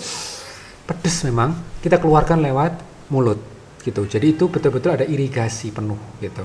pedes 0.82 1.16
memang 1.22 1.78
kita 1.78 2.02
keluarkan 2.02 2.42
lewat 2.42 2.74
mulut 3.14 3.38
gitu. 3.86 4.02
Jadi 4.02 4.34
itu 4.34 4.50
betul-betul 4.50 4.98
ada 4.98 5.06
irigasi 5.06 5.70
penuh 5.70 6.18
gitu. 6.18 6.42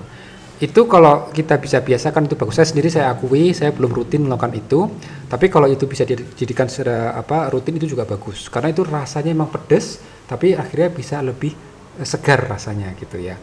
Itu 0.63 0.87
kalau 0.87 1.27
kita 1.27 1.59
bisa 1.59 1.83
biasakan 1.83 2.31
itu 2.31 2.39
bagus. 2.39 2.55
Saya 2.55 2.71
sendiri 2.71 2.87
saya 2.87 3.11
akui 3.11 3.51
saya 3.51 3.75
belum 3.75 3.91
rutin 3.91 4.23
melakukan 4.23 4.55
itu, 4.55 4.87
tapi 5.27 5.51
kalau 5.51 5.67
itu 5.67 5.83
bisa 5.83 6.07
dijadikan 6.07 6.71
secara 6.71 7.19
apa 7.19 7.51
rutin 7.51 7.75
itu 7.75 7.91
juga 7.91 8.07
bagus 8.07 8.47
karena 8.47 8.71
itu 8.71 8.87
rasanya 8.87 9.35
memang 9.35 9.51
pedes 9.51 9.99
tapi 10.23 10.55
akhirnya 10.55 10.87
bisa 10.93 11.19
lebih 11.19 11.51
uh, 11.99 12.07
segar 12.07 12.47
rasanya 12.47 12.95
gitu 12.95 13.19
ya. 13.19 13.35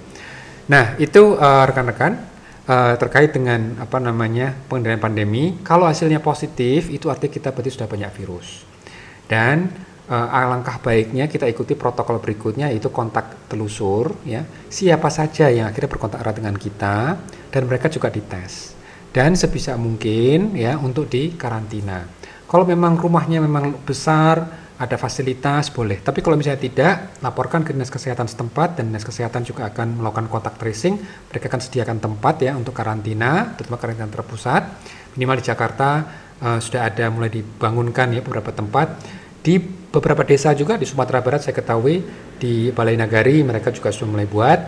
Nah 0.73 0.97
itu 0.97 1.37
uh, 1.37 1.65
rekan-rekan 1.69 2.17
uh, 2.65 2.95
terkait 2.97 3.37
dengan 3.37 3.77
apa 3.83 4.01
namanya 4.01 4.57
pengendalian 4.71 5.03
pandemi. 5.03 5.45
Kalau 5.61 5.85
hasilnya 5.85 6.25
positif 6.25 6.89
itu 6.89 7.13
artinya 7.13 7.37
kita 7.37 7.49
berarti 7.53 7.71
sudah 7.75 7.89
banyak 7.91 8.11
virus. 8.17 8.65
Dan 9.29 9.69
uh, 10.11 10.29
alangkah 10.35 10.83
baiknya 10.83 11.31
kita 11.31 11.47
ikuti 11.47 11.79
protokol 11.79 12.19
berikutnya 12.19 12.69
yaitu 12.75 12.91
kontak 12.91 13.47
telusur 13.47 14.19
ya. 14.27 14.43
Siapa 14.67 15.09
saja 15.09 15.49
yang 15.49 15.71
akhirnya 15.71 15.89
berkontak 15.89 16.21
erat 16.21 16.37
dengan 16.37 16.59
kita 16.59 17.17
dan 17.55 17.63
mereka 17.71 17.87
juga 17.87 18.11
dites. 18.11 18.75
Dan 19.11 19.35
sebisa 19.35 19.75
mungkin 19.79 20.55
ya 20.59 20.79
untuk 20.79 21.11
di 21.11 21.35
karantina. 21.35 22.07
Kalau 22.47 22.67
memang 22.67 22.99
rumahnya 22.99 23.39
memang 23.43 23.83
besar, 23.87 24.43
ada 24.81 24.97
fasilitas 24.97 25.69
boleh. 25.69 26.01
Tapi 26.01 26.25
kalau 26.25 26.41
misalnya 26.41 26.63
tidak, 26.63 26.95
laporkan 27.21 27.61
ke 27.61 27.77
dinas 27.77 27.93
kesehatan 27.93 28.25
setempat 28.27 28.81
dan 28.81 28.89
dinas 28.89 29.05
kesehatan 29.05 29.45
juga 29.45 29.69
akan 29.69 30.01
melakukan 30.01 30.27
kontak 30.33 30.57
tracing. 30.57 30.97
Mereka 31.31 31.53
akan 31.53 31.61
sediakan 31.61 31.99
tempat 32.01 32.41
ya 32.41 32.57
untuk 32.57 32.73
karantina, 32.73 33.55
terutama 33.55 33.77
karantina 33.77 34.09
terpusat. 34.09 34.63
Minimal 35.15 35.37
di 35.37 35.45
Jakarta 35.47 35.89
uh, 36.41 36.59
sudah 36.59 36.89
ada 36.89 37.13
mulai 37.13 37.29
dibangunkan 37.29 38.09
ya 38.15 38.25
beberapa 38.25 38.57
tempat. 38.57 38.99
Di 39.45 39.80
beberapa 39.91 40.23
desa 40.23 40.55
juga 40.55 40.79
di 40.79 40.87
Sumatera 40.87 41.23
Barat 41.23 41.45
saya 41.47 41.55
ketahui 41.55 42.03
di 42.39 42.71
Balai 42.71 42.95
Nagari 42.95 43.43
mereka 43.43 43.75
juga 43.75 43.91
sudah 43.91 44.17
mulai 44.17 44.27
buat 44.31 44.59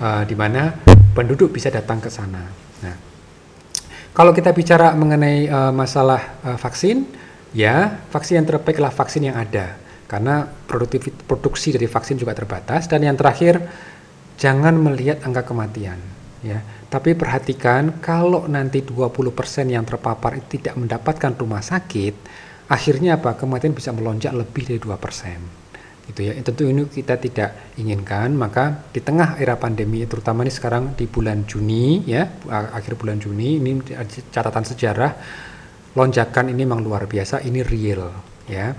uh, 0.00 0.22
di 0.24 0.34
mana 0.34 0.72
penduduk 1.12 1.52
bisa 1.52 1.68
datang 1.68 2.00
ke 2.00 2.08
sana. 2.08 2.42
Nah, 2.80 2.96
kalau 4.16 4.32
kita 4.32 4.50
bicara 4.56 4.96
mengenai 4.96 5.46
uh, 5.52 5.72
masalah 5.72 6.40
uh, 6.42 6.56
vaksin, 6.56 7.04
Ya, 7.50 7.98
vaksin 8.14 8.38
yang 8.38 8.46
terbaik 8.46 8.78
adalah 8.78 8.94
vaksin 8.94 9.26
yang 9.26 9.34
ada 9.34 9.74
karena 10.06 10.46
produksi 11.26 11.74
dari 11.74 11.86
vaksin 11.86 12.18
juga 12.18 12.34
terbatas 12.34 12.86
dan 12.86 13.02
yang 13.02 13.18
terakhir 13.18 13.62
jangan 14.38 14.74
melihat 14.78 15.18
angka 15.26 15.50
kematian 15.50 15.98
ya. 16.46 16.62
Tapi 16.90 17.14
perhatikan 17.14 17.98
kalau 17.98 18.46
nanti 18.46 18.82
20% 18.82 19.66
yang 19.66 19.82
terpapar 19.82 20.38
tidak 20.46 20.78
mendapatkan 20.78 21.34
rumah 21.34 21.62
sakit, 21.62 22.14
akhirnya 22.70 23.18
apa? 23.18 23.34
Kematian 23.34 23.74
bisa 23.74 23.90
melonjak 23.90 24.30
lebih 24.30 24.62
dari 24.70 24.78
2% 24.78 26.06
gitu 26.10 26.20
ya. 26.26 26.32
Tentu 26.42 26.66
ini 26.66 26.86
kita 26.86 27.18
tidak 27.18 27.74
inginkan, 27.78 28.34
maka 28.34 28.86
di 28.90 29.02
tengah 29.02 29.38
era 29.38 29.58
pandemi 29.58 30.02
terutama 30.06 30.46
ini 30.46 30.54
sekarang 30.54 30.94
di 30.94 31.10
bulan 31.10 31.46
Juni 31.46 32.06
ya, 32.06 32.26
akhir 32.50 32.94
bulan 32.98 33.18
Juni 33.18 33.58
ini 33.58 33.82
catatan 34.30 34.64
sejarah 34.66 35.12
lonjakan 35.94 36.54
ini 36.54 36.62
memang 36.62 36.82
luar 36.82 37.10
biasa, 37.10 37.42
ini 37.42 37.66
real 37.66 38.10
ya. 38.46 38.74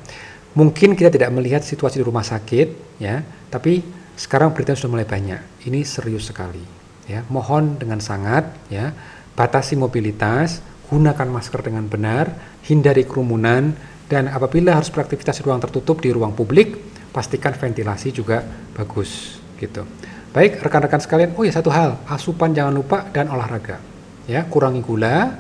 Mungkin 0.52 1.00
kita 1.00 1.08
tidak 1.08 1.32
melihat 1.32 1.64
situasi 1.64 2.00
di 2.00 2.06
rumah 2.08 2.28
sakit 2.28 3.00
ya, 3.00 3.24
tapi 3.48 3.80
sekarang 4.20 4.52
berita 4.52 4.76
sudah 4.76 5.00
mulai 5.00 5.08
banyak. 5.08 5.68
Ini 5.68 5.88
serius 5.88 6.28
sekali 6.28 6.64
ya. 7.08 7.24
Mohon 7.32 7.80
dengan 7.80 8.04
sangat 8.04 8.52
ya, 8.68 8.92
batasi 9.36 9.80
mobilitas, 9.80 10.60
gunakan 10.92 11.28
masker 11.32 11.64
dengan 11.64 11.88
benar, 11.88 12.60
hindari 12.68 13.08
kerumunan 13.08 13.72
dan 14.12 14.28
apabila 14.28 14.76
harus 14.76 14.92
beraktivitas 14.92 15.40
di 15.40 15.48
ruang 15.48 15.64
tertutup 15.64 16.04
di 16.04 16.12
ruang 16.12 16.36
publik, 16.36 16.76
pastikan 17.16 17.56
ventilasi 17.56 18.12
juga 18.12 18.44
bagus 18.76 19.40
gitu. 19.56 19.88
Baik, 20.36 20.60
rekan-rekan 20.60 21.00
sekalian, 21.00 21.32
oh 21.40 21.44
ya 21.48 21.56
satu 21.56 21.72
hal, 21.72 21.96
asupan 22.08 22.52
jangan 22.52 22.76
lupa 22.76 23.08
dan 23.16 23.32
olahraga. 23.32 23.80
Ya, 24.28 24.44
kurangi 24.48 24.84
gula, 24.84 25.40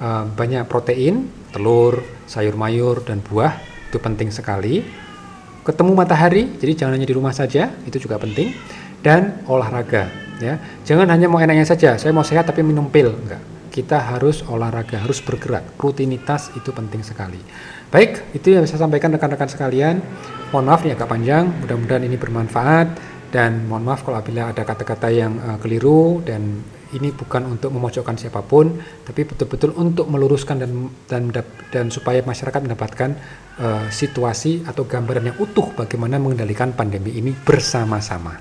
uh, 0.00 0.24
banyak 0.28 0.64
protein, 0.68 1.28
telur, 1.52 2.04
sayur 2.28 2.56
mayur 2.56 3.00
dan 3.04 3.24
buah 3.24 3.56
itu 3.88 4.00
penting 4.00 4.28
sekali. 4.32 4.80
Ketemu 5.60 5.92
matahari, 5.92 6.56
jadi 6.56 6.72
jangan 6.72 6.96
hanya 6.96 7.08
di 7.08 7.16
rumah 7.16 7.36
saja, 7.36 7.68
itu 7.84 8.00
juga 8.00 8.16
penting. 8.16 8.52
Dan 9.04 9.44
olahraga, 9.44 10.08
ya. 10.40 10.56
Jangan 10.88 11.08
hanya 11.08 11.28
mau 11.28 11.40
enaknya 11.40 11.68
saja, 11.68 12.00
saya 12.00 12.12
mau 12.12 12.24
sehat 12.24 12.48
tapi 12.48 12.64
minum 12.64 12.88
pil, 12.88 13.12
enggak. 13.12 13.59
Kita 13.70 14.02
harus 14.02 14.42
olahraga, 14.44 14.98
harus 14.98 15.22
bergerak. 15.22 15.78
Rutinitas 15.78 16.50
itu 16.58 16.74
penting 16.74 17.06
sekali. 17.06 17.38
Baik, 17.90 18.34
itu 18.34 18.54
yang 18.54 18.66
saya 18.66 18.82
sampaikan 18.82 19.14
rekan-rekan 19.14 19.46
sekalian. 19.46 20.02
Mohon 20.50 20.64
maaf 20.66 20.80
ini 20.82 20.92
agak 20.98 21.08
panjang, 21.10 21.46
mudah-mudahan 21.62 22.04
ini 22.06 22.18
bermanfaat 22.18 22.88
dan 23.30 23.70
mohon 23.70 23.86
maaf 23.86 24.02
kalau 24.02 24.18
apabila 24.18 24.50
ada 24.50 24.66
kata-kata 24.66 25.08
yang 25.14 25.38
uh, 25.38 25.58
keliru 25.62 26.18
dan 26.26 26.58
ini 26.90 27.14
bukan 27.14 27.46
untuk 27.46 27.70
memojokkan 27.70 28.18
siapa 28.18 28.42
pun, 28.42 28.74
tapi 29.06 29.22
betul-betul 29.22 29.78
untuk 29.78 30.10
meluruskan 30.10 30.58
dan 30.58 30.90
dan 31.06 31.30
dan 31.70 31.86
supaya 31.86 32.18
masyarakat 32.26 32.66
mendapatkan 32.66 33.14
uh, 33.62 33.86
situasi 33.86 34.66
atau 34.66 34.82
gambaran 34.82 35.30
yang 35.30 35.38
utuh 35.38 35.70
bagaimana 35.78 36.18
mengendalikan 36.18 36.74
pandemi 36.74 37.14
ini 37.14 37.30
bersama-sama. 37.30 38.34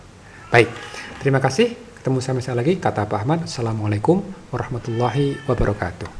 Baik, 0.50 0.74
terima 1.22 1.38
kasih. 1.38 1.89
Ketemu 2.00 2.24
sama 2.24 2.40
saya 2.40 2.56
lagi, 2.56 2.80
kata 2.80 3.04
Pak 3.12 3.28
Ahmad. 3.28 3.44
Assalamualaikum 3.44 4.24
warahmatullahi 4.56 5.36
wabarakatuh. 5.44 6.19